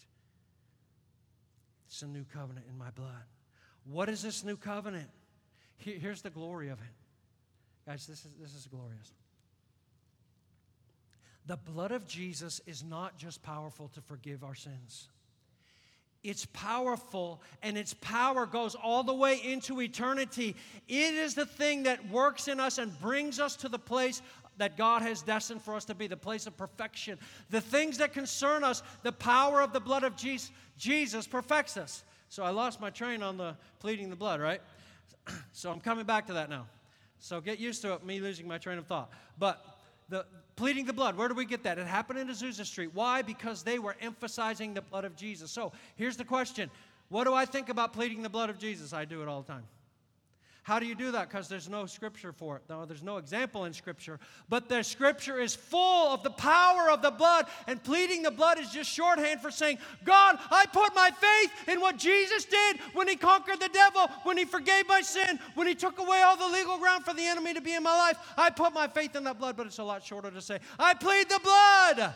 It's 1.87 2.03
a 2.03 2.07
new 2.07 2.23
covenant 2.23 2.67
in 2.69 2.77
my 2.77 2.91
blood. 2.91 3.25
What 3.83 4.09
is 4.09 4.21
this 4.21 4.43
new 4.43 4.57
covenant? 4.57 5.09
here's 5.77 6.21
the 6.21 6.29
glory 6.29 6.69
of 6.69 6.79
it. 6.81 7.89
Guys, 7.89 8.05
this 8.05 8.25
is, 8.25 8.31
this 8.39 8.53
is 8.53 8.67
glorious. 8.67 9.11
The 11.47 11.57
blood 11.57 11.91
of 11.91 12.07
Jesus 12.07 12.61
is 12.65 12.83
not 12.83 13.17
just 13.17 13.43
powerful 13.43 13.89
to 13.89 14.01
forgive 14.01 14.43
our 14.43 14.55
sins. 14.55 15.09
It's 16.23 16.45
powerful, 16.45 17.39
and 17.61 17.77
its 17.77 17.93
power 17.93 18.47
goes 18.47 18.73
all 18.73 19.03
the 19.03 19.13
way 19.13 19.39
into 19.43 19.79
eternity. 19.79 20.55
It 20.87 21.13
is 21.13 21.35
the 21.35 21.45
thing 21.45 21.83
that 21.83 22.09
works 22.09 22.47
in 22.47 22.59
us 22.59 22.79
and 22.79 22.99
brings 22.99 23.39
us 23.39 23.55
to 23.57 23.69
the 23.69 23.77
place 23.77 24.23
that 24.57 24.75
God 24.75 25.03
has 25.03 25.21
destined 25.21 25.61
for 25.61 25.75
us 25.75 25.85
to 25.85 25.93
be, 25.93 26.07
the 26.07 26.17
place 26.17 26.47
of 26.47 26.57
perfection. 26.57 27.19
The 27.51 27.61
things 27.61 27.99
that 27.99 28.11
concern 28.11 28.63
us, 28.63 28.81
the 29.03 29.11
power 29.11 29.61
of 29.61 29.71
the 29.71 29.79
blood 29.79 30.03
of 30.03 30.15
Jesus, 30.15 30.49
Jesus 30.77 31.27
perfects 31.27 31.77
us. 31.77 32.03
So 32.29 32.43
I 32.43 32.49
lost 32.49 32.81
my 32.81 32.89
train 32.89 33.21
on 33.21 33.37
the 33.37 33.55
pleading 33.79 34.09
the 34.09 34.15
blood, 34.15 34.41
right? 34.41 34.61
So 35.53 35.71
I'm 35.71 35.79
coming 35.79 36.05
back 36.05 36.27
to 36.27 36.33
that 36.33 36.49
now. 36.49 36.65
So 37.19 37.41
get 37.41 37.59
used 37.59 37.81
to 37.83 37.93
it, 37.93 38.05
me 38.05 38.19
losing 38.19 38.47
my 38.47 38.57
train 38.57 38.77
of 38.77 38.85
thought. 38.87 39.11
But 39.39 39.63
the 40.09 40.25
pleading 40.55 40.85
the 40.85 40.93
blood. 40.93 41.17
Where 41.17 41.27
do 41.27 41.35
we 41.35 41.45
get 41.45 41.63
that? 41.63 41.77
It 41.77 41.87
happened 41.87 42.19
in 42.19 42.27
Azusa 42.27 42.65
Street. 42.65 42.91
Why? 42.93 43.21
Because 43.21 43.63
they 43.63 43.79
were 43.79 43.95
emphasizing 44.01 44.73
the 44.73 44.81
blood 44.81 45.05
of 45.05 45.15
Jesus. 45.15 45.51
So 45.51 45.71
here's 45.95 46.17
the 46.17 46.25
question 46.25 46.69
What 47.09 47.25
do 47.25 47.33
I 47.33 47.45
think 47.45 47.69
about 47.69 47.93
pleading 47.93 48.21
the 48.21 48.29
blood 48.29 48.49
of 48.49 48.57
Jesus? 48.57 48.93
I 48.93 49.05
do 49.05 49.21
it 49.21 49.27
all 49.27 49.41
the 49.41 49.51
time. 49.51 49.63
How 50.65 50.79
do 50.79 50.87
you 50.87 50.95
do 50.95 51.11
that? 51.11 51.29
Because 51.29 51.47
there's 51.47 51.69
no 51.69 51.85
scripture 51.85 52.31
for 52.31 52.55
it. 52.55 52.63
No, 52.67 52.85
there's 52.85 53.03
no 53.03 53.17
example 53.17 53.65
in 53.65 53.73
scripture. 53.73 54.19
But 54.49 54.67
the 54.67 54.81
scripture 54.81 55.39
is 55.39 55.53
full 55.53 56.11
of 56.11 56.23
the 56.23 56.31
power 56.31 56.89
of 56.89 57.03
the 57.03 57.11
blood, 57.11 57.45
and 57.67 57.81
pleading 57.83 58.23
the 58.23 58.31
blood 58.31 58.57
is 58.57 58.71
just 58.71 58.89
shorthand 58.89 59.41
for 59.41 59.51
saying, 59.51 59.77
God, 60.03 60.39
I 60.49 60.65
put 60.65 60.95
my 60.95 61.11
faith 61.11 61.69
in 61.69 61.79
what 61.81 61.97
Jesus 61.97 62.45
did 62.45 62.79
when 62.93 63.07
he 63.07 63.15
conquered 63.15 63.59
the 63.59 63.69
devil, 63.69 64.09
when 64.23 64.37
he 64.37 64.45
forgave 64.45 64.87
my 64.87 65.01
sin, 65.01 65.39
when 65.53 65.67
he 65.67 65.75
took 65.75 65.99
away 65.99 66.23
all 66.23 66.35
the 66.35 66.47
legal 66.47 66.79
ground 66.79 67.05
for 67.05 67.13
the 67.13 67.27
enemy 67.27 67.53
to 67.53 67.61
be 67.61 67.75
in 67.75 67.83
my 67.83 67.95
life. 67.95 68.17
I 68.35 68.49
put 68.49 68.73
my 68.73 68.87
faith 68.87 69.15
in 69.15 69.23
that 69.25 69.37
blood, 69.37 69.55
but 69.55 69.67
it's 69.67 69.77
a 69.77 69.83
lot 69.83 70.03
shorter 70.03 70.31
to 70.31 70.41
say, 70.41 70.57
I 70.79 70.95
plead 70.95 71.29
the 71.29 71.41
blood. 71.43 72.11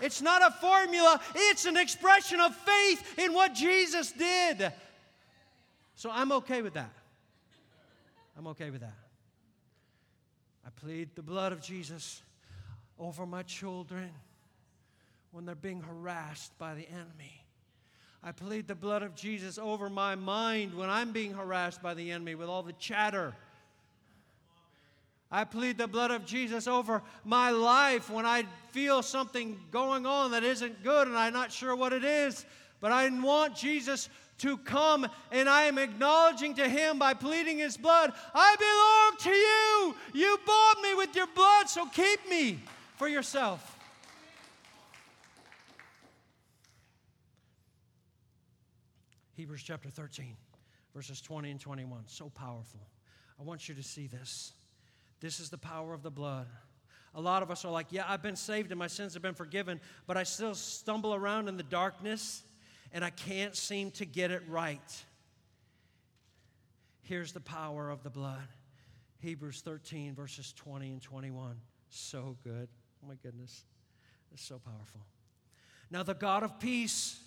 It's 0.00 0.22
not 0.22 0.40
a 0.40 0.52
formula, 0.52 1.20
it's 1.34 1.64
an 1.64 1.76
expression 1.76 2.38
of 2.38 2.54
faith 2.54 3.18
in 3.18 3.34
what 3.34 3.54
Jesus 3.54 4.12
did. 4.12 4.72
So 6.00 6.10
I'm 6.10 6.32
okay 6.32 6.62
with 6.62 6.72
that. 6.72 6.94
I'm 8.34 8.46
okay 8.46 8.70
with 8.70 8.80
that. 8.80 8.96
I 10.66 10.70
plead 10.70 11.10
the 11.14 11.20
blood 11.20 11.52
of 11.52 11.60
Jesus 11.60 12.22
over 12.98 13.26
my 13.26 13.42
children 13.42 14.08
when 15.30 15.44
they're 15.44 15.54
being 15.54 15.82
harassed 15.82 16.56
by 16.56 16.74
the 16.74 16.88
enemy. 16.88 17.44
I 18.24 18.32
plead 18.32 18.66
the 18.66 18.74
blood 18.74 19.02
of 19.02 19.14
Jesus 19.14 19.58
over 19.58 19.90
my 19.90 20.14
mind 20.14 20.72
when 20.72 20.88
I'm 20.88 21.12
being 21.12 21.34
harassed 21.34 21.82
by 21.82 21.92
the 21.92 22.12
enemy 22.12 22.34
with 22.34 22.48
all 22.48 22.62
the 22.62 22.72
chatter. 22.72 23.34
I 25.30 25.44
plead 25.44 25.76
the 25.76 25.86
blood 25.86 26.10
of 26.10 26.24
Jesus 26.24 26.66
over 26.66 27.02
my 27.26 27.50
life 27.50 28.08
when 28.08 28.24
I 28.24 28.46
feel 28.70 29.02
something 29.02 29.60
going 29.70 30.06
on 30.06 30.30
that 30.30 30.44
isn't 30.44 30.82
good 30.82 31.08
and 31.08 31.16
I'm 31.18 31.34
not 31.34 31.52
sure 31.52 31.76
what 31.76 31.92
it 31.92 32.04
is. 32.04 32.46
But 32.80 32.92
I 32.92 33.08
want 33.08 33.54
Jesus 33.54 34.08
to 34.38 34.56
come 34.58 35.06
and 35.30 35.48
I 35.48 35.62
am 35.62 35.78
acknowledging 35.78 36.54
to 36.54 36.68
Him 36.68 36.98
by 36.98 37.14
pleading 37.14 37.58
His 37.58 37.76
blood, 37.76 38.12
I 38.34 38.56
belong 38.56 39.34
to 39.34 39.38
you. 39.38 39.94
You 40.14 40.38
bought 40.46 40.76
me 40.82 40.94
with 40.94 41.14
your 41.14 41.26
blood, 41.34 41.68
so 41.68 41.86
keep 41.86 42.28
me 42.28 42.58
for 42.96 43.08
yourself. 43.08 43.76
Hebrews 49.34 49.62
chapter 49.62 49.88
13, 49.88 50.36
verses 50.94 51.20
20 51.20 51.50
and 51.50 51.60
21. 51.60 52.02
So 52.06 52.30
powerful. 52.30 52.80
I 53.38 53.42
want 53.42 53.68
you 53.68 53.74
to 53.74 53.82
see 53.82 54.06
this. 54.06 54.52
This 55.20 55.40
is 55.40 55.50
the 55.50 55.58
power 55.58 55.94
of 55.94 56.02
the 56.02 56.10
blood. 56.10 56.46
A 57.14 57.20
lot 57.20 57.42
of 57.42 57.50
us 57.50 57.64
are 57.64 57.72
like, 57.72 57.86
yeah, 57.90 58.04
I've 58.06 58.22
been 58.22 58.36
saved 58.36 58.70
and 58.70 58.78
my 58.78 58.86
sins 58.86 59.14
have 59.14 59.22
been 59.22 59.34
forgiven, 59.34 59.80
but 60.06 60.16
I 60.16 60.22
still 60.22 60.54
stumble 60.54 61.14
around 61.14 61.48
in 61.48 61.56
the 61.56 61.62
darkness 61.62 62.42
and 62.92 63.04
I 63.04 63.10
can't 63.10 63.56
seem 63.56 63.90
to 63.92 64.04
get 64.04 64.30
it 64.30 64.42
right. 64.48 65.04
Here's 67.02 67.32
the 67.32 67.40
power 67.40 67.90
of 67.90 68.02
the 68.02 68.10
blood 68.10 68.48
Hebrews 69.20 69.60
13, 69.60 70.14
verses 70.14 70.52
20 70.56 70.92
and 70.92 71.02
21. 71.02 71.56
So 71.90 72.36
good. 72.42 72.68
Oh 73.02 73.08
my 73.08 73.14
goodness. 73.22 73.64
It's 74.32 74.44
so 74.44 74.58
powerful. 74.58 75.00
Now, 75.90 76.02
the 76.02 76.14
God 76.14 76.42
of 76.42 76.58
peace 76.60 77.18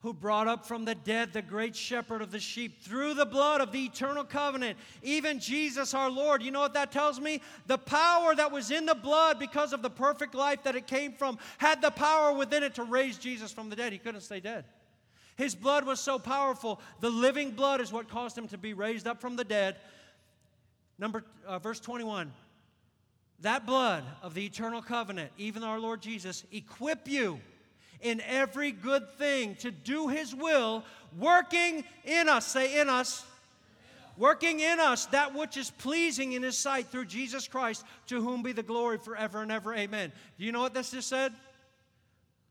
who 0.00 0.12
brought 0.12 0.46
up 0.46 0.64
from 0.64 0.84
the 0.84 0.94
dead 0.94 1.32
the 1.32 1.42
great 1.42 1.74
shepherd 1.74 2.22
of 2.22 2.30
the 2.30 2.38
sheep 2.38 2.82
through 2.82 3.14
the 3.14 3.26
blood 3.26 3.60
of 3.60 3.72
the 3.72 3.84
eternal 3.84 4.22
covenant, 4.22 4.78
even 5.02 5.40
Jesus 5.40 5.92
our 5.92 6.10
Lord. 6.10 6.42
You 6.42 6.52
know 6.52 6.60
what 6.60 6.74
that 6.74 6.92
tells 6.92 7.20
me? 7.20 7.42
The 7.66 7.78
power 7.78 8.34
that 8.34 8.52
was 8.52 8.70
in 8.70 8.86
the 8.86 8.94
blood 8.94 9.40
because 9.40 9.72
of 9.72 9.82
the 9.82 9.90
perfect 9.90 10.34
life 10.34 10.62
that 10.62 10.76
it 10.76 10.86
came 10.86 11.12
from 11.12 11.38
had 11.58 11.82
the 11.82 11.90
power 11.90 12.32
within 12.32 12.62
it 12.62 12.76
to 12.76 12.84
raise 12.84 13.18
Jesus 13.18 13.50
from 13.50 13.70
the 13.70 13.76
dead. 13.76 13.92
He 13.92 13.98
couldn't 13.98 14.20
stay 14.20 14.38
dead. 14.38 14.64
His 15.36 15.54
blood 15.54 15.84
was 15.84 16.00
so 16.00 16.18
powerful. 16.18 16.80
The 17.00 17.10
living 17.10 17.52
blood 17.52 17.80
is 17.80 17.92
what 17.92 18.08
caused 18.08 18.38
him 18.38 18.48
to 18.48 18.58
be 18.58 18.74
raised 18.74 19.06
up 19.06 19.20
from 19.20 19.36
the 19.36 19.44
dead. 19.44 19.76
Number 20.98 21.24
uh, 21.46 21.58
verse 21.58 21.80
21. 21.80 22.32
That 23.40 23.66
blood 23.66 24.04
of 24.22 24.34
the 24.34 24.44
eternal 24.44 24.82
covenant, 24.82 25.30
even 25.38 25.62
our 25.62 25.78
Lord 25.78 26.02
Jesus, 26.02 26.44
equip 26.50 27.08
you 27.08 27.40
in 28.00 28.20
every 28.22 28.70
good 28.70 29.08
thing 29.18 29.56
to 29.56 29.70
do 29.70 30.08
His 30.08 30.34
will, 30.34 30.84
working 31.18 31.84
in 32.04 32.28
us. 32.28 32.46
Say, 32.46 32.80
in 32.80 32.88
us. 32.88 33.24
Working 34.16 34.58
in 34.58 34.80
us 34.80 35.06
that 35.06 35.32
which 35.32 35.56
is 35.56 35.70
pleasing 35.70 36.32
in 36.32 36.42
His 36.42 36.58
sight 36.58 36.88
through 36.88 37.04
Jesus 37.04 37.46
Christ, 37.46 37.84
to 38.08 38.20
whom 38.20 38.42
be 38.42 38.52
the 38.52 38.64
glory 38.64 38.98
forever 38.98 39.42
and 39.42 39.52
ever. 39.52 39.74
Amen. 39.74 40.12
Do 40.38 40.44
you 40.44 40.50
know 40.50 40.60
what 40.60 40.74
this 40.74 40.90
just 40.90 41.08
said? 41.08 41.32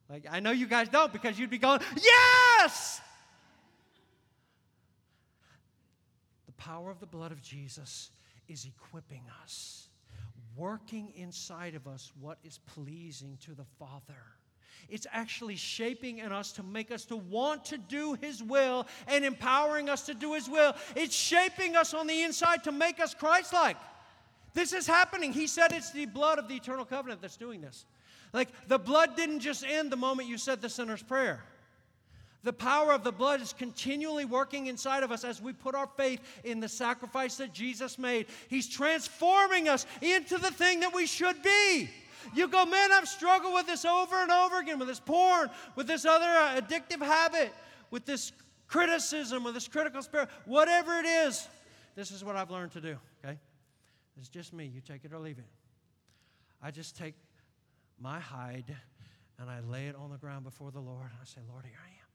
Like, 0.10 0.26
I 0.32 0.40
know 0.40 0.52
you 0.52 0.68
guys 0.68 0.88
don't 0.88 1.12
because 1.12 1.38
you'd 1.38 1.50
be 1.50 1.58
going, 1.58 1.82
Yes! 2.02 3.02
The 6.46 6.54
power 6.54 6.90
of 6.90 7.02
the 7.02 7.06
blood 7.06 7.34
of 7.34 7.42
Jesus 7.42 8.12
is 8.48 8.66
equipping 8.66 9.24
us, 9.44 9.90
working 10.56 11.12
inside 11.18 11.76
of 11.76 11.86
us 11.86 12.14
what 12.22 12.38
is 12.46 12.60
pleasing 12.66 13.38
to 13.42 13.54
the 13.54 13.66
Father. 13.78 14.37
It's 14.90 15.08
actually 15.12 15.56
shaping 15.56 16.20
in 16.20 16.32
us 16.32 16.52
to 16.54 16.64
make 16.64 16.92
us 16.92 17.06
to 17.06 17.18
want 17.18 17.66
to 17.66 17.78
do 17.78 18.14
His 18.22 18.42
will 18.42 18.88
and 19.08 19.26
empowering 19.26 19.90
us 19.90 20.06
to 20.06 20.14
do 20.14 20.34
His 20.34 20.50
will. 20.50 20.74
It's 20.96 21.16
shaping 21.16 21.76
us 21.76 21.94
on 21.94 22.08
the 22.08 22.24
inside 22.24 22.64
to 22.66 22.72
make 22.72 23.00
us 23.00 23.14
Christ 23.14 23.54
like. 23.54 23.78
This 24.54 24.74
is 24.74 24.88
happening. 24.88 25.34
He 25.34 25.48
said 25.48 25.72
it's 25.72 25.92
the 25.92 26.06
blood 26.06 26.40
of 26.40 26.48
the 26.48 26.56
eternal 26.56 26.86
covenant 26.86 27.22
that's 27.22 27.38
doing 27.38 27.62
this. 27.62 27.86
Like 28.34 28.50
the 28.68 28.80
blood 28.80 29.16
didn't 29.16 29.40
just 29.40 29.66
end 29.66 29.92
the 29.92 29.98
moment 29.98 30.30
you 30.30 30.38
said 30.38 30.62
the 30.62 30.70
sinner's 30.70 31.04
prayer. 31.04 31.44
The 32.44 32.54
power 32.54 32.94
of 32.94 33.04
the 33.04 33.12
blood 33.12 33.42
is 33.42 33.52
continually 33.52 34.24
working 34.24 34.68
inside 34.68 35.04
of 35.04 35.12
us 35.12 35.24
as 35.24 35.42
we 35.42 35.54
put 35.54 35.76
our 35.76 35.90
faith 35.98 36.22
in 36.44 36.60
the 36.60 36.70
sacrifice 36.70 37.36
that 37.38 37.54
Jesus 37.54 38.00
made. 38.00 38.28
He's 38.48 38.70
transforming 38.70 39.68
us 39.68 39.86
into 40.02 40.38
the 40.38 40.52
thing 40.52 40.80
that 40.82 40.94
we 40.94 41.08
should 41.08 41.42
be. 41.44 41.90
You 42.34 42.48
go, 42.48 42.66
man, 42.66 42.92
I've 42.92 43.08
struggled 43.08 43.54
with 43.54 43.68
this 43.68 43.86
over 43.86 44.22
and 44.22 44.32
over 44.32 44.60
again, 44.60 44.80
with 44.80 44.88
this 44.88 45.00
porn, 45.00 45.50
with 45.76 45.88
this 45.88 46.06
other 46.06 46.26
uh, 46.26 46.62
addictive 46.62 47.04
habit, 47.06 47.54
with 47.92 48.06
this 48.06 48.32
criticism, 48.68 49.44
with 49.44 49.54
this 49.54 49.68
critical 49.68 50.02
spirit, 50.02 50.30
whatever 50.46 50.98
it 51.00 51.06
is. 51.06 51.48
This 51.96 52.12
is 52.12 52.24
what 52.24 52.36
I've 52.36 52.52
learned 52.52 52.72
to 52.74 52.82
do, 52.82 52.98
okay? 53.24 53.38
It's 54.20 54.30
just 54.30 54.54
me. 54.54 54.66
You 54.66 54.82
take 54.82 55.06
it 55.06 55.14
or 55.14 55.20
leave 55.20 55.40
it. 55.40 55.46
I 56.62 56.72
just 56.72 56.98
take 56.98 57.16
my 58.00 58.20
hide 58.20 58.76
and 59.40 59.50
I 59.50 59.60
lay 59.62 59.88
it 59.88 59.96
on 59.96 60.12
the 60.12 60.18
ground 60.18 60.44
before 60.44 60.72
the 60.72 60.80
Lord. 60.80 61.06
And 61.06 61.20
I 61.22 61.26
say, 61.26 61.42
Lord, 61.50 61.66
here 61.66 61.80
I 61.84 61.90
am. 61.90 62.08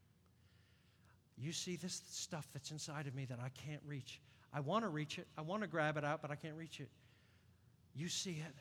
You 1.36 1.52
see 1.52 1.76
this 1.76 2.02
stuff 2.10 2.48
that's 2.52 2.70
inside 2.70 3.06
of 3.06 3.14
me 3.14 3.24
that 3.26 3.38
I 3.42 3.48
can't 3.66 3.82
reach. 3.86 4.20
I 4.52 4.60
want 4.60 4.84
to 4.84 4.88
reach 4.88 5.18
it. 5.18 5.26
I 5.38 5.42
want 5.42 5.62
to 5.62 5.68
grab 5.68 5.96
it 5.96 6.04
out, 6.04 6.22
but 6.22 6.30
I 6.30 6.34
can't 6.34 6.56
reach 6.56 6.80
it. 6.80 6.88
You 7.94 8.08
see 8.08 8.42
it. 8.46 8.54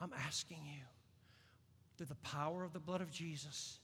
I'm 0.00 0.12
asking 0.26 0.58
you, 0.64 0.82
through 1.96 2.06
the 2.06 2.14
power 2.16 2.64
of 2.64 2.72
the 2.72 2.80
blood 2.80 3.00
of 3.00 3.10
Jesus, 3.10 3.78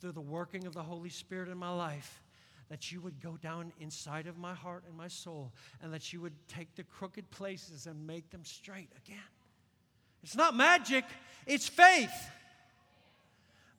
through 0.00 0.12
the 0.12 0.20
working 0.20 0.66
of 0.66 0.72
the 0.72 0.82
Holy 0.82 1.10
Spirit 1.10 1.48
in 1.48 1.58
my 1.58 1.70
life, 1.70 2.22
that 2.70 2.90
you 2.90 3.00
would 3.00 3.20
go 3.20 3.36
down 3.36 3.72
inside 3.80 4.26
of 4.26 4.38
my 4.38 4.54
heart 4.54 4.84
and 4.88 4.96
my 4.96 5.08
soul, 5.08 5.52
and 5.82 5.92
that 5.92 6.12
you 6.12 6.20
would 6.20 6.32
take 6.48 6.74
the 6.76 6.84
crooked 6.84 7.30
places 7.30 7.86
and 7.86 8.06
make 8.06 8.30
them 8.30 8.44
straight 8.44 8.88
again. 9.04 9.18
It's 10.22 10.36
not 10.36 10.54
magic, 10.54 11.04
it's 11.46 11.68
faith. 11.68 12.30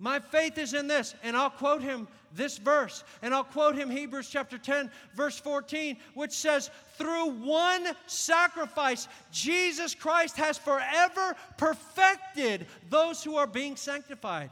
My 0.02 0.18
faith 0.18 0.58
is 0.58 0.74
in 0.74 0.88
this. 0.88 1.14
And 1.22 1.38
I'll 1.38 1.52
quote 1.52 1.84
him 1.84 2.08
this 2.34 2.58
verse. 2.58 3.04
And 3.22 3.36
I'll 3.36 3.44
quote 3.44 3.76
him 3.76 3.88
Hebrews 3.88 4.30
chapter 4.30 4.58
10, 4.58 4.90
verse 5.16 5.40
14, 5.40 5.96
which 6.16 6.32
says, 6.32 6.72
Through 6.98 7.34
one 7.34 7.86
sacrifice, 8.08 9.08
Jesus 9.32 9.94
Christ 9.94 10.38
has 10.38 10.58
forever 10.58 11.36
perfected 11.56 12.66
those 12.90 13.24
who 13.24 13.36
are 13.36 13.46
being 13.46 13.76
sanctified. 13.76 14.50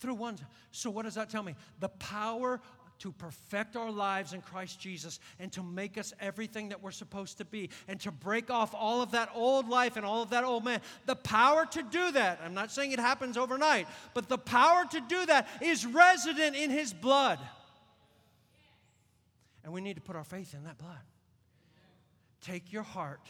Through 0.00 0.14
one. 0.14 0.38
So, 0.72 0.90
what 0.90 1.04
does 1.04 1.14
that 1.14 1.30
tell 1.30 1.44
me? 1.44 1.54
The 1.78 1.90
power 1.90 2.60
to 3.00 3.12
perfect 3.12 3.76
our 3.76 3.90
lives 3.90 4.32
in 4.32 4.42
Christ 4.42 4.78
Jesus 4.78 5.20
and 5.38 5.50
to 5.52 5.62
make 5.62 5.98
us 5.98 6.12
everything 6.20 6.68
that 6.68 6.82
we're 6.82 6.90
supposed 6.90 7.38
to 7.38 7.44
be 7.44 7.70
and 7.88 7.98
to 8.00 8.10
break 8.10 8.50
off 8.50 8.74
all 8.74 9.02
of 9.02 9.10
that 9.12 9.30
old 9.34 9.68
life 9.68 9.96
and 9.96 10.06
all 10.06 10.22
of 10.22 10.30
that 10.30 10.44
old 10.44 10.64
man. 10.64 10.80
The 11.06 11.16
power 11.16 11.66
to 11.66 11.82
do 11.82 12.12
that, 12.12 12.40
I'm 12.44 12.54
not 12.54 12.70
saying 12.70 12.92
it 12.92 13.00
happens 13.00 13.36
overnight, 13.36 13.88
but 14.14 14.28
the 14.28 14.38
power 14.38 14.84
to 14.90 15.00
do 15.00 15.26
that 15.26 15.48
is 15.60 15.84
resident 15.84 16.56
in 16.56 16.70
His 16.70 16.92
blood. 16.92 17.38
And 19.64 19.72
we 19.72 19.80
need 19.80 19.96
to 19.96 20.02
put 20.02 20.16
our 20.16 20.24
faith 20.24 20.54
in 20.54 20.64
that 20.64 20.78
blood. 20.78 21.00
Take 22.40 22.72
your 22.72 22.82
heart. 22.82 23.28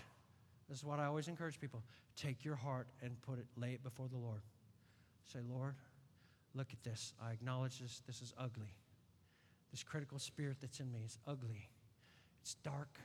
This 0.69 0.79
is 0.79 0.85
what 0.85 1.01
I 1.01 1.07
always 1.07 1.29
encourage 1.29 1.61
people. 1.61 1.83
Take 2.17 2.45
your 2.45 2.57
heart 2.57 2.87
and 3.03 3.21
put 3.23 3.39
it, 3.39 3.47
lay 3.57 3.73
it 3.73 3.83
before 3.83 4.09
the 4.09 4.19
Lord. 4.19 4.41
Say, 5.33 5.41
Lord, 5.49 5.75
look 6.55 6.69
at 6.73 6.83
this. 6.83 7.13
I 7.23 7.33
acknowledge 7.33 7.79
this. 7.79 8.03
This 8.07 8.21
is 8.21 8.33
ugly. 8.39 8.75
This 9.71 9.83
critical 9.83 10.19
spirit 10.19 10.57
that's 10.61 10.81
in 10.81 10.91
me 10.93 11.01
is 11.05 11.19
ugly. 11.27 11.69
It's 12.43 12.55
dark. 12.65 12.99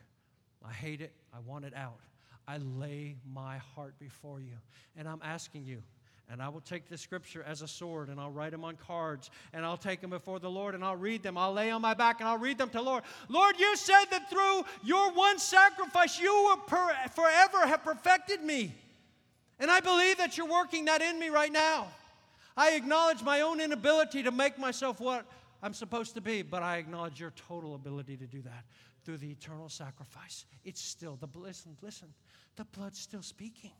I 0.67 0.71
hate 0.71 1.01
it. 1.01 1.11
I 1.33 1.39
want 1.39 1.65
it 1.65 1.73
out. 1.75 1.99
I 2.47 2.57
lay 2.57 3.15
my 3.31 3.57
heart 3.57 3.93
before 3.99 4.39
you. 4.39 4.57
And 4.97 5.07
I'm 5.07 5.21
asking 5.23 5.65
you, 5.65 5.81
and 6.29 6.41
I 6.41 6.49
will 6.49 6.61
take 6.61 6.89
the 6.89 6.97
scripture 6.97 7.43
as 7.47 7.61
a 7.61 7.67
sword 7.67 8.09
and 8.09 8.19
I'll 8.19 8.31
write 8.31 8.51
them 8.51 8.63
on 8.63 8.77
cards 8.77 9.29
and 9.53 9.63
I'll 9.63 9.77
take 9.77 10.01
them 10.01 10.09
before 10.09 10.39
the 10.39 10.49
Lord 10.49 10.73
and 10.73 10.83
I'll 10.83 10.95
read 10.95 11.21
them. 11.21 11.37
I'll 11.37 11.53
lay 11.53 11.69
on 11.69 11.81
my 11.81 11.93
back 11.93 12.19
and 12.19 12.27
I'll 12.27 12.39
read 12.39 12.57
them 12.57 12.69
to 12.69 12.77
the 12.77 12.83
Lord. 12.83 13.03
Lord, 13.29 13.59
you 13.59 13.75
said 13.75 14.05
that 14.09 14.29
through 14.29 14.63
your 14.83 15.11
one 15.11 15.37
sacrifice, 15.37 16.19
you 16.19 16.33
will 16.33 16.57
per- 16.57 16.95
forever 17.13 17.67
have 17.67 17.83
perfected 17.83 18.41
me. 18.41 18.73
And 19.59 19.69
I 19.69 19.79
believe 19.81 20.17
that 20.17 20.37
you're 20.37 20.49
working 20.49 20.85
that 20.85 21.01
in 21.01 21.19
me 21.19 21.29
right 21.29 21.51
now. 21.51 21.87
I 22.57 22.71
acknowledge 22.71 23.21
my 23.21 23.41
own 23.41 23.61
inability 23.61 24.23
to 24.23 24.31
make 24.31 24.57
myself 24.57 24.99
what 24.99 25.25
I'm 25.65 25.73
supposed 25.73 26.13
to 26.13 26.21
be, 26.21 26.43
but 26.43 26.61
I 26.61 26.77
acknowledge 26.77 27.19
your 27.19 27.31
total 27.31 27.73
ability 27.73 28.17
to 28.17 28.27
do 28.27 28.39
that 28.43 28.65
through 29.03 29.17
the 29.17 29.31
eternal 29.31 29.67
sacrifice. 29.67 30.45
It's 30.63 30.79
still 30.79 31.17
the 31.19 31.27
listen, 31.39 31.75
listen, 31.81 32.13
the 32.55 32.65
blood's 32.65 32.99
still 32.99 33.23
speaking. 33.23 33.71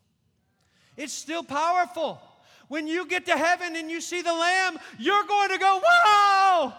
It's 0.98 1.14
still 1.14 1.44
powerful. 1.44 2.20
When 2.70 2.88
you 2.88 3.06
get 3.06 3.28
to 3.28 3.38
heaven 3.38 3.76
and 3.76 3.92
you 3.92 4.02
see 4.02 4.24
the 4.24 4.34
Lamb, 4.34 4.80
you're 4.98 5.26
going 5.26 5.50
to 5.50 5.60
go, 5.60 5.80
Wow! 5.84 6.74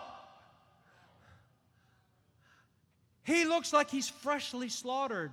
He 3.23 3.45
looks 3.45 3.73
like 3.73 3.89
he's 3.89 4.09
freshly 4.09 4.69
slaughtered. 4.69 5.31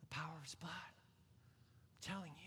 The 0.00 0.06
power 0.10 0.34
of 0.36 0.42
his 0.42 0.56
blood. 0.56 0.72
I'm 0.72 2.14
telling 2.14 2.32
you. 2.40 2.45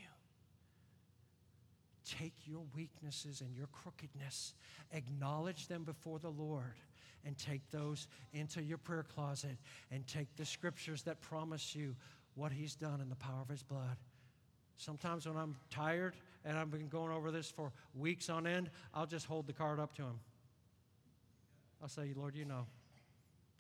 Take 2.17 2.33
your 2.45 2.63
weaknesses 2.75 3.41
and 3.41 3.55
your 3.55 3.67
crookedness, 3.67 4.53
acknowledge 4.93 5.67
them 5.67 5.83
before 5.83 6.17
the 6.17 6.29
Lord, 6.29 6.73
and 7.25 7.37
take 7.37 7.61
those 7.69 8.07
into 8.33 8.63
your 8.63 8.77
prayer 8.77 9.03
closet 9.03 9.57
and 9.91 10.07
take 10.07 10.35
the 10.35 10.45
scriptures 10.45 11.03
that 11.03 11.21
promise 11.21 11.75
you 11.75 11.95
what 12.35 12.51
he's 12.51 12.75
done 12.75 13.01
in 13.01 13.09
the 13.09 13.15
power 13.15 13.41
of 13.41 13.49
his 13.49 13.61
blood. 13.61 13.97
Sometimes 14.77 15.27
when 15.27 15.35
I'm 15.35 15.55
tired 15.69 16.15
and 16.45 16.57
I've 16.57 16.71
been 16.71 16.87
going 16.87 17.11
over 17.11 17.31
this 17.31 17.51
for 17.51 17.71
weeks 17.93 18.29
on 18.29 18.47
end, 18.47 18.69
I'll 18.93 19.05
just 19.05 19.25
hold 19.25 19.45
the 19.45 19.53
card 19.53 19.79
up 19.79 19.93
to 19.95 20.03
him. 20.03 20.19
I'll 21.81 21.89
say, 21.89 22.13
Lord, 22.15 22.35
you 22.35 22.45
know, 22.45 22.65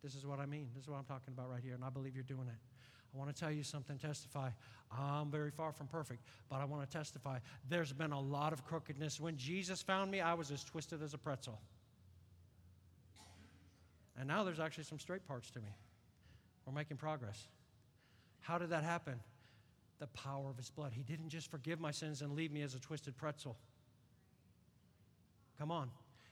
this 0.01 0.15
is 0.15 0.25
what 0.25 0.39
I 0.39 0.45
mean. 0.45 0.69
This 0.73 0.83
is 0.83 0.89
what 0.89 0.97
I'm 0.97 1.03
talking 1.03 1.33
about 1.37 1.51
right 1.51 1.61
here, 1.61 1.73
and 1.75 1.83
I 1.83 1.89
believe 1.89 2.15
you're 2.15 2.23
doing 2.23 2.47
it. 2.47 2.68
I 3.13 3.17
want 3.17 3.33
to 3.33 3.39
tell 3.39 3.51
you 3.51 3.63
something, 3.63 3.97
testify. 3.97 4.49
I'm 4.91 5.29
very 5.31 5.51
far 5.51 5.71
from 5.71 5.87
perfect, 5.87 6.23
but 6.49 6.57
I 6.57 6.65
want 6.65 6.89
to 6.89 6.97
testify. 6.97 7.39
There's 7.67 7.93
been 7.93 8.11
a 8.11 8.19
lot 8.19 8.53
of 8.53 8.65
crookedness. 8.65 9.19
When 9.19 9.37
Jesus 9.37 9.81
found 9.81 10.11
me, 10.11 10.21
I 10.21 10.33
was 10.33 10.51
as 10.51 10.63
twisted 10.63 11.01
as 11.01 11.13
a 11.13 11.17
pretzel. 11.17 11.59
And 14.17 14.27
now 14.27 14.43
there's 14.43 14.59
actually 14.59 14.83
some 14.83 14.99
straight 14.99 15.25
parts 15.27 15.49
to 15.51 15.59
me. 15.59 15.69
We're 16.65 16.73
making 16.73 16.97
progress. 16.97 17.47
How 18.41 18.57
did 18.57 18.69
that 18.69 18.83
happen? 18.83 19.19
The 19.99 20.07
power 20.07 20.49
of 20.49 20.57
his 20.57 20.69
blood. 20.69 20.91
He 20.93 21.03
didn't 21.03 21.29
just 21.29 21.49
forgive 21.49 21.79
my 21.79 21.91
sins 21.91 22.21
and 22.21 22.33
leave 22.33 22.51
me 22.51 22.61
as 22.61 22.75
a 22.75 22.79
twisted 22.79 23.17
pretzel. 23.17 23.57
Come 25.57 25.71
on. 25.71 25.89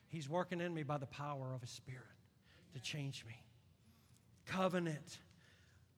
He's 0.09 0.29
working 0.29 0.61
in 0.61 0.73
me 0.73 0.83
by 0.83 0.97
the 0.97 1.05
power 1.05 1.53
of 1.53 1.61
His 1.61 1.69
Spirit 1.69 2.03
to 2.73 2.79
change 2.79 3.25
me. 3.27 3.35
Covenant. 4.45 5.17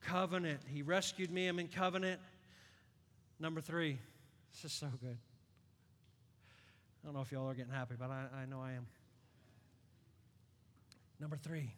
Covenant. 0.02 0.62
He 0.68 0.82
rescued 0.82 1.32
me. 1.32 1.48
I'm 1.48 1.60
in 1.60 1.68
covenant. 1.68 2.20
Number 3.40 3.62
three. 3.62 4.00
This 4.54 4.66
is 4.66 4.74
so 4.74 4.88
good. 5.00 5.18
I 7.02 7.08
don't 7.08 7.14
know 7.14 7.22
if 7.22 7.32
y'all 7.32 7.50
are 7.50 7.54
getting 7.54 7.72
happy, 7.72 7.96
but 7.98 8.10
I, 8.10 8.26
I 8.42 8.46
know 8.46 8.62
I 8.62 8.74
am. 8.74 8.86
Number 11.20 11.38
three, 11.38 11.72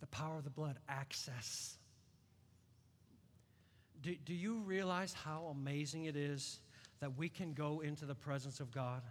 the 0.00 0.06
power 0.06 0.36
of 0.38 0.44
the 0.44 0.50
blood, 0.50 0.76
access. 0.88 1.76
Do, 4.02 4.14
do 4.24 4.34
you 4.34 4.58
realize 4.60 5.12
how 5.12 5.46
amazing 5.50 6.04
it 6.04 6.16
is 6.16 6.60
that 7.00 7.16
we 7.16 7.28
can 7.28 7.52
go 7.52 7.80
into 7.80 8.04
the 8.04 8.14
presence 8.14 8.60
of 8.60 8.70
God 8.70 9.02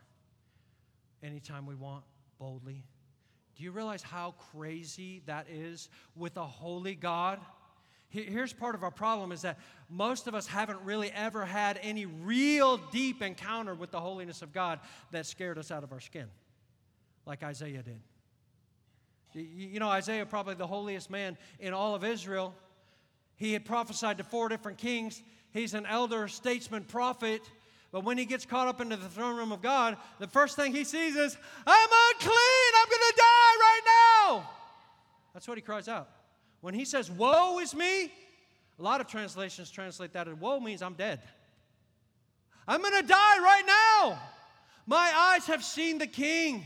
anytime 1.22 1.66
we 1.66 1.76
want? 1.76 2.04
boldly. 2.44 2.84
Do 3.56 3.64
you 3.64 3.72
realize 3.72 4.02
how 4.02 4.36
crazy 4.52 5.22
that 5.28 5.48
is 5.50 5.88
with 6.14 6.36
a 6.36 6.46
holy 6.46 6.94
God? 6.94 7.40
Here's 8.14 8.54
part 8.54 8.76
of 8.76 8.84
our 8.84 8.92
problem 8.92 9.32
is 9.32 9.42
that 9.42 9.58
most 9.90 10.28
of 10.28 10.36
us 10.36 10.46
haven't 10.46 10.80
really 10.82 11.12
ever 11.12 11.46
had 11.46 11.80
any 11.82 12.06
real 12.06 12.78
deep 12.78 13.22
encounter 13.24 13.74
with 13.74 13.90
the 13.92 14.00
holiness 14.00 14.42
of 14.42 14.54
God 14.54 14.80
that 15.12 15.26
scared 15.26 15.58
us 15.58 15.72
out 15.72 15.84
of 15.84 15.92
our 15.92 16.00
skin, 16.00 16.28
like 17.26 17.42
Isaiah 17.42 17.82
did. 17.82 18.00
You 19.34 19.80
know, 19.80 19.90
Isaiah, 19.90 20.28
probably 20.28 20.54
the 20.54 20.68
holiest 20.68 21.10
man 21.10 21.38
in 21.60 21.74
all 21.74 21.96
of 21.96 22.04
Israel, 22.04 22.54
he 23.36 23.52
had 23.54 23.66
prophesied 23.66 24.20
to 24.20 24.24
four 24.24 24.48
different 24.48 24.78
kings. 24.78 25.24
He's 25.52 25.74
an 25.74 25.88
elder 25.88 26.28
statesman 26.28 26.84
prophet 26.84 27.42
but 27.94 28.04
when 28.04 28.18
he 28.18 28.26
gets 28.26 28.44
caught 28.44 28.68
up 28.68 28.82
into 28.82 28.98
the 28.98 29.08
throne 29.08 29.38
room 29.38 29.52
of 29.52 29.62
God, 29.62 29.98
the 30.18 30.28
first 30.28 30.56
thing 30.56 30.72
he 30.72 30.84
sees 30.84 31.16
is, 31.16 31.38
I'm 31.66 31.90
unclean, 32.16 32.72
I'm 32.82 32.90
going 32.90 33.02
to 33.12 33.14
die 33.16 33.56
right 33.60 33.82
now. 33.86 34.50
That's 35.32 35.48
what 35.48 35.60
he 35.60 35.62
cries 35.62 35.88
out. 35.88 36.10
When 36.64 36.74
he 36.74 36.86
says, 36.86 37.12
Woe 37.12 37.60
is 37.60 37.76
me, 37.76 38.04
a 38.06 38.82
lot 38.82 39.02
of 39.02 39.08
translations 39.08 39.70
translate 39.70 40.14
that 40.14 40.30
as 40.30 40.36
woe 40.36 40.62
means 40.62 40.82
I'm 40.82 40.94
dead. 40.94 41.20
I'm 42.66 42.82
going 42.82 43.02
to 43.02 43.06
die 43.06 43.40
right 43.40 43.64
now. 43.68 44.18
My 44.88 45.12
eyes 45.14 45.46
have 45.48 45.62
seen 45.62 45.98
the 45.98 46.08
King, 46.08 46.64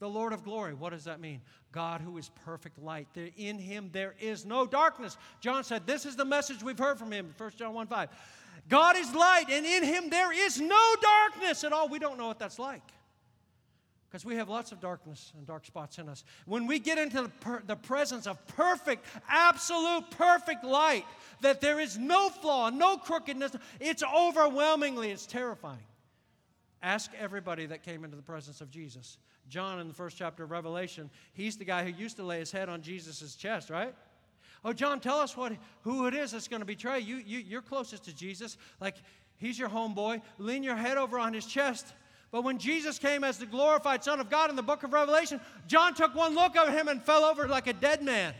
the 0.00 0.08
Lord 0.08 0.32
of 0.32 0.42
glory. 0.42 0.74
What 0.74 0.90
does 0.90 1.04
that 1.04 1.20
mean? 1.20 1.40
God 1.70 2.00
who 2.00 2.18
is 2.18 2.32
perfect 2.44 2.82
light. 2.82 3.06
In 3.36 3.60
him 3.60 3.90
there 3.92 4.16
is 4.20 4.44
no 4.44 4.66
darkness. 4.66 5.16
John 5.40 5.62
said, 5.62 5.86
This 5.86 6.04
is 6.04 6.16
the 6.16 6.24
message 6.24 6.64
we've 6.64 6.76
heard 6.76 6.98
from 6.98 7.12
him, 7.12 7.32
1 7.38 7.50
John 7.56 7.74
1 7.74 7.86
5. 7.86 8.08
God 8.68 8.96
is 8.96 9.14
light, 9.14 9.44
and 9.48 9.64
in 9.64 9.84
him 9.84 10.10
there 10.10 10.32
is 10.32 10.60
no 10.60 10.96
darkness 11.00 11.62
at 11.62 11.72
all. 11.72 11.88
We 11.88 12.00
don't 12.00 12.18
know 12.18 12.26
what 12.26 12.40
that's 12.40 12.58
like 12.58 12.82
because 14.08 14.24
we 14.24 14.36
have 14.36 14.48
lots 14.48 14.72
of 14.72 14.80
darkness 14.80 15.32
and 15.36 15.46
dark 15.46 15.66
spots 15.66 15.98
in 15.98 16.08
us. 16.08 16.24
When 16.46 16.66
we 16.66 16.78
get 16.78 16.98
into 16.98 17.22
the, 17.22 17.28
per- 17.28 17.62
the, 17.66 17.76
presence 17.76 18.26
of 18.26 18.44
perfect, 18.48 19.04
absolute, 19.28 20.10
perfect 20.10 20.64
light, 20.64 21.04
that 21.40 21.60
there 21.60 21.80
is 21.80 21.98
no 21.98 22.28
flaw, 22.28 22.70
no 22.70 22.96
crookedness, 22.96 23.52
it's 23.80 24.02
overwhelmingly, 24.02 25.10
it's 25.10 25.26
terrifying. 25.26 25.78
Ask 26.82 27.10
everybody 27.18 27.66
that 27.66 27.82
came 27.82 28.04
into 28.04 28.16
the 28.16 28.22
presence 28.22 28.60
of 28.60 28.70
Jesus. 28.70 29.18
John, 29.48 29.80
in 29.80 29.88
the 29.88 29.94
first 29.94 30.16
chapter 30.16 30.44
of 30.44 30.50
Revelation, 30.50 31.10
he's 31.32 31.56
the 31.56 31.64
guy 31.64 31.84
who 31.84 31.90
used 31.90 32.16
to 32.16 32.22
lay 32.24 32.38
his 32.38 32.52
head 32.52 32.68
on 32.68 32.82
Jesus' 32.82 33.34
chest, 33.34 33.70
right? 33.70 33.94
Oh, 34.64 34.72
John, 34.72 35.00
tell 35.00 35.18
us 35.18 35.36
what, 35.36 35.52
who 35.82 36.06
it 36.06 36.14
is 36.14 36.32
that's 36.32 36.48
going 36.48 36.60
to 36.60 36.66
betray 36.66 37.00
you. 37.00 37.16
you. 37.16 37.38
You're 37.38 37.62
closest 37.62 38.04
to 38.04 38.14
Jesus. 38.14 38.56
Like, 38.80 38.96
he's 39.36 39.58
your 39.58 39.68
homeboy. 39.68 40.22
Lean 40.38 40.62
your 40.62 40.76
head 40.76 40.96
over 40.96 41.18
on 41.18 41.32
his 41.32 41.46
chest. 41.46 41.92
But 42.30 42.42
when 42.42 42.58
Jesus 42.58 42.98
came 42.98 43.24
as 43.24 43.38
the 43.38 43.46
glorified 43.46 44.02
Son 44.02 44.20
of 44.20 44.28
God 44.28 44.50
in 44.50 44.56
the 44.56 44.62
book 44.62 44.82
of 44.82 44.92
Revelation, 44.92 45.40
John 45.66 45.94
took 45.94 46.14
one 46.14 46.34
look 46.34 46.56
at 46.56 46.72
him 46.72 46.88
and 46.88 47.02
fell 47.02 47.24
over 47.24 47.48
like 47.48 47.66
a 47.66 47.72
dead 47.72 48.02
man. 48.02 48.34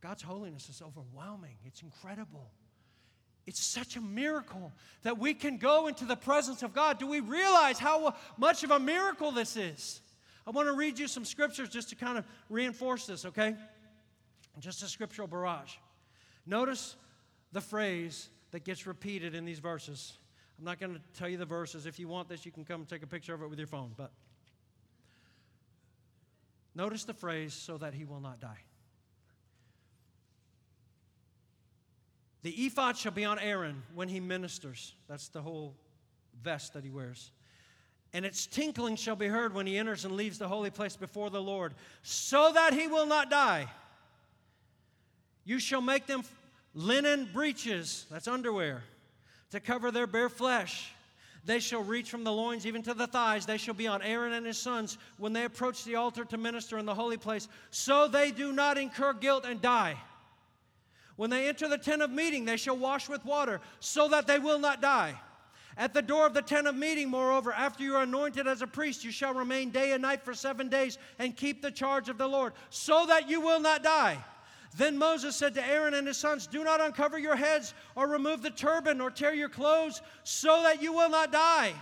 God's 0.00 0.22
holiness 0.22 0.68
is 0.68 0.82
overwhelming, 0.82 1.56
it's 1.64 1.82
incredible. 1.82 2.50
It's 3.46 3.60
such 3.60 3.96
a 3.96 4.00
miracle 4.00 4.72
that 5.02 5.18
we 5.18 5.34
can 5.34 5.56
go 5.56 5.88
into 5.88 6.04
the 6.04 6.14
presence 6.14 6.62
of 6.62 6.72
God. 6.72 6.98
Do 6.98 7.06
we 7.06 7.20
realize 7.20 7.78
how 7.78 8.14
much 8.36 8.62
of 8.62 8.70
a 8.70 8.78
miracle 8.78 9.32
this 9.32 9.56
is? 9.56 10.02
I 10.46 10.50
want 10.50 10.68
to 10.68 10.74
read 10.74 10.98
you 10.98 11.08
some 11.08 11.24
scriptures 11.24 11.68
just 11.68 11.88
to 11.88 11.96
kind 11.96 12.16
of 12.16 12.24
reinforce 12.48 13.06
this, 13.06 13.24
okay? 13.24 13.56
Just 14.58 14.82
a 14.82 14.86
scriptural 14.86 15.26
barrage. 15.26 15.74
Notice 16.46 16.96
the 17.52 17.60
phrase 17.60 18.28
that 18.52 18.64
gets 18.64 18.86
repeated 18.86 19.34
in 19.34 19.44
these 19.44 19.58
verses. 19.58 20.12
I'm 20.60 20.64
not 20.64 20.78
going 20.78 20.94
to 20.94 21.00
tell 21.18 21.28
you 21.28 21.38
the 21.38 21.44
verses. 21.44 21.86
If 21.86 21.98
you 21.98 22.06
want 22.06 22.28
this, 22.28 22.46
you 22.46 22.52
can 22.52 22.64
come 22.64 22.84
take 22.84 23.02
a 23.02 23.06
picture 23.06 23.34
of 23.34 23.42
it 23.42 23.48
with 23.48 23.58
your 23.58 23.66
phone. 23.66 23.92
But 23.96 24.12
notice 26.74 27.04
the 27.04 27.14
phrase, 27.14 27.54
so 27.54 27.78
that 27.78 27.94
he 27.94 28.04
will 28.04 28.20
not 28.20 28.40
die. 28.40 28.58
The 32.42 32.50
ephod 32.50 32.96
shall 32.96 33.12
be 33.12 33.24
on 33.24 33.38
Aaron 33.38 33.82
when 33.94 34.08
he 34.08 34.20
ministers. 34.20 34.94
That's 35.08 35.28
the 35.28 35.42
whole 35.42 35.74
vest 36.42 36.74
that 36.74 36.84
he 36.84 36.90
wears 36.90 37.32
and 38.12 38.24
its 38.24 38.46
tinkling 38.46 38.96
shall 38.96 39.16
be 39.16 39.28
heard 39.28 39.54
when 39.54 39.66
he 39.66 39.78
enters 39.78 40.04
and 40.04 40.14
leaves 40.14 40.38
the 40.38 40.48
holy 40.48 40.70
place 40.70 40.96
before 40.96 41.30
the 41.30 41.42
Lord, 41.42 41.74
so 42.02 42.50
that 42.52 42.74
he 42.74 42.86
will 42.88 43.06
not 43.06 43.30
die. 43.30 43.68
You 45.44 45.58
shall 45.58 45.80
make 45.80 46.06
them 46.06 46.24
linen 46.74 47.28
breeches, 47.32 48.06
that's 48.10 48.28
underwear, 48.28 48.82
to 49.50 49.60
cover 49.60 49.90
their 49.90 50.06
bare 50.06 50.28
flesh. 50.28 50.92
They 51.44 51.58
shall 51.58 51.82
reach 51.82 52.10
from 52.10 52.24
the 52.24 52.32
loins 52.32 52.66
even 52.66 52.82
to 52.82 52.94
the 52.94 53.06
thighs. 53.06 53.46
They 53.46 53.56
shall 53.56 53.74
be 53.74 53.86
on 53.86 54.02
Aaron 54.02 54.34
and 54.34 54.44
his 54.44 54.58
sons 54.58 54.98
when 55.16 55.32
they 55.32 55.44
approach 55.44 55.84
the 55.84 55.96
altar 55.96 56.24
to 56.26 56.36
minister 56.36 56.78
in 56.78 56.86
the 56.86 56.94
holy 56.94 57.16
place, 57.16 57.48
so 57.70 58.06
they 58.06 58.30
do 58.30 58.52
not 58.52 58.76
incur 58.76 59.14
guilt 59.14 59.44
and 59.46 59.60
die. 59.60 59.96
When 61.16 61.30
they 61.30 61.48
enter 61.48 61.68
the 61.68 61.78
tent 61.78 62.02
of 62.02 62.10
meeting, 62.10 62.44
they 62.44 62.56
shall 62.56 62.76
wash 62.76 63.08
with 63.08 63.24
water, 63.24 63.60
so 63.80 64.08
that 64.08 64.26
they 64.26 64.38
will 64.38 64.58
not 64.58 64.80
die. 64.80 65.18
At 65.76 65.94
the 65.94 66.02
door 66.02 66.26
of 66.26 66.34
the 66.34 66.42
tent 66.42 66.66
of 66.66 66.74
meeting, 66.74 67.08
moreover, 67.08 67.52
after 67.52 67.82
you 67.82 67.96
are 67.96 68.02
anointed 68.02 68.46
as 68.46 68.60
a 68.60 68.66
priest, 68.66 69.04
you 69.04 69.10
shall 69.10 69.32
remain 69.32 69.70
day 69.70 69.92
and 69.92 70.02
night 70.02 70.22
for 70.22 70.34
seven 70.34 70.68
days 70.68 70.98
and 71.18 71.36
keep 71.36 71.62
the 71.62 71.70
charge 71.70 72.08
of 72.08 72.18
the 72.18 72.26
Lord, 72.26 72.52
so 72.68 73.06
that 73.06 73.30
you 73.30 73.40
will 73.40 73.60
not 73.60 73.82
die. 73.82 74.22
Then 74.76 74.98
Moses 74.98 75.34
said 75.34 75.54
to 75.54 75.66
Aaron 75.66 75.94
and 75.94 76.06
his 76.06 76.16
sons, 76.16 76.46
Do 76.46 76.62
not 76.62 76.80
uncover 76.80 77.18
your 77.18 77.36
heads, 77.36 77.74
or 77.96 78.06
remove 78.06 78.42
the 78.42 78.50
turban, 78.50 79.00
or 79.00 79.10
tear 79.10 79.34
your 79.34 79.48
clothes, 79.48 80.00
so 80.22 80.62
that 80.62 80.80
you 80.82 80.92
will 80.92 81.10
not 81.10 81.32
die. 81.32 81.74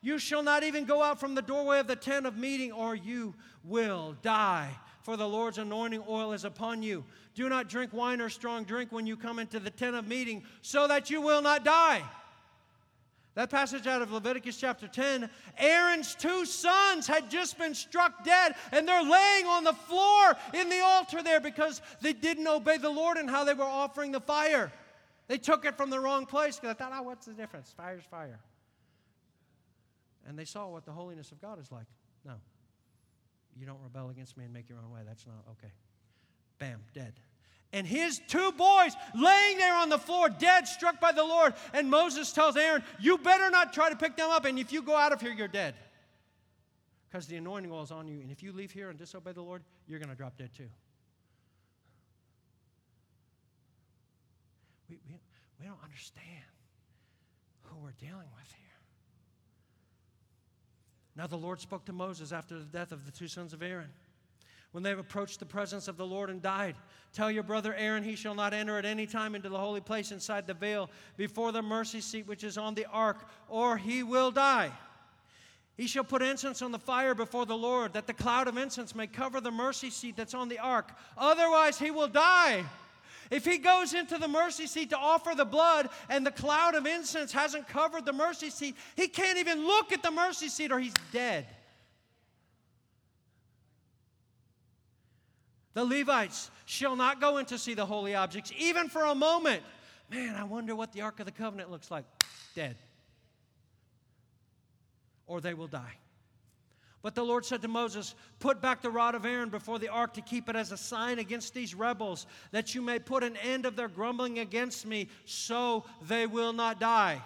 You 0.00 0.18
shall 0.18 0.42
not 0.42 0.64
even 0.64 0.84
go 0.84 1.02
out 1.02 1.20
from 1.20 1.34
the 1.34 1.42
doorway 1.42 1.78
of 1.78 1.86
the 1.86 1.96
tent 1.96 2.26
of 2.26 2.36
meeting, 2.36 2.72
or 2.72 2.94
you 2.94 3.34
will 3.64 4.16
die. 4.22 4.70
For 5.02 5.16
the 5.16 5.28
Lord's 5.28 5.58
anointing 5.58 6.04
oil 6.08 6.32
is 6.32 6.44
upon 6.44 6.82
you. 6.82 7.04
Do 7.34 7.48
not 7.48 7.68
drink 7.68 7.92
wine 7.92 8.20
or 8.20 8.28
strong 8.28 8.64
drink 8.64 8.92
when 8.92 9.06
you 9.06 9.16
come 9.16 9.38
into 9.38 9.60
the 9.60 9.70
tent 9.70 9.96
of 9.96 10.06
meeting, 10.06 10.44
so 10.62 10.88
that 10.88 11.10
you 11.10 11.20
will 11.20 11.42
not 11.42 11.64
die. 11.64 12.02
That 13.34 13.48
passage 13.48 13.86
out 13.86 14.02
of 14.02 14.12
Leviticus 14.12 14.58
chapter 14.58 14.86
10 14.86 15.30
Aaron's 15.58 16.14
two 16.14 16.44
sons 16.44 17.06
had 17.06 17.30
just 17.30 17.58
been 17.58 17.74
struck 17.74 18.24
dead, 18.24 18.54
and 18.72 18.86
they're 18.86 19.02
laying 19.02 19.46
on 19.46 19.64
the 19.64 19.72
floor 19.72 20.36
in 20.52 20.68
the 20.68 20.80
altar 20.80 21.22
there 21.22 21.40
because 21.40 21.80
they 22.02 22.12
didn't 22.12 22.46
obey 22.46 22.76
the 22.76 22.90
Lord 22.90 23.16
and 23.16 23.30
how 23.30 23.44
they 23.44 23.54
were 23.54 23.64
offering 23.64 24.12
the 24.12 24.20
fire. 24.20 24.70
They 25.28 25.38
took 25.38 25.64
it 25.64 25.76
from 25.76 25.88
the 25.88 25.98
wrong 25.98 26.26
place 26.26 26.56
because 26.56 26.76
they 26.76 26.84
thought, 26.84 26.92
oh, 26.94 27.02
what's 27.02 27.26
the 27.26 27.32
difference? 27.32 27.72
Fire's 27.74 28.04
fire. 28.04 28.38
And 30.28 30.38
they 30.38 30.44
saw 30.44 30.68
what 30.68 30.84
the 30.84 30.92
holiness 30.92 31.32
of 31.32 31.40
God 31.40 31.58
is 31.58 31.72
like. 31.72 31.86
No. 32.24 32.34
You 33.58 33.66
don't 33.66 33.80
rebel 33.82 34.10
against 34.10 34.36
me 34.36 34.44
and 34.44 34.52
make 34.52 34.68
your 34.68 34.78
own 34.78 34.90
way. 34.92 35.00
That's 35.06 35.26
not 35.26 35.44
okay. 35.52 35.72
Bam, 36.58 36.80
dead 36.92 37.14
and 37.72 37.86
his 37.86 38.20
two 38.28 38.52
boys 38.52 38.94
laying 39.14 39.56
there 39.56 39.74
on 39.74 39.88
the 39.88 39.98
floor, 39.98 40.28
dead, 40.28 40.68
struck 40.68 41.00
by 41.00 41.12
the 41.12 41.24
Lord. 41.24 41.54
And 41.72 41.90
Moses 41.90 42.32
tells 42.32 42.56
Aaron, 42.56 42.82
You 43.00 43.16
better 43.18 43.50
not 43.50 43.72
try 43.72 43.88
to 43.88 43.96
pick 43.96 44.16
them 44.16 44.30
up, 44.30 44.44
and 44.44 44.58
if 44.58 44.72
you 44.72 44.82
go 44.82 44.96
out 44.96 45.12
of 45.12 45.20
here, 45.20 45.32
you're 45.32 45.48
dead. 45.48 45.74
Because 47.10 47.26
the 47.26 47.36
anointing 47.36 47.72
oil 47.72 47.82
is 47.82 47.90
on 47.90 48.08
you, 48.08 48.20
and 48.20 48.30
if 48.30 48.42
you 48.42 48.52
leave 48.52 48.72
here 48.72 48.90
and 48.90 48.98
disobey 48.98 49.32
the 49.32 49.42
Lord, 49.42 49.62
you're 49.86 49.98
going 49.98 50.10
to 50.10 50.14
drop 50.14 50.36
dead 50.36 50.50
too. 50.54 50.68
We, 54.88 54.98
we, 55.08 55.18
we 55.60 55.66
don't 55.66 55.82
understand 55.82 56.44
who 57.62 57.76
we're 57.78 57.92
dealing 57.92 58.28
with 58.36 58.48
here. 58.48 58.62
Now, 61.16 61.26
the 61.26 61.36
Lord 61.36 61.60
spoke 61.60 61.84
to 61.86 61.92
Moses 61.92 62.32
after 62.32 62.58
the 62.58 62.64
death 62.64 62.92
of 62.92 63.04
the 63.06 63.12
two 63.12 63.28
sons 63.28 63.52
of 63.52 63.62
Aaron 63.62 63.90
when 64.72 64.82
they've 64.82 64.98
approached 64.98 65.38
the 65.38 65.46
presence 65.46 65.86
of 65.86 65.96
the 65.96 66.06
Lord 66.06 66.30
and 66.30 66.42
died. 66.42 66.74
Tell 67.12 67.30
your 67.30 67.42
brother 67.42 67.74
Aaron 67.74 68.02
he 68.02 68.16
shall 68.16 68.34
not 68.34 68.54
enter 68.54 68.78
at 68.78 68.86
any 68.86 69.06
time 69.06 69.34
into 69.34 69.50
the 69.50 69.58
holy 69.58 69.80
place 69.80 70.12
inside 70.12 70.46
the 70.46 70.54
veil 70.54 70.90
before 71.16 71.52
the 71.52 71.62
mercy 71.62 72.00
seat 72.00 72.26
which 72.26 72.42
is 72.42 72.56
on 72.56 72.74
the 72.74 72.86
ark, 72.86 73.28
or 73.48 73.76
he 73.76 74.02
will 74.02 74.30
die. 74.30 74.72
He 75.76 75.86
shall 75.86 76.04
put 76.04 76.22
incense 76.22 76.62
on 76.62 76.72
the 76.72 76.78
fire 76.78 77.14
before 77.14 77.46
the 77.46 77.56
Lord, 77.56 77.92
that 77.94 78.06
the 78.06 78.12
cloud 78.12 78.48
of 78.48 78.56
incense 78.56 78.94
may 78.94 79.06
cover 79.06 79.40
the 79.40 79.50
mercy 79.50 79.90
seat 79.90 80.16
that's 80.16 80.34
on 80.34 80.48
the 80.48 80.58
ark. 80.58 80.90
Otherwise, 81.16 81.78
he 81.78 81.90
will 81.90 82.08
die. 82.08 82.64
If 83.30 83.46
he 83.46 83.56
goes 83.56 83.94
into 83.94 84.18
the 84.18 84.28
mercy 84.28 84.66
seat 84.66 84.90
to 84.90 84.98
offer 84.98 85.34
the 85.34 85.46
blood 85.46 85.88
and 86.10 86.24
the 86.26 86.30
cloud 86.30 86.74
of 86.74 86.86
incense 86.86 87.32
hasn't 87.32 87.66
covered 87.66 88.04
the 88.04 88.12
mercy 88.12 88.50
seat, 88.50 88.76
he 88.94 89.08
can't 89.08 89.38
even 89.38 89.66
look 89.66 89.90
at 89.90 90.02
the 90.02 90.10
mercy 90.10 90.48
seat 90.48 90.70
or 90.70 90.78
he's 90.78 90.92
dead. 91.12 91.46
The 95.74 95.84
Levites 95.84 96.50
shall 96.66 96.96
not 96.96 97.20
go 97.20 97.38
in 97.38 97.46
to 97.46 97.58
see 97.58 97.74
the 97.74 97.86
holy 97.86 98.14
objects, 98.14 98.52
even 98.58 98.88
for 98.88 99.04
a 99.04 99.14
moment. 99.14 99.62
Man, 100.10 100.34
I 100.34 100.44
wonder 100.44 100.76
what 100.76 100.92
the 100.92 101.00
Ark 101.00 101.20
of 101.20 101.26
the 101.26 101.32
Covenant 101.32 101.70
looks 101.70 101.90
like. 101.90 102.04
Dead. 102.54 102.76
Or 105.26 105.40
they 105.40 105.54
will 105.54 105.68
die. 105.68 105.96
But 107.02 107.16
the 107.16 107.24
Lord 107.24 107.44
said 107.44 107.62
to 107.62 107.68
Moses, 107.68 108.14
Put 108.38 108.62
back 108.62 108.80
the 108.80 108.90
rod 108.90 109.14
of 109.14 109.26
Aaron 109.26 109.48
before 109.48 109.80
the 109.80 109.88
ark 109.88 110.14
to 110.14 110.20
keep 110.20 110.48
it 110.48 110.54
as 110.54 110.70
a 110.70 110.76
sign 110.76 111.18
against 111.18 111.52
these 111.52 111.74
rebels, 111.74 112.26
that 112.52 112.74
you 112.76 112.82
may 112.82 113.00
put 113.00 113.24
an 113.24 113.36
end 113.38 113.66
of 113.66 113.74
their 113.74 113.88
grumbling 113.88 114.38
against 114.38 114.86
me, 114.86 115.08
so 115.24 115.84
they 116.06 116.28
will 116.28 116.52
not 116.52 116.78
die. 116.78 117.20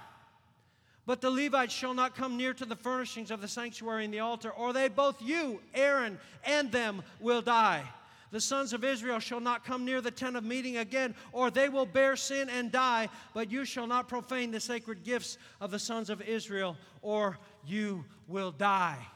But 1.05 1.21
the 1.21 1.31
Levites 1.31 1.75
shall 1.75 1.95
not 1.95 2.17
come 2.17 2.39
near 2.39 2.55
to 2.55 2.65
the 2.65 2.75
furnishings 2.75 3.31
of 3.31 3.43
the 3.43 3.49
sanctuary 3.49 4.07
and 4.07 4.15
the 4.15 4.21
altar, 4.21 4.51
or 4.51 4.73
they 4.73 4.89
both 4.89 5.21
you, 5.21 5.61
Aaron, 5.75 6.19
and 6.43 6.73
them 6.73 7.03
will 7.21 7.43
die. 7.43 7.85
The 8.33 8.41
sons 8.41 8.73
of 8.73 8.85
Israel 8.85 9.19
shall 9.19 9.41
not 9.41 9.65
come 9.65 9.85
near 9.85 10.01
the 10.01 10.11
tent 10.11 10.37
of 10.37 10.45
meeting 10.45 10.79
again, 10.79 11.15
or 11.33 11.51
they 11.51 11.69
will 11.69 11.87
bear 11.87 12.17
sin 12.17 12.49
and 12.51 12.73
die. 12.73 13.09
But 13.35 13.51
you 13.51 13.65
shall 13.65 13.87
not 13.87 14.09
profane 14.09 14.51
the 14.51 14.61
sacred 14.61 15.05
gifts 15.05 15.39
of 15.61 15.71
the 15.71 15.79
sons 15.79 16.11
of 16.11 16.21
Israel, 16.21 16.77
or 17.03 17.39
you 17.65 18.05
will 18.27 18.51
die. 18.51 19.07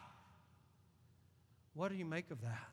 What 1.74 1.90
do 1.90 1.96
you 1.96 2.04
make 2.04 2.30
of 2.30 2.40
that? 2.42 2.69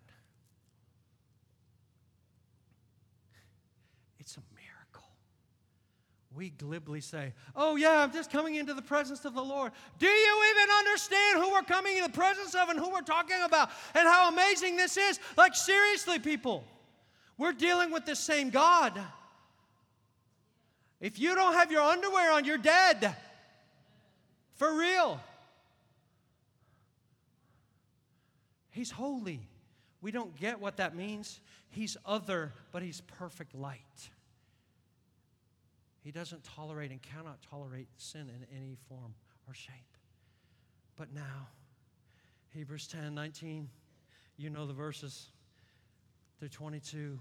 We 6.38 6.52
glibly 6.52 7.02
say, 7.02 7.34
Oh, 7.56 7.76
yeah, 7.76 8.04
I'm 8.04 8.14
just 8.14 8.32
coming 8.32 8.56
into 8.56 8.76
the 8.76 8.82
presence 8.82 9.26
of 9.26 9.34
the 9.34 9.42
Lord. 9.42 9.72
Do 9.98 10.06
you 10.06 10.44
even 10.52 10.76
understand 10.78 11.40
who 11.40 11.52
we're 11.52 11.64
coming 11.64 11.98
in 11.98 12.04
the 12.04 12.10
presence 12.10 12.54
of 12.54 12.70
and 12.70 12.80
who 12.80 12.92
we're 12.92 13.02
talking 13.02 13.38
about 13.44 13.72
and 13.96 14.08
how 14.08 14.30
amazing 14.30 14.78
this 14.78 14.96
is? 14.96 15.20
Like, 15.36 15.56
seriously, 15.56 16.20
people, 16.20 16.64
we're 17.38 17.54
dealing 17.54 17.92
with 17.92 18.06
the 18.06 18.16
same 18.16 18.52
God. 18.52 18.98
If 21.02 21.20
you 21.20 21.34
don't 21.34 21.54
have 21.54 21.72
your 21.72 21.82
underwear 21.82 22.32
on, 22.32 22.46
you're 22.46 22.58
dead. 22.58 23.16
For 24.56 24.78
real. 24.78 25.20
He's 28.70 28.92
holy. 28.92 29.40
We 30.02 30.12
don't 30.12 30.36
get 30.40 30.62
what 30.62 30.78
that 30.78 30.96
means. 30.96 31.40
He's 31.70 31.98
other, 32.06 32.54
but 32.72 32.84
he's 32.84 33.02
perfect 33.02 33.56
light. 33.56 34.10
He 36.08 36.14
doesn't 36.14 36.46
tolerate 36.46 36.90
and 36.92 37.02
cannot 37.02 37.42
tolerate 37.50 37.90
sin 37.98 38.30
in 38.30 38.58
any 38.58 38.78
form 38.88 39.14
or 39.46 39.54
shape. 39.54 39.98
But 40.96 41.14
now, 41.14 41.50
Hebrews 42.54 42.88
10 42.88 43.14
19, 43.14 43.68
you 44.38 44.50
know 44.50 44.66
the 44.66 44.72
verses 44.72 45.32
through 46.40 46.48
22. 46.48 47.20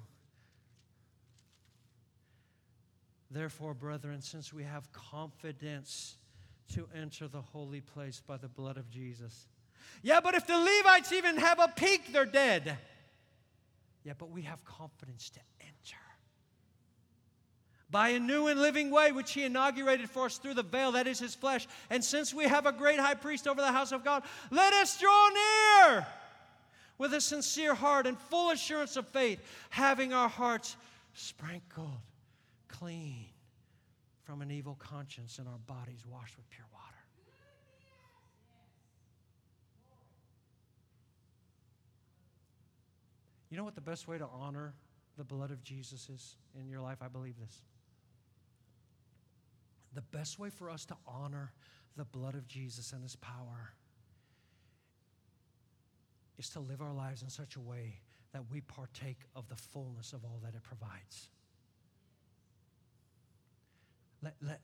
Therefore, 3.29 3.75
brethren, 3.75 4.23
since 4.23 4.53
we 4.53 4.63
have 4.63 4.93
confidence 4.93 6.17
to 6.75 6.87
enter 6.95 7.27
the 7.27 7.43
holy 7.43 7.81
place 7.81 8.23
by 8.25 8.37
the 8.37 8.49
blood 8.49 8.77
of 8.77 8.89
Jesus. 8.89 9.49
Yeah, 10.05 10.21
but 10.21 10.37
if 10.37 10.47
the 10.47 10.57
Levites 10.57 11.11
even 11.11 11.39
have 11.39 11.59
a 11.59 11.73
peek, 11.75 12.13
they're 12.13 12.25
dead. 12.25 12.79
Yeah, 14.05 14.13
but 14.17 14.31
we 14.31 14.43
have 14.43 14.65
confidence 14.65 15.29
to 15.31 15.41
by 17.91 18.11
a 18.11 18.19
new 18.19 18.49
and 18.49 18.61
living 18.61 18.91
way 18.91 19.13
which 19.13 19.33
he 19.33 19.45
inaugurated 19.45 20.11
for 20.11 20.27
us 20.27 20.39
through 20.39 20.55
the 20.55 20.63
veil 20.63 20.93
that 20.93 21.07
is 21.07 21.19
his 21.19 21.35
flesh. 21.35 21.67
And 21.89 22.05
since 22.05 22.35
we 22.35 22.45
have 22.45 22.67
a 22.67 22.73
great 22.73 22.99
high 22.99 23.15
priest 23.15 23.47
over 23.47 23.61
the 23.61 23.73
house 23.73 23.93
of 23.93 24.05
God, 24.05 24.25
let 24.51 24.73
us 24.73 24.99
draw 24.99 25.29
near 25.29 26.07
with 26.99 27.15
a 27.15 27.21
sincere 27.21 27.75
heart 27.75 28.07
and 28.07 28.19
full 28.19 28.51
assurance 28.51 28.97
of 28.97 29.07
faith, 29.09 29.41
having 29.71 30.13
our 30.13 30.29
hearts 30.29 30.77
sprinkled 31.15 32.01
clean 32.69 33.27
from 34.25 34.43
an 34.43 34.51
evil 34.51 34.77
conscience 34.79 35.39
and 35.39 35.47
our 35.47 35.59
bodies 35.67 36.05
washed 36.11 36.37
with 36.37 36.49
pure 36.51 36.67
water. 36.73 36.83
You 43.49 43.57
know 43.57 43.65
what 43.65 43.77
the 43.77 43.81
best 43.81 44.09
way 44.09 44.19
to 44.19 44.27
honor 44.27 44.75
the 45.17 45.25
blood 45.25 45.53
of 45.53 45.63
Jesus 45.63 46.09
is 46.09 46.37
in 46.59 46.69
your 46.69 46.81
life? 46.81 46.99
I 47.01 47.09
believe 47.09 47.39
this. 47.39 47.63
The 49.97 50.03
best 50.03 50.39
way 50.39 50.51
for 50.51 50.69
us 50.69 50.85
to 50.87 50.97
honor 51.07 51.53
the 51.97 52.05
blood 52.05 52.35
of 52.35 52.47
Jesus 52.47 52.93
and 52.93 53.03
his 53.03 53.17
power 53.17 53.73
is 56.39 56.51
to 56.51 56.61
live 56.61 56.83
our 56.83 56.93
lives 56.93 57.23
in 57.23 57.31
such 57.31 57.57
a 57.57 57.61
way 57.61 57.95
that 58.35 58.43
we 58.53 58.61
partake 58.61 59.21
of 59.35 59.49
the 59.49 59.57
fullness 59.57 60.13
of 60.13 60.23
all 60.23 60.39
that 60.45 60.55
it 60.55 60.63
provides. 60.63 61.31
Let, 64.23 64.35
let, 64.43 64.61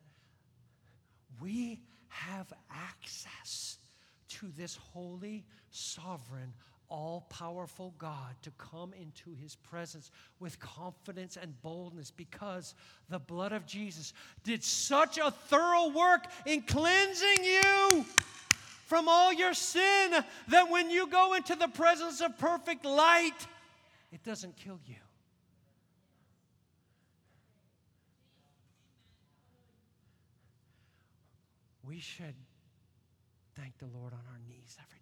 we 1.41 1.81
have 2.09 2.53
access 2.71 3.79
to 4.29 4.49
this 4.55 4.77
holy, 4.77 5.47
sovereign, 5.71 6.53
all 6.93 7.27
powerful 7.31 7.95
God 7.97 8.37
to 8.43 8.51
come 8.59 8.93
into 8.93 9.35
his 9.41 9.57
presence 9.57 10.11
with 10.39 10.61
confidence 10.61 11.39
and 11.41 11.61
boldness 11.63 12.11
because 12.11 12.75
the 13.09 13.19
blood 13.19 13.53
of 13.53 13.65
Jesus 13.65 14.13
did 14.45 14.63
such 14.63 15.17
a 15.17 15.31
thorough 15.31 15.89
work 15.89 16.27
in 16.45 16.61
cleansing 16.61 17.45
you 17.45 18.05
from 18.85 19.09
all 19.09 19.33
your 19.33 19.55
sin 19.55 20.23
that 20.49 20.71
when 20.71 20.91
you 20.91 21.07
go 21.07 21.33
into 21.33 21.57
the 21.57 21.69
presence 21.69 22.21
of 22.21 22.37
perfect 22.37 22.85
light, 22.85 23.47
it 24.13 24.23
doesn't 24.23 24.55
kill 24.57 24.79
you. 24.87 24.97
We 31.89 32.01
should 32.01 32.35
thank 33.57 33.79
the 33.79 33.87
Lord 33.87 34.13
on 34.13 34.21
our 34.31 34.41
knees 34.47 34.77
every 34.79 35.01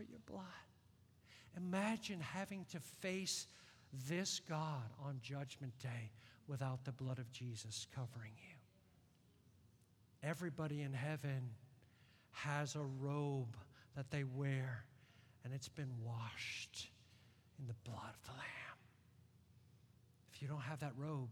for 0.00 0.10
your 0.10 0.20
blood. 0.26 0.44
Imagine 1.56 2.20
having 2.20 2.64
to 2.72 2.80
face 3.00 3.46
this 4.08 4.40
God 4.48 4.88
on 5.04 5.20
Judgment 5.22 5.78
Day 5.78 6.10
without 6.46 6.84
the 6.84 6.92
blood 6.92 7.18
of 7.18 7.30
Jesus 7.32 7.86
covering 7.94 8.32
you. 8.36 8.56
Everybody 10.28 10.82
in 10.82 10.92
heaven 10.92 11.50
has 12.32 12.76
a 12.76 12.82
robe 13.00 13.56
that 13.96 14.10
they 14.10 14.24
wear, 14.24 14.84
and 15.44 15.52
it's 15.52 15.68
been 15.68 15.92
washed 16.02 16.88
in 17.58 17.66
the 17.66 17.74
blood 17.84 18.14
of 18.14 18.26
the 18.26 18.32
Lamb. 18.32 18.78
If 20.32 20.40
you 20.40 20.48
don't 20.48 20.60
have 20.60 20.80
that 20.80 20.92
robe, 20.96 21.28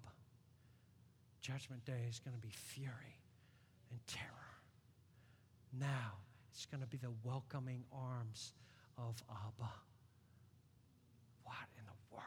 Judgment 1.41 1.85
Day 1.87 2.05
is 2.09 2.19
going 2.19 2.35
to 2.35 2.43
be 2.43 2.53
fury 2.53 3.23
and 3.91 4.01
terror. 4.07 4.29
Now 5.79 6.28
it's 6.59 6.67
going 6.67 6.81
to 6.81 6.89
be 6.89 6.97
the 6.97 7.13
welcoming 7.23 7.85
arms 7.93 8.53
of 8.97 9.23
Abba. 9.31 9.71
What 11.45 11.55
in 11.79 11.85
the 11.87 12.17
world 12.17 12.25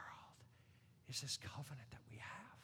is 1.10 1.20
this 1.20 1.38
covenant 1.38 1.92
that 1.92 2.00
we 2.10 2.16
have? 2.16 2.60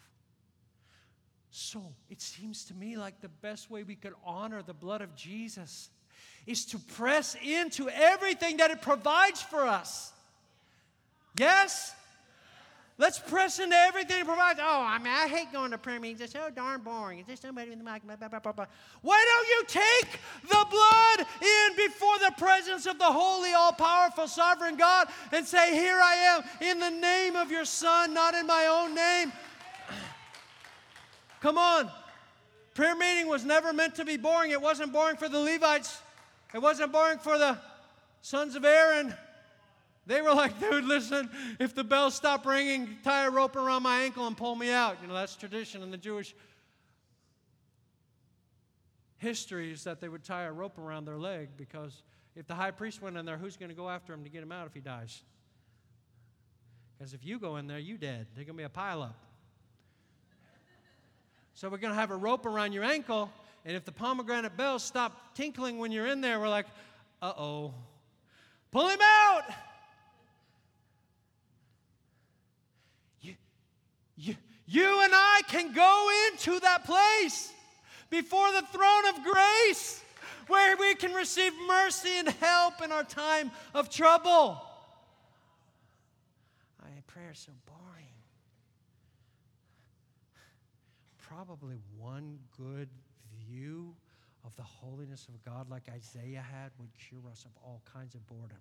So 1.52 1.94
it 2.10 2.22
seems 2.22 2.64
to 2.68 2.74
me 2.74 2.96
like 2.96 3.20
the 3.20 3.28
best 3.28 3.70
way 3.70 3.84
we 3.84 3.96
could 3.96 4.14
honor 4.26 4.62
the 4.62 4.74
blood 4.74 5.02
of 5.02 5.14
Jesus 5.14 5.90
is 6.46 6.64
to 6.68 6.80
press 6.80 7.36
into 7.44 7.90
everything 7.90 8.56
that 8.58 8.72
it 8.72 8.82
provides 8.82 9.42
for 9.42 9.68
us. 9.68 10.14
Yes? 11.38 11.94
Let's 13.00 13.20
press 13.20 13.60
into 13.60 13.76
everything 13.76 14.22
it 14.22 14.26
provides. 14.26 14.60
Oh, 14.60 14.82
I 14.82 14.98
mean, 14.98 15.14
I 15.14 15.28
hate 15.28 15.52
going 15.52 15.70
to 15.70 15.78
prayer 15.78 16.00
meetings. 16.00 16.20
It's 16.20 16.34
so 16.34 16.50
darn 16.50 16.82
boring. 16.82 17.20
Is 17.20 17.28
there 17.28 17.36
somebody 17.36 17.72
in 17.72 17.78
the 17.78 17.84
mic. 17.84 18.04
Blah, 18.04 18.16
blah, 18.16 18.40
blah, 18.40 18.52
blah. 18.52 18.66
Why 19.04 19.24
don't 19.24 19.48
you 19.50 19.82
take 19.82 20.20
the 20.42 20.66
blood 20.68 21.28
in 21.42 21.76
before 21.76 22.18
the 22.18 22.34
presence 22.40 22.88
of 22.88 22.98
the 22.98 23.06
holy, 23.06 23.54
all 23.54 23.72
powerful, 23.72 24.28
sovereign 24.28 24.78
God 24.78 25.10
and 25.32 25.46
say, 25.46 25.74
Here 25.74 26.00
I 26.02 26.16
am 26.16 26.68
in 26.68 26.80
the 26.80 26.90
name 26.90 27.36
of 27.36 27.52
your 27.52 27.66
Son, 27.66 28.16
not 28.16 28.34
in 28.34 28.48
my 28.48 28.66
own 28.66 28.96
name? 28.96 29.32
Come 31.42 31.60
on. 31.60 31.92
Prayer 32.74 32.96
meeting 32.96 33.28
was 33.28 33.46
never 33.46 33.74
meant 33.74 33.94
to 33.96 34.06
be 34.06 34.18
boring. 34.18 34.50
It 34.50 34.62
wasn't 34.62 34.92
boring 34.92 35.18
for 35.18 35.30
the 35.30 35.40
Levites, 35.40 36.02
it 36.52 36.60
wasn't 36.60 36.92
boring 36.92 37.20
for 37.20 37.38
the 37.38 37.60
sons 38.24 38.56
of 38.56 38.66
Aaron. 38.66 39.14
They 40.08 40.22
were 40.22 40.34
like, 40.34 40.58
dude, 40.58 40.86
listen, 40.86 41.30
if 41.60 41.76
the 41.76 41.84
bell 41.84 42.10
stopped 42.12 42.46
ringing, 42.46 42.98
tie 43.04 43.26
a 43.26 43.30
rope 43.30 43.58
around 43.58 43.84
my 43.84 44.04
ankle 44.04 44.26
and 44.26 44.38
pull 44.38 44.56
me 44.56 44.72
out. 44.72 44.98
You 45.02 45.10
know, 45.10 45.14
that's 45.14 45.36
tradition 45.36 45.84
in 45.84 45.92
the 45.92 45.98
Jewish 45.98 46.34
history 49.18 49.72
is 49.72 49.84
that 49.84 50.00
they 50.00 50.08
would 50.08 50.24
tie 50.24 50.44
a 50.44 50.52
rope 50.52 50.78
around 50.78 51.06
their 51.06 51.18
leg 51.18 51.50
because 51.58 52.04
if 52.38 52.48
the 52.48 52.56
high 52.56 52.72
priest 52.72 53.02
went 53.02 53.18
in 53.18 53.26
there, 53.26 53.36
who's 53.36 53.58
going 53.58 53.70
to 53.70 53.76
go 53.76 53.90
after 53.90 54.14
him 54.14 54.24
to 54.24 54.30
get 54.30 54.42
him 54.42 54.52
out 54.52 54.66
if 54.66 54.74
he 54.74 54.80
dies? 54.80 55.22
Because 56.98 57.14
if 57.14 57.26
you 57.26 57.38
go 57.38 57.58
in 57.58 57.68
there, 57.68 57.80
you 57.80 57.98
dead. 57.98 58.28
There's 58.34 58.48
going 58.48 58.58
to 58.58 58.62
be 58.62 58.64
a 58.64 58.70
pileup. 58.70 59.14
So 61.54 61.68
we're 61.68 61.80
going 61.80 61.94
to 61.94 62.00
have 62.00 62.12
a 62.12 62.16
rope 62.16 62.46
around 62.46 62.72
your 62.72 62.86
ankle, 62.86 63.30
and 63.66 63.76
if 63.76 63.84
the 63.84 63.92
pomegranate 63.92 64.56
bells 64.56 64.84
stop 64.84 65.36
tinkling 65.36 65.80
when 65.80 65.92
you're 65.92 66.08
in 66.08 66.22
there, 66.22 66.40
we're 66.40 66.48
like, 66.48 66.68
uh 67.22 67.34
oh. 67.38 67.74
Pull 68.72 68.88
him 68.88 69.00
out! 69.02 69.44
You, 74.18 74.36
you 74.66 75.04
and 75.04 75.14
I 75.14 75.42
can 75.48 75.74
go 75.74 76.10
into 76.28 76.60
that 76.60 76.84
place 76.86 77.54
before 78.10 78.52
the 78.52 78.64
throne 78.74 79.08
of 79.10 79.24
grace 79.24 80.04
where 80.48 80.76
we 80.78 80.96
can 80.96 81.14
receive 81.14 81.54
mercy 81.68 82.18
and 82.18 82.30
help 82.30 82.82
in 82.84 82.92
our 82.92 83.04
time 83.04 83.52
of 83.74 83.90
trouble. 83.90 84.62
I 86.82 86.88
prayer 87.06 87.32
is 87.32 87.40
so 87.40 87.52
boring. 87.66 88.06
Probably 91.20 91.76
one 91.98 92.40
good 92.58 92.90
view 93.46 93.94
of 94.46 94.56
the 94.56 94.64
holiness 94.64 95.28
of 95.28 95.44
God, 95.44 95.70
like 95.70 95.84
Isaiah 95.94 96.42
had, 96.42 96.72
would 96.80 96.90
cure 96.98 97.30
us 97.30 97.46
of 97.46 97.52
all 97.64 97.82
kinds 97.94 98.16
of 98.16 98.26
boredom. 98.28 98.58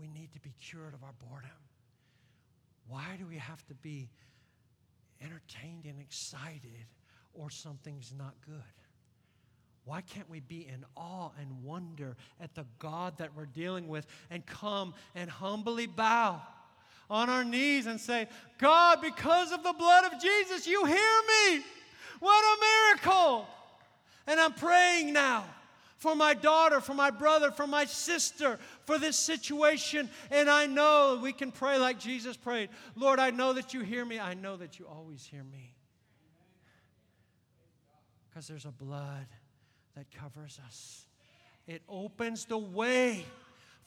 We 0.00 0.08
need 0.08 0.32
to 0.32 0.40
be 0.40 0.54
cured 0.60 0.94
of 0.94 1.02
our 1.04 1.12
boredom. 1.28 1.50
Why 2.88 3.16
do 3.18 3.26
we 3.26 3.36
have 3.36 3.64
to 3.66 3.74
be 3.74 4.08
entertained 5.20 5.84
and 5.84 6.00
excited 6.00 6.86
or 7.34 7.50
something's 7.50 8.12
not 8.16 8.34
good? 8.46 8.62
Why 9.84 10.00
can't 10.00 10.28
we 10.30 10.40
be 10.40 10.66
in 10.66 10.84
awe 10.96 11.30
and 11.40 11.62
wonder 11.62 12.16
at 12.40 12.54
the 12.54 12.64
God 12.78 13.18
that 13.18 13.36
we're 13.36 13.46
dealing 13.46 13.88
with 13.88 14.06
and 14.30 14.44
come 14.46 14.94
and 15.14 15.28
humbly 15.28 15.86
bow 15.86 16.40
on 17.10 17.28
our 17.28 17.44
knees 17.44 17.86
and 17.86 18.00
say, 18.00 18.28
God, 18.58 19.00
because 19.02 19.52
of 19.52 19.62
the 19.62 19.72
blood 19.72 20.04
of 20.04 20.20
Jesus, 20.20 20.66
you 20.66 20.84
hear 20.84 20.96
me? 20.96 21.62
What 22.20 22.42
a 22.42 22.60
miracle! 22.60 23.46
And 24.26 24.38
I'm 24.38 24.52
praying 24.52 25.12
now 25.12 25.44
for 26.00 26.16
my 26.16 26.32
daughter, 26.32 26.80
for 26.80 26.94
my 26.94 27.10
brother, 27.10 27.50
for 27.50 27.66
my 27.66 27.84
sister, 27.84 28.58
for 28.86 28.98
this 28.98 29.16
situation. 29.16 30.08
And 30.30 30.48
I 30.48 30.64
know 30.64 31.20
we 31.22 31.34
can 31.34 31.52
pray 31.52 31.78
like 31.78 32.00
Jesus 32.00 32.36
prayed 32.36 32.70
Lord, 32.96 33.20
I 33.20 33.30
know 33.30 33.52
that 33.52 33.74
you 33.74 33.82
hear 33.82 34.04
me. 34.04 34.18
I 34.18 34.34
know 34.34 34.56
that 34.56 34.78
you 34.78 34.86
always 34.88 35.24
hear 35.24 35.44
me. 35.44 35.74
Because 38.28 38.48
there's 38.48 38.64
a 38.64 38.72
blood 38.72 39.26
that 39.94 40.06
covers 40.10 40.58
us, 40.66 41.04
it 41.66 41.82
opens 41.86 42.46
the 42.46 42.58
way 42.58 43.24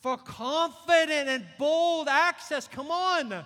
for 0.01 0.15
confident 0.17 1.29
and 1.29 1.43
bold 1.57 2.07
access. 2.07 2.67
Come 2.67 2.91
on. 2.91 3.43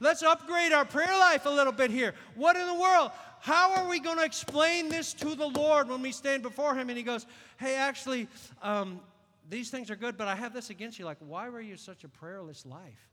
Let's 0.00 0.22
upgrade 0.22 0.72
our 0.72 0.84
prayer 0.84 1.16
life 1.18 1.46
a 1.46 1.50
little 1.50 1.72
bit 1.72 1.90
here. 1.90 2.14
What 2.34 2.56
in 2.56 2.66
the 2.66 2.74
world? 2.74 3.12
how 3.40 3.72
are 3.74 3.88
we 3.88 3.98
going 4.00 4.18
to 4.18 4.24
explain 4.24 4.88
this 4.90 5.14
to 5.14 5.34
the 5.34 5.46
Lord 5.46 5.88
when 5.88 6.02
we 6.02 6.12
stand 6.12 6.42
before 6.42 6.74
Him? 6.74 6.90
And 6.90 6.96
He 6.98 7.02
goes, 7.02 7.26
Hey, 7.56 7.74
actually, 7.74 8.28
um, 8.62 9.00
these 9.48 9.70
things 9.70 9.90
are 9.90 9.96
good, 9.96 10.16
but 10.16 10.28
I 10.28 10.34
have 10.34 10.52
this 10.52 10.70
against 10.70 10.98
you. 10.98 11.06
Like, 11.06 11.16
why 11.20 11.48
were 11.48 11.60
you 11.60 11.76
such 11.76 12.04
a 12.04 12.08
prayerless 12.08 12.64
life? 12.66 13.08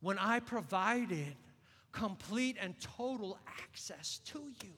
When 0.00 0.18
I 0.18 0.40
provided 0.40 1.36
complete 1.92 2.56
and 2.60 2.74
total 2.80 3.38
access 3.60 4.20
to 4.24 4.38
you. 4.64 4.70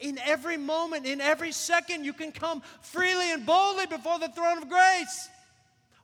In 0.00 0.18
every 0.18 0.56
moment, 0.56 1.06
in 1.06 1.20
every 1.20 1.52
second, 1.52 2.04
you 2.04 2.12
can 2.12 2.32
come 2.32 2.62
freely 2.82 3.32
and 3.32 3.46
boldly 3.46 3.86
before 3.86 4.18
the 4.18 4.28
throne 4.28 4.58
of 4.58 4.68
grace. 4.68 5.28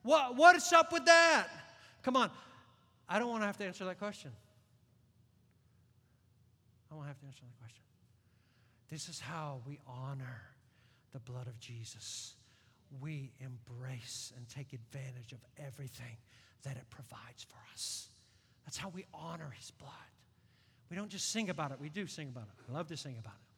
What, 0.03 0.37
what's 0.37 0.73
up 0.73 0.93
with 0.93 1.05
that? 1.07 1.49
Come 2.03 2.17
on. 2.17 2.31
I 3.09 3.19
don't 3.19 3.29
want 3.29 3.43
to 3.43 3.47
have 3.47 3.59
to 3.59 3.65
answer 3.65 3.85
that 3.85 3.99
question. 3.99 4.33
I 6.91 6.95
won't 6.95 7.07
have 7.07 7.19
to 7.21 7.27
answer 7.27 7.43
that 7.43 7.59
question. 7.59 7.83
This 8.91 9.09
is 9.09 9.21
how 9.21 9.61
we 9.67 9.79
honor 9.87 10.43
the 11.13 11.21
blood 11.21 11.47
of 11.47 11.59
Jesus. 11.59 12.35
We 13.01 13.33
embrace 13.41 14.33
and 14.37 14.49
take 14.49 14.73
advantage 14.73 15.33
of 15.33 15.39
everything 15.59 16.17
that 16.63 16.77
it 16.77 16.89
provides 16.91 17.43
for 17.43 17.59
us. 17.73 18.09
That's 18.65 18.77
how 18.77 18.91
we 18.91 19.05
honor 19.13 19.53
His 19.57 19.71
blood. 19.73 19.91
We 20.91 20.97
don't 20.97 21.11
just 21.11 21.31
sing 21.31 21.51
about 21.51 21.73
it, 21.73 21.81
we 21.81 21.89
do 21.89 22.07
sing 22.07 22.29
about 22.29 22.45
it. 22.45 22.71
I 22.71 22.75
love 22.75 22.87
to 22.89 22.97
sing 22.97 23.17
about 23.19 23.35
it. 23.35 23.54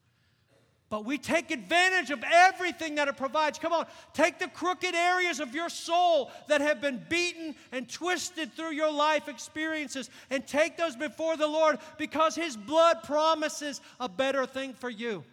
But 0.88 1.04
we 1.04 1.18
take 1.18 1.50
advantage 1.50 2.10
of 2.10 2.22
everything 2.24 2.94
that 2.94 3.08
it 3.08 3.16
provides. 3.16 3.58
Come 3.58 3.72
on, 3.72 3.86
take 4.14 4.38
the 4.38 4.46
crooked 4.46 4.94
areas 4.94 5.40
of 5.40 5.52
your 5.52 5.68
soul 5.68 6.30
that 6.46 6.60
have 6.60 6.80
been 6.80 7.04
beaten 7.08 7.56
and 7.72 7.88
twisted 7.88 8.52
through 8.52 8.70
your 8.70 8.92
life 8.92 9.28
experiences 9.28 10.10
and 10.30 10.46
take 10.46 10.76
those 10.76 10.94
before 10.94 11.36
the 11.36 11.46
Lord 11.46 11.78
because 11.98 12.36
His 12.36 12.56
blood 12.56 13.02
promises 13.02 13.80
a 13.98 14.08
better 14.08 14.46
thing 14.46 14.74
for 14.74 14.88
you. 14.88 15.24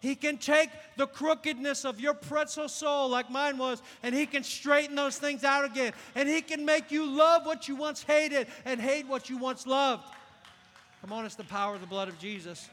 He 0.00 0.16
can 0.16 0.38
take 0.38 0.70
the 0.96 1.06
crookedness 1.06 1.84
of 1.84 2.00
your 2.00 2.14
pretzel 2.14 2.68
soul, 2.68 3.08
like 3.08 3.30
mine 3.30 3.58
was, 3.58 3.82
and 4.02 4.14
He 4.14 4.24
can 4.24 4.42
straighten 4.42 4.96
those 4.96 5.18
things 5.18 5.44
out 5.44 5.64
again. 5.64 5.92
And 6.14 6.28
He 6.28 6.40
can 6.40 6.64
make 6.64 6.90
you 6.90 7.06
love 7.06 7.44
what 7.44 7.68
you 7.68 7.76
once 7.76 8.02
hated 8.02 8.46
and 8.64 8.80
hate 8.80 9.06
what 9.06 9.28
you 9.30 9.36
once 9.36 9.66
loved. 9.66 10.02
Come 11.02 11.12
on, 11.12 11.26
it's 11.26 11.36
the 11.36 11.44
power 11.44 11.74
of 11.74 11.82
the 11.82 11.86
blood 11.86 12.08
of 12.08 12.18
Jesus. 12.18 12.68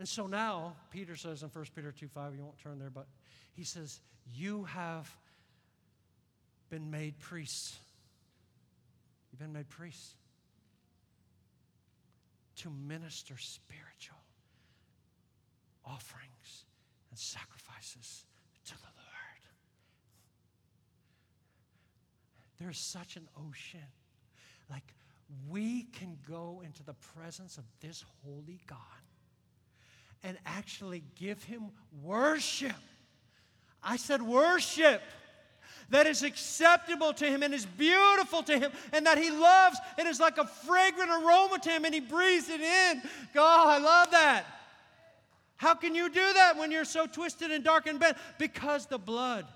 And 0.00 0.08
so 0.08 0.26
now, 0.26 0.76
Peter 0.90 1.14
says 1.14 1.42
in 1.42 1.50
1 1.50 1.64
Peter 1.76 1.92
2 1.92 2.08
5, 2.08 2.34
you 2.34 2.42
won't 2.42 2.56
turn 2.58 2.78
there, 2.78 2.88
but 2.88 3.06
he 3.52 3.64
says, 3.64 4.00
You 4.32 4.64
have 4.64 5.14
been 6.70 6.90
made 6.90 7.18
priests. 7.18 7.76
You've 9.30 9.40
been 9.40 9.52
made 9.52 9.68
priests 9.68 10.14
to 12.56 12.70
minister 12.70 13.34
spiritual 13.36 14.16
offerings 15.84 16.64
and 17.10 17.18
sacrifices 17.18 18.24
to 18.64 18.72
the 18.72 18.88
Lord. 18.96 19.42
There's 22.58 22.78
such 22.78 23.16
an 23.16 23.28
ocean. 23.36 23.80
Like, 24.70 24.94
we 25.50 25.82
can 25.92 26.16
go 26.26 26.62
into 26.64 26.82
the 26.82 26.94
presence 26.94 27.58
of 27.58 27.64
this 27.82 28.02
holy 28.24 28.62
God 28.66 28.78
and 30.22 30.36
actually 30.44 31.02
give 31.16 31.42
Him 31.44 31.70
worship. 32.02 32.76
I 33.82 33.96
said, 33.96 34.22
worship 34.22 35.02
that 35.90 36.06
is 36.06 36.22
acceptable 36.22 37.12
to 37.12 37.26
him 37.26 37.42
and 37.42 37.52
is 37.52 37.66
beautiful 37.66 38.42
to 38.44 38.58
him 38.58 38.70
and 38.92 39.06
that 39.06 39.18
he 39.18 39.30
loves 39.30 39.76
and 39.98 40.08
is 40.08 40.20
like 40.20 40.38
a 40.38 40.46
fragrant 40.46 41.10
aroma 41.10 41.58
to 41.58 41.70
him 41.70 41.84
and 41.84 41.92
he 41.92 42.00
breathes 42.00 42.48
it 42.48 42.60
in. 42.60 43.02
God, 43.34 43.68
I 43.68 43.78
love 43.78 44.10
that. 44.12 44.46
How 45.56 45.74
can 45.74 45.94
you 45.94 46.08
do 46.08 46.32
that 46.32 46.56
when 46.56 46.70
you're 46.70 46.84
so 46.84 47.06
twisted 47.06 47.50
and 47.50 47.62
dark 47.62 47.86
and 47.86 48.00
bent? 48.00 48.16
Because 48.38 48.86
the 48.86 48.98
blood 48.98 49.46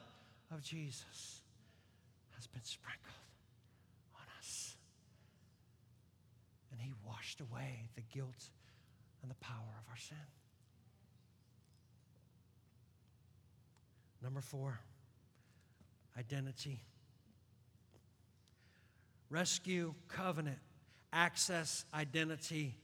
of 0.52 0.60
Jesus 0.60 1.40
has 2.34 2.46
been 2.46 2.64
sprinkled 2.64 3.00
on 4.14 4.26
us. 4.38 4.76
And 6.72 6.80
he 6.80 6.92
washed 7.06 7.40
away 7.40 7.88
the 7.94 8.02
guilt 8.12 8.50
and 9.22 9.30
the 9.30 9.36
power 9.36 9.80
of 9.80 9.90
our 9.90 9.96
sin. 9.96 10.16
Number 14.24 14.40
four, 14.40 14.80
identity. 16.18 16.80
Rescue, 19.28 19.92
covenant, 20.08 20.56
access, 21.12 21.84
identity. 21.92 22.74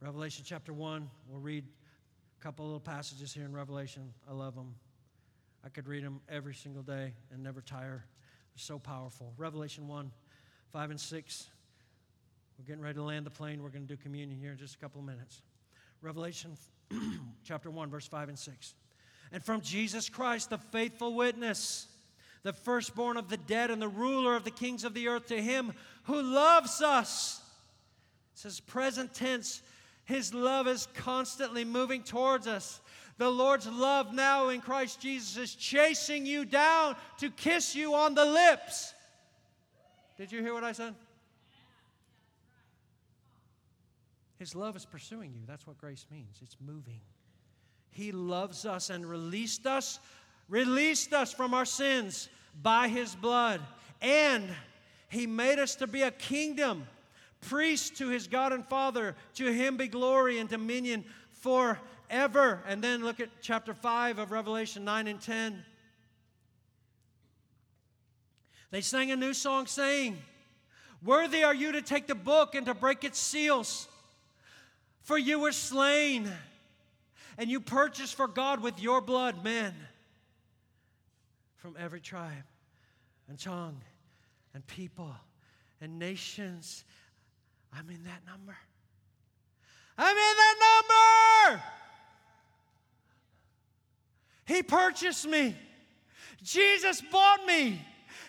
Revelation 0.00 0.44
chapter 0.46 0.72
1, 0.72 1.10
we'll 1.28 1.40
read 1.40 1.64
a 1.64 2.42
couple 2.44 2.64
little 2.64 2.78
passages 2.78 3.34
here 3.34 3.44
in 3.44 3.52
Revelation. 3.52 4.14
I 4.30 4.34
love 4.34 4.54
them. 4.54 4.76
I 5.64 5.68
could 5.68 5.88
read 5.88 6.04
them 6.04 6.20
every 6.28 6.54
single 6.54 6.82
day 6.82 7.12
and 7.32 7.42
never 7.42 7.60
tire. 7.60 8.04
They're 8.54 8.58
so 8.58 8.78
powerful. 8.78 9.32
Revelation 9.36 9.88
1, 9.88 10.12
5 10.72 10.90
and 10.90 11.00
6. 11.00 11.48
We're 12.56 12.66
getting 12.66 12.82
ready 12.82 12.94
to 12.94 13.02
land 13.02 13.26
the 13.26 13.30
plane. 13.30 13.64
We're 13.64 13.70
going 13.70 13.86
to 13.86 13.96
do 13.96 14.00
communion 14.00 14.38
here 14.38 14.52
in 14.52 14.58
just 14.58 14.76
a 14.76 14.78
couple 14.78 15.00
of 15.00 15.06
minutes. 15.06 15.42
Revelation 16.02 16.56
chapter 17.44 17.68
1, 17.68 17.90
verse 17.90 18.06
5 18.06 18.28
and 18.28 18.38
6. 18.38 18.74
And 19.32 19.42
from 19.42 19.62
Jesus 19.62 20.10
Christ, 20.10 20.50
the 20.50 20.58
faithful 20.58 21.14
witness, 21.14 21.88
the 22.42 22.52
firstborn 22.52 23.16
of 23.16 23.28
the 23.28 23.38
dead 23.38 23.70
and 23.70 23.80
the 23.80 23.88
ruler 23.88 24.36
of 24.36 24.44
the 24.44 24.50
kings 24.50 24.84
of 24.84 24.92
the 24.92 25.08
earth, 25.08 25.26
to 25.26 25.40
him 25.40 25.72
who 26.04 26.20
loves 26.20 26.82
us. 26.82 27.40
It 28.34 28.40
says 28.40 28.60
present 28.60 29.14
tense. 29.14 29.62
His 30.04 30.34
love 30.34 30.68
is 30.68 30.86
constantly 30.94 31.64
moving 31.64 32.02
towards 32.02 32.46
us. 32.46 32.80
The 33.16 33.30
Lord's 33.30 33.68
love 33.68 34.12
now 34.12 34.48
in 34.48 34.60
Christ 34.60 35.00
Jesus 35.00 35.36
is 35.36 35.54
chasing 35.54 36.26
you 36.26 36.44
down 36.44 36.96
to 37.18 37.30
kiss 37.30 37.74
you 37.74 37.94
on 37.94 38.14
the 38.14 38.24
lips. 38.24 38.92
Did 40.18 40.32
you 40.32 40.42
hear 40.42 40.52
what 40.52 40.64
I 40.64 40.72
said? 40.72 40.94
His 44.38 44.54
love 44.56 44.76
is 44.76 44.84
pursuing 44.84 45.32
you. 45.32 45.42
That's 45.46 45.66
what 45.66 45.78
grace 45.78 46.04
means. 46.10 46.40
It's 46.42 46.56
moving. 46.60 47.00
He 47.92 48.10
loves 48.10 48.64
us 48.64 48.90
and 48.90 49.08
released 49.08 49.66
us, 49.66 50.00
released 50.48 51.12
us 51.12 51.32
from 51.32 51.54
our 51.54 51.66
sins 51.66 52.28
by 52.62 52.88
his 52.88 53.14
blood. 53.14 53.60
And 54.00 54.48
he 55.08 55.26
made 55.26 55.58
us 55.58 55.76
to 55.76 55.86
be 55.86 56.02
a 56.02 56.10
kingdom, 56.10 56.86
priest 57.42 57.96
to 57.98 58.08
his 58.08 58.26
God 58.26 58.52
and 58.52 58.66
Father. 58.66 59.14
To 59.34 59.52
him 59.52 59.76
be 59.76 59.88
glory 59.88 60.38
and 60.38 60.48
dominion 60.48 61.04
forever. 61.32 62.62
And 62.66 62.82
then 62.82 63.04
look 63.04 63.20
at 63.20 63.28
chapter 63.42 63.74
5 63.74 64.18
of 64.18 64.32
Revelation 64.32 64.84
9 64.84 65.06
and 65.06 65.20
10. 65.20 65.62
They 68.70 68.80
sang 68.80 69.10
a 69.10 69.16
new 69.16 69.34
song 69.34 69.66
saying, 69.66 70.16
Worthy 71.04 71.44
are 71.44 71.54
you 71.54 71.72
to 71.72 71.82
take 71.82 72.06
the 72.06 72.14
book 72.14 72.54
and 72.54 72.64
to 72.64 72.74
break 72.74 73.04
its 73.04 73.18
seals, 73.18 73.86
for 75.02 75.18
you 75.18 75.40
were 75.40 75.52
slain 75.52 76.32
and 77.38 77.50
you 77.50 77.60
purchased 77.60 78.14
for 78.14 78.28
God 78.28 78.62
with 78.62 78.80
your 78.80 79.00
blood 79.00 79.42
men 79.44 79.74
from 81.56 81.76
every 81.78 82.00
tribe 82.00 82.44
and 83.28 83.38
tongue 83.38 83.80
and 84.54 84.66
people 84.66 85.14
and 85.80 85.98
nations. 85.98 86.84
I'm 87.72 87.88
in 87.88 88.04
that 88.04 88.20
number. 88.26 88.56
I'm 89.96 90.16
in 90.16 90.16
that 90.16 91.50
number. 91.50 91.62
He 94.46 94.62
purchased 94.62 95.26
me. 95.26 95.56
Jesus 96.42 97.00
bought 97.12 97.46
me. 97.46 97.80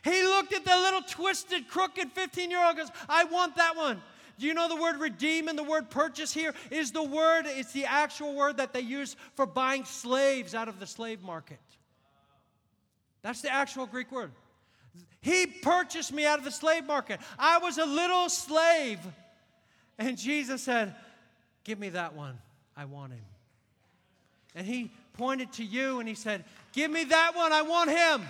He 0.03 0.23
looked 0.23 0.53
at 0.53 0.65
the 0.65 0.75
little 0.77 1.01
twisted, 1.01 1.67
crooked 1.67 2.11
15 2.11 2.51
year 2.51 2.63
old 2.63 2.77
goes, 2.77 2.89
I 3.07 3.23
want 3.25 3.55
that 3.55 3.75
one. 3.75 4.01
Do 4.39 4.47
you 4.47 4.53
know 4.53 4.67
the 4.67 4.75
word 4.75 4.99
redeem 4.99 5.47
and 5.47 5.57
the 5.57 5.63
word 5.63 5.89
purchase 5.89 6.33
here 6.33 6.53
is 6.71 6.91
the 6.91 7.03
word, 7.03 7.43
it's 7.45 7.71
the 7.71 7.85
actual 7.85 8.33
word 8.35 8.57
that 8.57 8.73
they 8.73 8.81
use 8.81 9.15
for 9.35 9.45
buying 9.45 9.85
slaves 9.85 10.55
out 10.55 10.67
of 10.67 10.79
the 10.79 10.87
slave 10.87 11.21
market. 11.21 11.59
That's 13.21 13.41
the 13.41 13.51
actual 13.51 13.85
Greek 13.85 14.11
word. 14.11 14.31
He 15.21 15.45
purchased 15.45 16.11
me 16.11 16.25
out 16.25 16.39
of 16.39 16.45
the 16.45 16.51
slave 16.51 16.85
market. 16.85 17.19
I 17.39 17.59
was 17.59 17.77
a 17.77 17.85
little 17.85 18.27
slave. 18.27 18.99
And 19.97 20.17
Jesus 20.17 20.61
said, 20.61 20.95
Give 21.63 21.79
me 21.79 21.89
that 21.89 22.13
one. 22.13 22.37
I 22.75 22.85
want 22.85 23.13
him. 23.13 23.21
And 24.53 24.67
he 24.67 24.91
pointed 25.13 25.53
to 25.53 25.63
you 25.63 25.99
and 25.99 26.09
he 26.09 26.15
said, 26.15 26.43
Give 26.73 26.91
me 26.91 27.05
that 27.05 27.35
one. 27.35 27.53
I 27.53 27.61
want 27.61 27.89
him. 27.89 28.23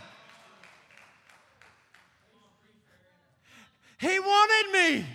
He 3.99 4.19
wanted 4.19 4.71
me. 4.71 5.05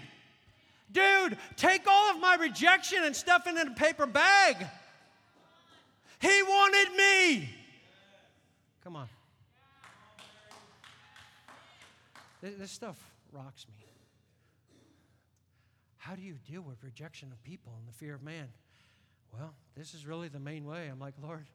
Dude, 0.90 1.36
take 1.56 1.86
all 1.86 2.10
of 2.10 2.20
my 2.20 2.36
rejection 2.36 3.04
and 3.04 3.14
stuff 3.14 3.46
it 3.46 3.56
in 3.56 3.68
a 3.68 3.74
paper 3.74 4.06
bag. 4.06 4.56
He 6.20 6.42
wanted 6.42 6.96
me. 6.96 7.50
Come 8.82 8.96
on. 8.96 9.08
This 12.40 12.70
stuff 12.70 12.96
rocks 13.32 13.66
me. 13.68 13.74
How 15.96 16.14
do 16.14 16.22
you 16.22 16.36
deal 16.50 16.62
with 16.62 16.82
rejection 16.82 17.30
of 17.32 17.42
people 17.42 17.72
and 17.78 17.86
the 17.86 17.92
fear 17.92 18.14
of 18.14 18.22
man? 18.22 18.48
Well, 19.32 19.52
this 19.76 19.92
is 19.92 20.06
really 20.06 20.28
the 20.28 20.40
main 20.40 20.64
way. 20.64 20.88
I'm 20.90 20.98
like, 20.98 21.14
Lord, 21.22 21.46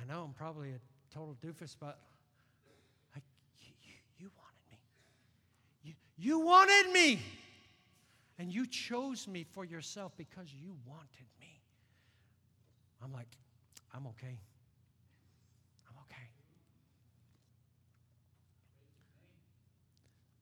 I 0.00 0.12
know 0.12 0.24
I'm 0.24 0.32
probably 0.32 0.70
a 0.70 0.80
total 1.14 1.36
doofus, 1.44 1.76
but 1.78 1.98
I, 3.14 3.20
you, 3.60 3.92
you 4.18 4.30
wanted 4.36 4.70
me. 4.70 4.78
You, 5.84 5.92
you 6.16 6.38
wanted 6.40 6.92
me. 6.92 7.20
And 8.38 8.52
you 8.52 8.66
chose 8.66 9.28
me 9.28 9.44
for 9.52 9.64
yourself 9.64 10.12
because 10.16 10.52
you 10.52 10.74
wanted 10.86 11.26
me. 11.40 11.60
I'm 13.02 13.12
like, 13.12 13.28
I'm 13.94 14.06
okay. 14.08 14.38
I'm 15.88 15.96
okay. 16.10 16.28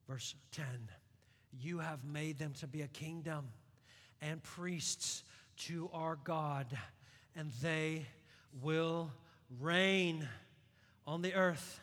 Verse 0.09 0.35
10 0.53 0.65
You 1.61 1.81
have 1.81 2.05
made 2.05 2.39
them 2.39 2.53
to 2.61 2.67
be 2.67 2.83
a 2.83 2.89
kingdom 2.89 3.49
and 4.23 4.43
priests 4.43 5.25
to 5.57 5.91
our 5.93 6.17
God, 6.25 6.67
and 7.37 7.51
they 7.61 8.07
will 8.63 9.11
reign 9.61 10.27
on 11.07 11.21
the 11.21 11.35
earth. 11.35 11.81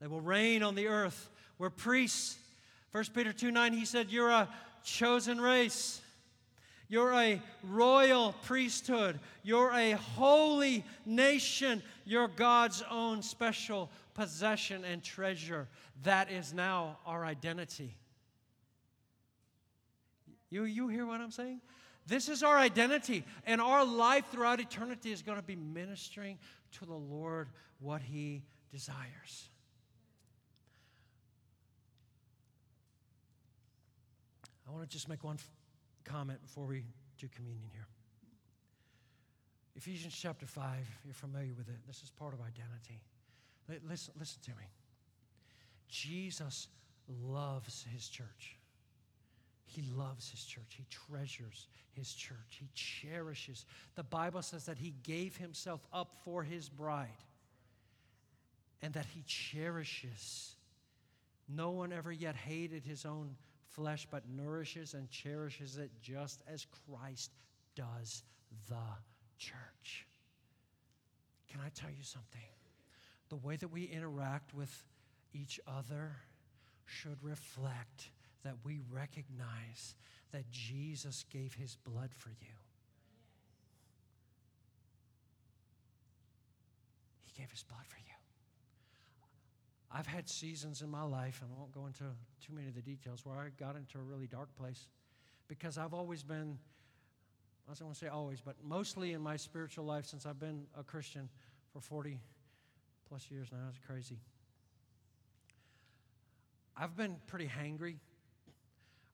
They 0.00 0.06
will 0.06 0.20
reign 0.20 0.62
on 0.62 0.74
the 0.74 0.86
earth. 0.86 1.30
We're 1.58 1.70
priests. 1.70 2.36
1 2.92 3.04
Peter 3.14 3.32
2 3.32 3.50
9, 3.50 3.72
he 3.72 3.84
said, 3.84 4.10
You're 4.10 4.30
a 4.30 4.48
chosen 4.84 5.40
race. 5.40 6.00
You're 6.88 7.12
a 7.14 7.40
royal 7.62 8.34
priesthood. 8.44 9.20
You're 9.42 9.72
a 9.72 9.92
holy 9.92 10.84
nation. 11.06 11.82
You're 12.04 12.28
God's 12.28 12.82
own 12.90 13.22
special 13.22 13.90
possession 14.14 14.84
and 14.84 15.02
treasure. 15.02 15.68
That 16.02 16.30
is 16.30 16.52
now 16.52 16.98
our 17.06 17.24
identity. 17.24 17.96
You, 20.50 20.64
you 20.64 20.88
hear 20.88 21.06
what 21.06 21.20
I'm 21.20 21.30
saying? 21.30 21.60
This 22.06 22.28
is 22.28 22.42
our 22.42 22.58
identity, 22.58 23.24
and 23.46 23.60
our 23.60 23.84
life 23.84 24.24
throughout 24.32 24.58
eternity 24.58 25.12
is 25.12 25.22
going 25.22 25.38
to 25.38 25.44
be 25.44 25.54
ministering 25.54 26.38
to 26.72 26.84
the 26.84 26.92
Lord 26.92 27.48
what 27.78 28.02
He 28.02 28.42
desires. 28.72 29.48
I 34.70 34.72
want 34.72 34.88
to 34.88 34.92
just 34.92 35.08
make 35.08 35.24
one 35.24 35.36
f- 35.36 35.50
comment 36.04 36.40
before 36.42 36.64
we 36.64 36.84
do 37.18 37.26
communion 37.34 37.70
here. 37.72 37.86
Ephesians 39.74 40.16
chapter 40.16 40.46
5, 40.46 40.64
you're 41.04 41.14
familiar 41.14 41.54
with 41.56 41.68
it. 41.68 41.74
This 41.86 42.02
is 42.02 42.10
part 42.10 42.34
of 42.34 42.40
identity. 42.40 43.00
Listen, 43.88 44.14
listen 44.18 44.40
to 44.44 44.50
me. 44.50 44.64
Jesus 45.88 46.68
loves 47.08 47.84
his 47.92 48.08
church. 48.08 48.56
He 49.64 49.82
loves 49.96 50.30
his 50.30 50.44
church. 50.44 50.76
He 50.76 50.86
treasures 50.90 51.66
his 51.92 52.12
church. 52.12 52.58
He 52.58 52.68
cherishes. 52.74 53.64
The 53.96 54.04
Bible 54.04 54.42
says 54.42 54.66
that 54.66 54.78
he 54.78 54.94
gave 55.02 55.36
himself 55.36 55.80
up 55.92 56.14
for 56.24 56.42
his 56.44 56.68
bride 56.68 57.08
and 58.82 58.94
that 58.94 59.06
he 59.06 59.22
cherishes. 59.26 60.54
No 61.48 61.70
one 61.70 61.92
ever 61.92 62.12
yet 62.12 62.36
hated 62.36 62.84
his 62.84 63.04
own 63.04 63.36
flesh, 63.74 64.06
but 64.10 64.22
nourishes 64.28 64.94
and 64.94 65.08
cherishes 65.10 65.76
it 65.76 65.90
just 66.02 66.42
as 66.52 66.66
Christ 66.86 67.32
does 67.74 68.22
the 68.68 68.76
church. 69.38 70.06
Can 71.48 71.60
I 71.64 71.68
tell 71.70 71.90
you 71.90 72.02
something? 72.02 72.40
The 73.28 73.36
way 73.36 73.56
that 73.56 73.68
we 73.68 73.84
interact 73.84 74.54
with 74.54 74.84
each 75.32 75.60
other 75.66 76.16
should 76.86 77.22
reflect 77.22 78.10
that 78.42 78.54
we 78.64 78.80
recognize 78.90 79.94
that 80.32 80.50
Jesus 80.50 81.24
gave 81.30 81.54
his 81.54 81.76
blood 81.76 82.10
for 82.16 82.30
you. 82.30 82.56
He 87.26 87.40
gave 87.40 87.50
his 87.50 87.62
blood 87.62 87.84
for 87.86 87.98
you. 87.98 88.09
I've 89.92 90.06
had 90.06 90.28
seasons 90.28 90.82
in 90.82 90.88
my 90.88 91.02
life, 91.02 91.40
and 91.42 91.50
I 91.52 91.58
won't 91.58 91.72
go 91.72 91.86
into 91.86 92.04
too 92.44 92.52
many 92.52 92.68
of 92.68 92.74
the 92.74 92.82
details, 92.82 93.24
where 93.24 93.36
I 93.36 93.48
got 93.58 93.76
into 93.76 93.98
a 93.98 94.02
really 94.02 94.26
dark 94.26 94.54
place 94.56 94.86
because 95.48 95.78
I've 95.78 95.94
always 95.94 96.22
been, 96.22 96.58
I 97.68 97.74
don't 97.74 97.86
want 97.86 97.98
to 97.98 98.04
say 98.04 98.08
always, 98.08 98.40
but 98.40 98.54
mostly 98.62 99.14
in 99.14 99.20
my 99.20 99.36
spiritual 99.36 99.84
life 99.84 100.06
since 100.06 100.26
I've 100.26 100.38
been 100.38 100.66
a 100.78 100.84
Christian 100.84 101.28
for 101.72 101.80
40 101.80 102.20
plus 103.08 103.28
years 103.30 103.48
now. 103.50 103.58
It's 103.68 103.80
crazy. 103.84 104.18
I've 106.76 106.96
been 106.96 107.16
pretty 107.26 107.48
hangry, 107.48 107.96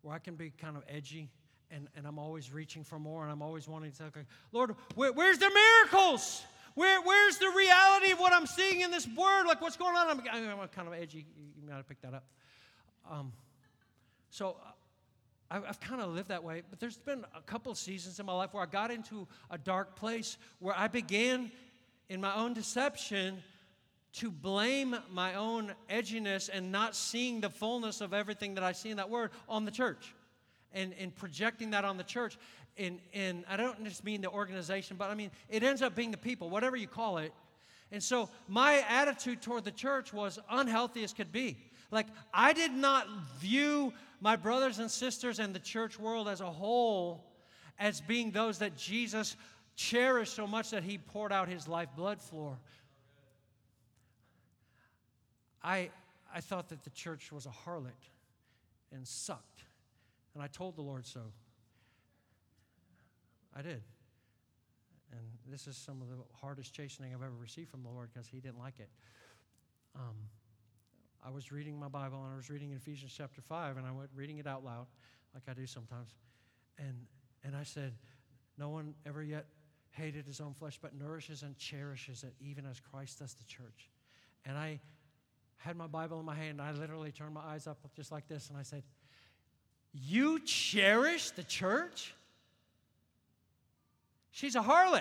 where 0.03 0.15
I 0.15 0.19
can 0.19 0.35
be 0.35 0.51
kind 0.51 0.77
of 0.77 0.83
edgy, 0.89 1.31
and, 1.71 1.89
and 1.97 2.07
I'm 2.07 2.19
always 2.19 2.53
reaching 2.53 2.85
for 2.85 2.99
more, 2.99 3.23
and 3.23 3.33
I'm 3.33 3.41
always 3.41 3.67
wanting 3.67 3.93
to 3.93 4.05
okay, 4.05 4.27
Lord, 4.53 4.77
where, 4.95 5.13
where's 5.15 5.39
the 5.39 5.51
miracles? 5.51 6.45
Where, 6.77 7.01
where's 7.01 7.39
the 7.39 7.49
reality 7.49 8.13
of 8.13 8.21
what 8.21 8.35
I'm 8.35 8.47
seeing 8.47 8.83
in 8.83 8.91
this 8.91 9.09
word? 9.09 9.47
Like, 9.47 9.63
what's 9.63 9.79
going 9.79 9.97
on? 9.97 10.09
I'm, 10.11 10.61
I'm 10.61 10.69
kind 10.69 10.87
of 10.87 10.93
edgy. 10.93 11.25
You 11.59 11.67
might 11.67 11.77
have 11.77 11.89
picked 11.89 12.03
that 12.03 12.13
up. 12.13 12.25
Um, 13.11 13.33
so 14.29 14.59
uh, 15.51 15.61
I've 15.67 15.81
kind 15.81 16.03
of 16.03 16.13
lived 16.13 16.29
that 16.29 16.45
way, 16.45 16.63
but 16.69 16.79
there's 16.79 16.99
been 16.99 17.25
a 17.35 17.41
couple 17.41 17.75
seasons 17.75 18.21
in 18.21 18.27
my 18.27 18.35
life 18.35 18.53
where 18.53 18.63
I 18.63 18.67
got 18.67 18.91
into 18.91 19.27
a 19.51 19.57
dark 19.57 19.97
place 19.97 20.37
where 20.59 20.77
I 20.77 20.87
began 20.87 21.51
in 22.11 22.21
my 22.21 22.35
own 22.37 22.53
deception 22.53 23.43
to 24.15 24.31
blame 24.31 24.97
my 25.11 25.35
own 25.35 25.73
edginess 25.89 26.51
and 26.53 26.71
not 26.71 26.95
seeing 26.95 27.41
the 27.41 27.49
fullness 27.49 28.03
of 28.03 28.13
everything 28.13 28.55
that 28.57 28.65
I 28.65 28.73
see 28.73 28.91
in 28.91 28.99
that 28.99 29.09
word 29.09 29.31
on 29.49 29.65
the 29.65 29.71
church 29.71 30.15
and, 30.75 30.93
and 31.01 31.15
projecting 31.15 31.71
that 31.71 31.87
on 31.87 31.97
the 31.97 32.05
church 32.05 32.37
in, 32.77 33.01
in, 33.13 33.45
I 33.49 33.57
don't 33.57 33.83
just 33.85 34.05
mean 34.05 34.21
the 34.21 34.31
organization, 34.31 34.97
but 34.97 35.11
I 35.11 35.15
mean, 35.15 35.31
it 35.49 35.63
ends 35.63 35.83
up 35.83 35.95
being 35.95 36.11
the 36.11 36.19
people, 36.19 36.51
whatever 36.51 36.77
you 36.77 36.87
call 36.87 37.19
it. 37.19 37.33
And 37.93 38.03
so 38.03 38.29
my 38.49 38.85
attitude 38.89 39.41
toward 39.43 39.65
the 39.65 39.71
church 39.71 40.13
was 40.13 40.39
unhealthy 40.51 41.05
as 41.05 41.13
could 41.13 41.33
be. 41.33 41.57
Like, 41.91 42.07
I 42.35 42.53
did 42.53 42.73
not 42.73 43.07
view 43.39 43.93
my 44.21 44.37
brothers 44.37 44.79
and 44.79 44.91
sisters 44.91 45.39
and 45.39 45.55
the 45.55 45.61
church 45.61 45.99
world 45.99 46.29
as 46.29 46.41
a 46.41 46.51
whole 46.51 47.25
as 47.79 48.01
being 48.01 48.31
those 48.31 48.59
that 48.59 48.77
Jesus 48.77 49.37
cherished 49.77 50.35
so 50.35 50.47
much 50.47 50.71
that 50.71 50.83
he 50.83 50.99
poured 50.99 51.33
out 51.33 51.49
his 51.49 51.69
lifeblood 51.69 52.21
for. 52.21 52.59
I, 55.63 55.91
I 56.35 56.41
thought 56.41 56.69
that 56.71 56.83
the 56.83 56.91
church 56.91 57.31
was 57.31 57.47
a 57.47 57.51
harlot 57.51 57.91
and 58.93 59.07
sucked. 59.07 59.63
And 60.35 60.43
I 60.43 60.49
told 60.49 60.77
the 60.77 60.83
Lord 60.83 61.07
so. 61.07 61.21
I 63.57 63.63
did. 63.63 63.83
And 65.13 65.23
this 65.49 65.67
is 65.67 65.77
some 65.77 66.03
of 66.03 66.09
the 66.09 66.17
hardest 66.41 66.75
chastening 66.75 67.15
I've 67.15 67.23
ever 67.23 67.37
received 67.41 67.71
from 67.71 67.83
the 67.83 67.89
Lord 67.89 68.11
because 68.13 68.27
He 68.29 68.41
didn't 68.41 68.59
like 68.59 68.79
it. 68.79 68.91
Um, 69.95 70.15
I 71.25 71.31
was 71.31 71.51
reading 71.51 71.79
my 71.79 71.89
Bible 71.89 72.23
and 72.23 72.33
I 72.33 72.37
was 72.37 72.51
reading 72.51 72.73
Ephesians 72.73 73.15
chapter 73.17 73.41
5 73.41 73.79
and 73.79 73.87
I 73.87 73.93
went 73.93 74.11
reading 74.15 74.39
it 74.39 74.47
out 74.47 74.65
loud, 74.65 74.87
like 75.35 75.45
I 75.49 75.55
do 75.55 75.67
sometimes. 75.67 76.11
And, 76.79 77.07
and 77.45 77.57
I 77.57 77.63
said, 77.63 77.95
No 78.59 78.69
one 78.69 78.95
ever 79.07 79.23
yet 79.23 79.47
hated 79.91 80.27
his 80.27 80.41
own 80.41 80.53
flesh, 80.53 80.79
but 80.81 80.95
nourishes 80.95 81.43
and 81.43 81.57
cherishes 81.57 82.23
it, 82.23 82.35
even 82.41 82.67
as 82.67 82.79
Christ 82.79 83.21
does 83.21 83.35
the 83.35 83.45
church. 83.45 83.91
And 84.45 84.59
I 84.59 84.81
had 85.57 85.77
my 85.77 85.87
Bible 85.87 86.21
in 86.21 86.27
my 86.27 86.35
hand. 86.35 86.61
And 86.61 86.63
I 86.63 86.73
literally 86.73 87.13
turned 87.13 87.35
my 87.35 87.41
eyes 87.41 87.67
up 87.67 87.79
just 87.95 88.13
like 88.13 88.29
this 88.29 88.51
and 88.51 88.59
I 88.59 88.63
said, 88.63 88.83
You 89.93 90.41
cherish 90.41 91.31
the 91.31 91.45
church? 91.45 92.15
She's 94.37 94.55
a 94.55 94.61
harlot. 94.61 95.01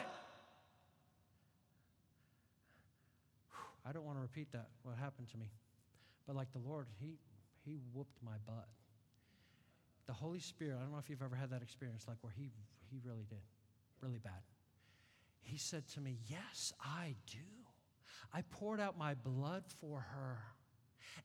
I 3.86 3.91
don't 3.91 4.05
want 4.05 4.17
to 4.17 4.21
repeat 4.21 4.49
that, 4.53 4.69
what 4.83 4.95
happened 4.95 5.27
to 5.31 5.38
me. 5.38 5.51
But 6.25 6.38
like 6.38 6.53
the 6.53 6.59
Lord, 6.59 6.88
He, 7.01 7.17
he 7.65 7.79
whooped 7.93 8.17
my 8.23 8.38
butt. 8.47 8.69
The 10.07 10.13
Holy 10.13 10.39
Spirit, 10.39 10.77
I 10.77 10.83
don't 10.83 10.93
know 10.93 10.99
if 10.99 11.09
you've 11.09 11.21
ever 11.21 11.36
had 11.36 11.49
that 11.49 11.61
experience, 11.61 12.05
like 12.07 12.15
where 12.21 12.31
He, 12.33 12.49
he 12.89 13.01
really 13.03 13.25
did, 13.27 13.41
really 13.99 14.19
bad. 14.19 14.39
He 15.41 15.57
said 15.57 15.86
to 15.89 15.99
me, 15.99 16.17
Yes, 16.29 16.71
I 16.79 17.15
do. 17.29 17.39
I 18.33 18.41
poured 18.51 18.79
out 18.79 18.97
my 18.97 19.15
blood 19.15 19.65
for 19.81 19.99
her. 19.99 20.38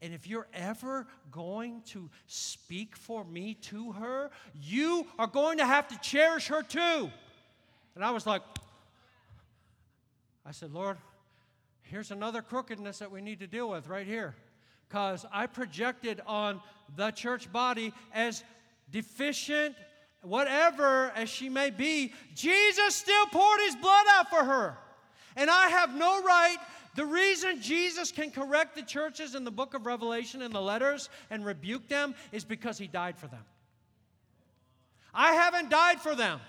And 0.02 0.12
if 0.12 0.26
you're 0.26 0.48
ever 0.52 1.06
going 1.30 1.82
to 1.90 2.10
speak 2.26 2.96
for 2.96 3.24
me 3.24 3.54
to 3.54 3.92
her, 3.92 4.32
you 4.52 5.06
are 5.16 5.28
going 5.28 5.58
to 5.58 5.64
have 5.64 5.86
to 5.88 5.98
cherish 6.00 6.48
her 6.48 6.64
too. 6.64 7.12
And 7.94 8.04
I 8.04 8.10
was 8.10 8.26
like, 8.26 8.42
I 10.46 10.52
said, 10.52 10.72
Lord, 10.72 10.96
here's 11.82 12.10
another 12.10 12.42
crookedness 12.42 12.98
that 12.98 13.10
we 13.10 13.20
need 13.20 13.40
to 13.40 13.46
deal 13.46 13.68
with 13.68 13.88
right 13.88 14.06
here. 14.06 14.34
Because 14.88 15.24
I 15.32 15.46
projected 15.46 16.20
on 16.26 16.60
the 16.96 17.10
church 17.10 17.52
body 17.52 17.92
as 18.12 18.42
deficient, 18.90 19.76
whatever 20.22 21.12
as 21.14 21.28
she 21.28 21.48
may 21.48 21.70
be, 21.70 22.12
Jesus 22.34 22.96
still 22.96 23.26
poured 23.26 23.60
his 23.60 23.76
blood 23.76 24.06
out 24.10 24.28
for 24.28 24.44
her. 24.44 24.76
And 25.36 25.48
I 25.48 25.68
have 25.68 25.94
no 25.94 26.22
right. 26.22 26.56
The 26.96 27.06
reason 27.06 27.62
Jesus 27.62 28.10
can 28.10 28.30
correct 28.30 28.74
the 28.74 28.82
churches 28.82 29.34
in 29.34 29.44
the 29.44 29.50
book 29.50 29.74
of 29.74 29.86
Revelation 29.86 30.42
and 30.42 30.52
the 30.52 30.60
letters 30.60 31.08
and 31.30 31.44
rebuke 31.44 31.88
them 31.88 32.14
is 32.32 32.44
because 32.44 32.78
he 32.78 32.88
died 32.88 33.16
for 33.16 33.28
them. 33.28 33.44
I 35.14 35.34
haven't 35.34 35.70
died 35.70 36.00
for 36.00 36.14
them 36.14 36.40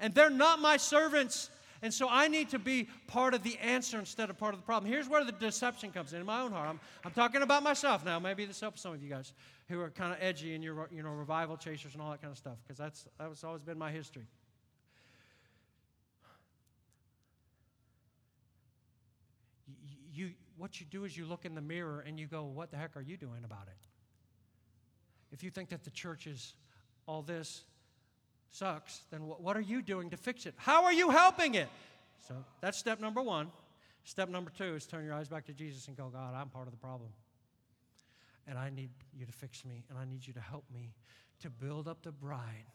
and 0.00 0.14
they're 0.14 0.30
not 0.30 0.58
my 0.60 0.76
servants. 0.76 1.50
And 1.82 1.94
so 1.94 2.08
I 2.10 2.28
need 2.28 2.50
to 2.50 2.58
be 2.58 2.88
part 3.06 3.32
of 3.32 3.42
the 3.42 3.56
answer 3.58 3.98
instead 3.98 4.28
of 4.28 4.38
part 4.38 4.54
of 4.54 4.60
the 4.60 4.66
problem. 4.66 4.90
Here's 4.90 5.08
where 5.08 5.24
the 5.24 5.32
deception 5.32 5.92
comes 5.92 6.12
in, 6.12 6.20
in 6.20 6.26
my 6.26 6.42
own 6.42 6.52
heart. 6.52 6.68
I'm, 6.68 6.80
I'm 7.04 7.12
talking 7.12 7.42
about 7.42 7.62
myself 7.62 8.04
now. 8.04 8.18
Maybe 8.18 8.44
this 8.44 8.60
helps 8.60 8.82
some 8.82 8.92
of 8.92 9.02
you 9.02 9.08
guys 9.08 9.32
who 9.68 9.80
are 9.80 9.90
kind 9.90 10.12
of 10.12 10.18
edgy 10.20 10.54
and 10.54 10.64
you're, 10.64 10.88
you 10.90 11.02
know, 11.02 11.10
revival 11.10 11.56
chasers 11.56 11.94
and 11.94 12.02
all 12.02 12.10
that 12.10 12.20
kind 12.20 12.32
of 12.32 12.38
stuff, 12.38 12.56
because 12.62 12.76
that's, 12.76 13.06
that's 13.18 13.44
always 13.44 13.62
been 13.62 13.78
my 13.78 13.90
history. 13.90 14.26
You, 20.12 20.26
you, 20.26 20.30
what 20.58 20.80
you 20.80 20.86
do 20.90 21.04
is 21.04 21.16
you 21.16 21.24
look 21.24 21.44
in 21.46 21.54
the 21.54 21.62
mirror 21.62 22.04
and 22.06 22.18
you 22.18 22.26
go, 22.26 22.44
What 22.44 22.70
the 22.70 22.76
heck 22.76 22.96
are 22.96 23.00
you 23.00 23.16
doing 23.16 23.44
about 23.44 23.68
it? 23.68 23.86
If 25.32 25.42
you 25.42 25.50
think 25.50 25.70
that 25.70 25.84
the 25.84 25.90
church 25.90 26.26
is 26.26 26.54
all 27.06 27.22
this 27.22 27.64
sucks, 28.50 29.02
then 29.10 29.20
what 29.20 29.56
are 29.56 29.62
you 29.62 29.82
doing 29.82 30.10
to 30.10 30.16
fix 30.16 30.46
it? 30.46 30.54
How 30.56 30.84
are 30.84 30.92
you 30.92 31.10
helping 31.10 31.54
it? 31.54 31.68
So 32.28 32.34
that's 32.60 32.78
step 32.78 33.00
number 33.00 33.22
one. 33.22 33.50
Step 34.04 34.28
number 34.28 34.50
two 34.56 34.74
is 34.74 34.86
turn 34.86 35.04
your 35.04 35.14
eyes 35.14 35.28
back 35.28 35.46
to 35.46 35.52
Jesus 35.52 35.88
and 35.88 35.96
go, 35.96 36.10
God, 36.12 36.34
I'm 36.34 36.48
part 36.48 36.66
of 36.66 36.72
the 36.72 36.78
problem. 36.78 37.10
And 38.46 38.58
I 38.58 38.70
need 38.70 38.90
you 39.16 39.26
to 39.26 39.32
fix 39.32 39.64
me, 39.64 39.84
and 39.88 39.98
I 39.98 40.04
need 40.04 40.26
you 40.26 40.32
to 40.32 40.40
help 40.40 40.64
me 40.72 40.94
to 41.40 41.50
build 41.50 41.86
up 41.86 42.02
the 42.02 42.12
bride 42.12 42.66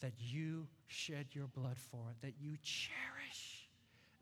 that 0.00 0.12
you 0.18 0.66
shed 0.86 1.26
your 1.32 1.46
blood 1.48 1.76
for, 1.78 2.14
that 2.22 2.32
you 2.40 2.56
cherish 2.62 3.68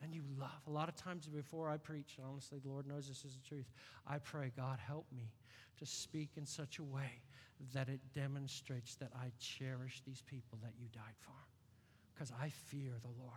and 0.03 0.15
you 0.15 0.23
love. 0.39 0.51
A 0.67 0.71
lot 0.71 0.89
of 0.89 0.97
times 0.97 1.27
before 1.27 1.71
I 1.71 1.77
preach, 1.77 2.17
honestly, 2.29 2.59
the 2.63 2.69
Lord 2.69 2.87
knows 2.87 3.09
this 3.09 3.25
is 3.25 3.37
the 3.37 3.49
truth, 3.49 3.71
I 4.07 4.19
pray, 4.19 4.51
God, 4.57 4.79
help 4.85 5.07
me 5.15 5.31
to 5.79 5.87
speak 5.87 6.31
in 6.37 6.47
such 6.47 6.79
a 6.79 6.85
way 6.85 7.23
that 7.75 7.89
it 7.89 8.01
demonstrates 8.15 8.95
that 8.97 9.11
I 9.15 9.33
cherish 9.39 10.03
these 10.07 10.23
people 10.23 10.59
that 10.63 10.73
you 10.79 10.87
died 10.93 11.17
for 11.21 11.33
because 12.15 12.33
I 12.41 12.51
fear 12.51 12.93
the 13.03 13.23
Lord. 13.23 13.33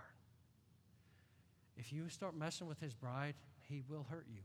If 1.78 1.92
you 1.92 2.10
start 2.10 2.36
messing 2.36 2.68
with 2.68 2.80
his 2.80 2.94
bride, 2.94 3.36
he 3.68 3.82
will 3.90 4.06
hurt 4.10 4.26
you. 4.30 4.42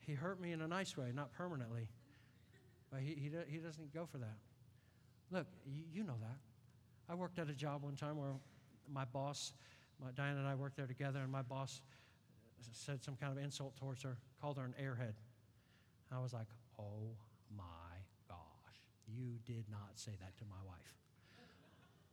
He 0.00 0.14
hurt 0.14 0.40
me 0.40 0.52
in 0.52 0.60
a 0.60 0.68
nice 0.68 0.96
way, 0.96 1.10
not 1.12 1.32
permanently. 1.32 1.88
But 2.90 3.00
he, 3.00 3.08
he, 3.14 3.30
he 3.48 3.58
doesn't 3.58 3.92
go 3.92 4.06
for 4.06 4.18
that. 4.18 4.36
Look, 5.30 5.46
you, 5.66 5.82
you 5.92 6.04
know 6.04 6.14
that. 6.20 6.38
I 7.08 7.14
worked 7.14 7.38
at 7.38 7.50
a 7.50 7.54
job 7.54 7.82
one 7.82 7.96
time 7.96 8.16
where 8.16 8.32
my 8.92 9.04
boss, 9.04 9.52
my, 10.00 10.10
Diane 10.12 10.36
and 10.36 10.46
I 10.46 10.54
worked 10.54 10.76
there 10.76 10.86
together, 10.86 11.20
and 11.20 11.30
my 11.30 11.42
boss 11.42 11.80
said 12.72 13.02
some 13.02 13.16
kind 13.16 13.36
of 13.36 13.42
insult 13.42 13.76
towards 13.76 14.02
her, 14.02 14.16
called 14.40 14.58
her 14.58 14.64
an 14.64 14.74
airhead. 14.80 15.14
I 16.12 16.20
was 16.20 16.32
like, 16.32 16.46
oh 16.78 17.16
my 17.56 17.96
gosh, 18.28 18.76
you 19.06 19.38
did 19.44 19.64
not 19.70 19.90
say 19.94 20.12
that 20.20 20.36
to 20.38 20.44
my 20.44 20.62
wife. 20.66 20.76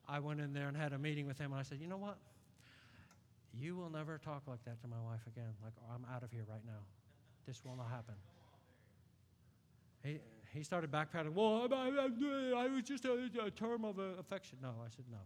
I 0.07 0.19
went 0.19 0.41
in 0.41 0.53
there 0.53 0.67
and 0.67 0.75
had 0.75 0.93
a 0.93 0.97
meeting 0.97 1.27
with 1.27 1.37
him, 1.39 1.51
and 1.51 1.59
I 1.59 1.63
said, 1.63 1.79
you 1.79 1.87
know 1.87 1.97
what? 1.97 2.17
You 3.53 3.75
will 3.75 3.89
never 3.89 4.17
talk 4.17 4.43
like 4.47 4.63
that 4.65 4.81
to 4.81 4.87
my 4.87 4.99
wife 4.99 5.21
again. 5.27 5.53
Like, 5.63 5.73
I'm 5.93 6.05
out 6.13 6.23
of 6.23 6.31
here 6.31 6.43
right 6.49 6.65
now. 6.65 6.81
This 7.45 7.63
will 7.63 7.75
not 7.75 7.89
happen. 7.89 8.15
He, 10.03 10.19
he 10.53 10.63
started 10.63 10.91
backpedaling. 10.91 11.33
Well, 11.33 11.67
I, 11.71 11.89
I, 11.89 12.65
I 12.65 12.67
was 12.67 12.83
just 12.83 13.05
a, 13.05 13.29
a 13.45 13.51
term 13.51 13.85
of 13.85 13.99
uh, 13.99 14.19
affection. 14.19 14.57
No, 14.61 14.69
I 14.83 14.89
said, 14.89 15.05
no. 15.11 15.19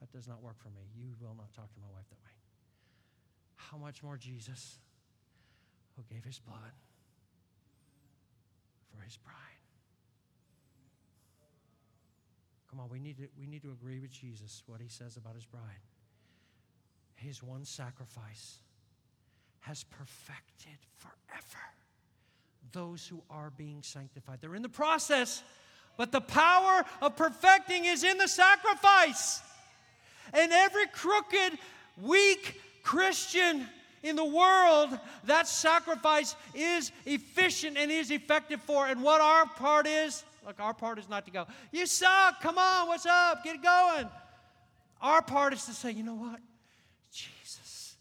That 0.00 0.12
does 0.12 0.28
not 0.28 0.42
work 0.42 0.56
for 0.58 0.68
me. 0.68 0.82
You 0.96 1.14
will 1.20 1.34
not 1.36 1.52
talk 1.54 1.72
to 1.72 1.80
my 1.80 1.88
wife 1.94 2.08
that 2.10 2.18
way. 2.24 2.30
How 3.56 3.78
much 3.78 4.02
more 4.02 4.16
Jesus, 4.16 4.78
who 5.96 6.02
gave 6.12 6.24
his 6.24 6.38
blood 6.38 6.72
for 8.94 9.02
his 9.02 9.16
bride. 9.16 9.34
Come 12.70 12.80
on, 12.80 12.88
we 12.90 12.98
need, 12.98 13.16
to, 13.16 13.28
we 13.38 13.46
need 13.46 13.62
to 13.62 13.70
agree 13.70 13.98
with 13.98 14.12
Jesus, 14.12 14.62
what 14.66 14.80
he 14.80 14.88
says 14.88 15.16
about 15.16 15.34
his 15.34 15.46
bride. 15.46 15.62
His 17.16 17.42
one 17.42 17.64
sacrifice 17.64 18.58
has 19.60 19.84
perfected 19.84 20.78
forever 20.96 21.58
those 22.72 23.06
who 23.06 23.22
are 23.30 23.50
being 23.50 23.82
sanctified. 23.82 24.38
They're 24.40 24.54
in 24.54 24.62
the 24.62 24.68
process, 24.68 25.42
but 25.96 26.12
the 26.12 26.20
power 26.20 26.84
of 27.00 27.16
perfecting 27.16 27.86
is 27.86 28.04
in 28.04 28.18
the 28.18 28.28
sacrifice. 28.28 29.40
And 30.32 30.52
every 30.52 30.86
crooked, 30.88 31.58
weak 32.00 32.60
Christian 32.82 33.66
in 34.02 34.16
the 34.16 34.24
world, 34.24 34.98
that 35.24 35.48
sacrifice 35.48 36.36
is 36.54 36.92
efficient 37.06 37.76
and 37.76 37.90
is 37.90 38.10
effective 38.10 38.60
for. 38.62 38.86
And 38.86 39.02
what 39.02 39.20
our 39.20 39.46
part 39.46 39.86
is, 39.86 40.24
like 40.44 40.60
our 40.60 40.74
part 40.74 40.98
is 40.98 41.08
not 41.08 41.24
to 41.26 41.30
go, 41.30 41.46
you 41.72 41.86
suck, 41.86 42.40
come 42.40 42.58
on, 42.58 42.88
what's 42.88 43.06
up, 43.06 43.44
get 43.44 43.62
going. 43.62 44.08
Our 45.00 45.22
part 45.22 45.52
is 45.52 45.64
to 45.66 45.72
say, 45.72 45.92
you 45.92 46.02
know 46.02 46.14
what? 46.14 46.40
Jesus 47.12 47.96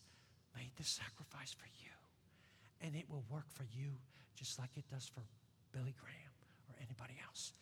made 0.55 0.71
this 0.77 0.89
sacrifice 0.89 1.53
for 1.53 1.67
you, 1.83 1.91
and 2.81 2.95
it 2.95 3.05
will 3.09 3.23
work 3.29 3.45
for 3.49 3.65
you 3.77 3.89
just 4.35 4.59
like 4.59 4.69
it 4.77 4.85
does 4.89 5.09
for 5.13 5.21
Billy 5.71 5.95
Graham 5.99 6.33
or 6.69 6.75
anybody 6.79 7.15
else. 7.27 7.53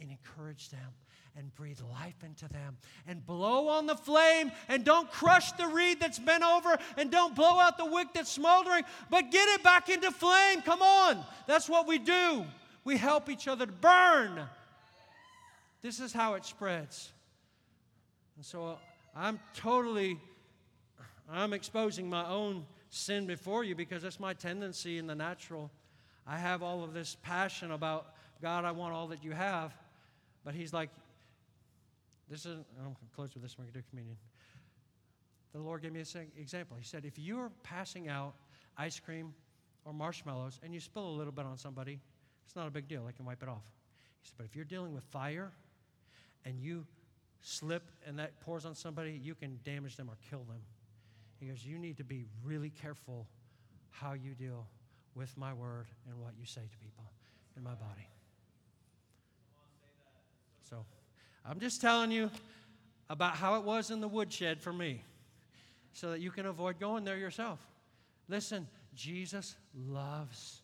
And 0.00 0.10
encourage 0.10 0.70
them 0.70 0.92
and 1.36 1.54
breathe 1.54 1.80
life 1.92 2.22
into 2.24 2.48
them 2.48 2.76
and 3.06 3.24
blow 3.26 3.68
on 3.68 3.86
the 3.86 3.96
flame 3.96 4.52
and 4.68 4.84
don't 4.84 5.10
crush 5.10 5.52
the 5.52 5.66
reed 5.66 6.00
that's 6.00 6.18
bent 6.18 6.44
over 6.44 6.76
and 6.96 7.10
don't 7.10 7.34
blow 7.34 7.58
out 7.58 7.76
the 7.76 7.84
wick 7.84 8.08
that's 8.14 8.30
smoldering, 8.30 8.84
but 9.10 9.30
get 9.30 9.48
it 9.48 9.62
back 9.62 9.88
into 9.88 10.10
flame. 10.10 10.62
Come 10.62 10.82
on. 10.82 11.24
That's 11.46 11.68
what 11.68 11.86
we 11.86 11.98
do. 11.98 12.44
We 12.84 12.96
help 12.96 13.28
each 13.28 13.48
other 13.48 13.66
to 13.66 13.72
burn. 13.72 14.40
This 15.82 16.00
is 16.00 16.12
how 16.12 16.34
it 16.34 16.44
spreads. 16.44 17.10
And 18.36 18.44
so 18.44 18.66
uh, 18.66 18.76
I'm 19.16 19.38
totally 19.54 20.18
I'm 21.30 21.52
exposing 21.52 22.08
my 22.08 22.26
own 22.28 22.66
sin 22.90 23.26
before 23.26 23.64
you 23.64 23.74
because 23.74 24.02
that's 24.02 24.20
my 24.20 24.34
tendency 24.34 24.98
in 24.98 25.06
the 25.06 25.14
natural. 25.14 25.70
I 26.26 26.38
have 26.38 26.62
all 26.62 26.84
of 26.84 26.94
this 26.94 27.16
passion 27.22 27.70
about 27.70 28.14
God, 28.42 28.64
I 28.64 28.72
want 28.72 28.94
all 28.94 29.08
that 29.08 29.24
you 29.24 29.32
have. 29.32 29.74
But 30.44 30.54
he's 30.54 30.72
like, 30.72 30.90
this 32.28 32.46
is, 32.46 32.56
I'm 32.78 32.84
going 32.84 32.94
to 32.94 33.14
close 33.14 33.34
with 33.34 33.42
this 33.42 33.58
when 33.58 33.66
we 33.66 33.72
do 33.72 33.82
communion. 33.88 34.16
The 35.52 35.60
Lord 35.60 35.82
gave 35.82 35.92
me 35.92 36.00
an 36.00 36.26
example. 36.36 36.76
He 36.76 36.84
said, 36.84 37.04
if 37.04 37.18
you're 37.18 37.50
passing 37.62 38.08
out 38.08 38.34
ice 38.76 38.98
cream 38.98 39.32
or 39.84 39.92
marshmallows 39.92 40.58
and 40.62 40.74
you 40.74 40.80
spill 40.80 41.06
a 41.06 41.16
little 41.16 41.32
bit 41.32 41.44
on 41.44 41.56
somebody, 41.56 42.00
it's 42.44 42.56
not 42.56 42.66
a 42.66 42.70
big 42.70 42.88
deal. 42.88 43.06
I 43.08 43.12
can 43.12 43.24
wipe 43.24 43.42
it 43.42 43.48
off. 43.48 43.62
He 44.22 44.28
said, 44.28 44.34
but 44.36 44.46
if 44.46 44.56
you're 44.56 44.64
dealing 44.64 44.92
with 44.92 45.04
fire 45.04 45.52
and 46.44 46.58
you 46.58 46.86
slip 47.40 47.90
and 48.06 48.18
that 48.18 48.40
pours 48.40 48.64
on 48.64 48.74
somebody, 48.74 49.20
you 49.22 49.34
can 49.34 49.60
damage 49.64 49.96
them 49.96 50.08
or 50.08 50.16
kill 50.28 50.44
them. 50.44 50.60
He 51.38 51.46
goes, 51.46 51.64
You 51.64 51.78
need 51.78 51.98
to 51.98 52.04
be 52.04 52.24
really 52.42 52.70
careful 52.70 53.26
how 53.90 54.14
you 54.14 54.34
deal 54.34 54.66
with 55.14 55.36
my 55.36 55.52
word 55.52 55.86
and 56.08 56.18
what 56.20 56.32
you 56.38 56.46
say 56.46 56.62
to 56.62 56.78
people 56.78 57.04
in 57.56 57.62
my 57.62 57.74
body. 57.74 58.08
So 60.68 60.84
I'm 61.44 61.60
just 61.60 61.80
telling 61.80 62.10
you 62.10 62.30
about 63.10 63.36
how 63.36 63.56
it 63.56 63.64
was 63.64 63.90
in 63.90 64.00
the 64.00 64.08
woodshed 64.08 64.60
for 64.60 64.72
me 64.72 65.02
so 65.92 66.10
that 66.10 66.20
you 66.20 66.30
can 66.30 66.46
avoid 66.46 66.80
going 66.80 67.04
there 67.04 67.18
yourself. 67.18 67.60
Listen, 68.28 68.66
Jesus 68.94 69.54
loves. 69.74 70.62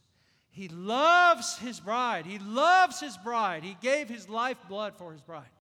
He 0.50 0.68
loves 0.68 1.58
his 1.58 1.78
bride. 1.78 2.26
He 2.26 2.38
loves 2.38 2.98
his 2.98 3.16
bride. 3.18 3.62
He 3.62 3.76
gave 3.80 4.08
his 4.08 4.28
life 4.28 4.56
blood 4.68 4.96
for 4.96 5.12
his 5.12 5.20
bride. 5.20 5.50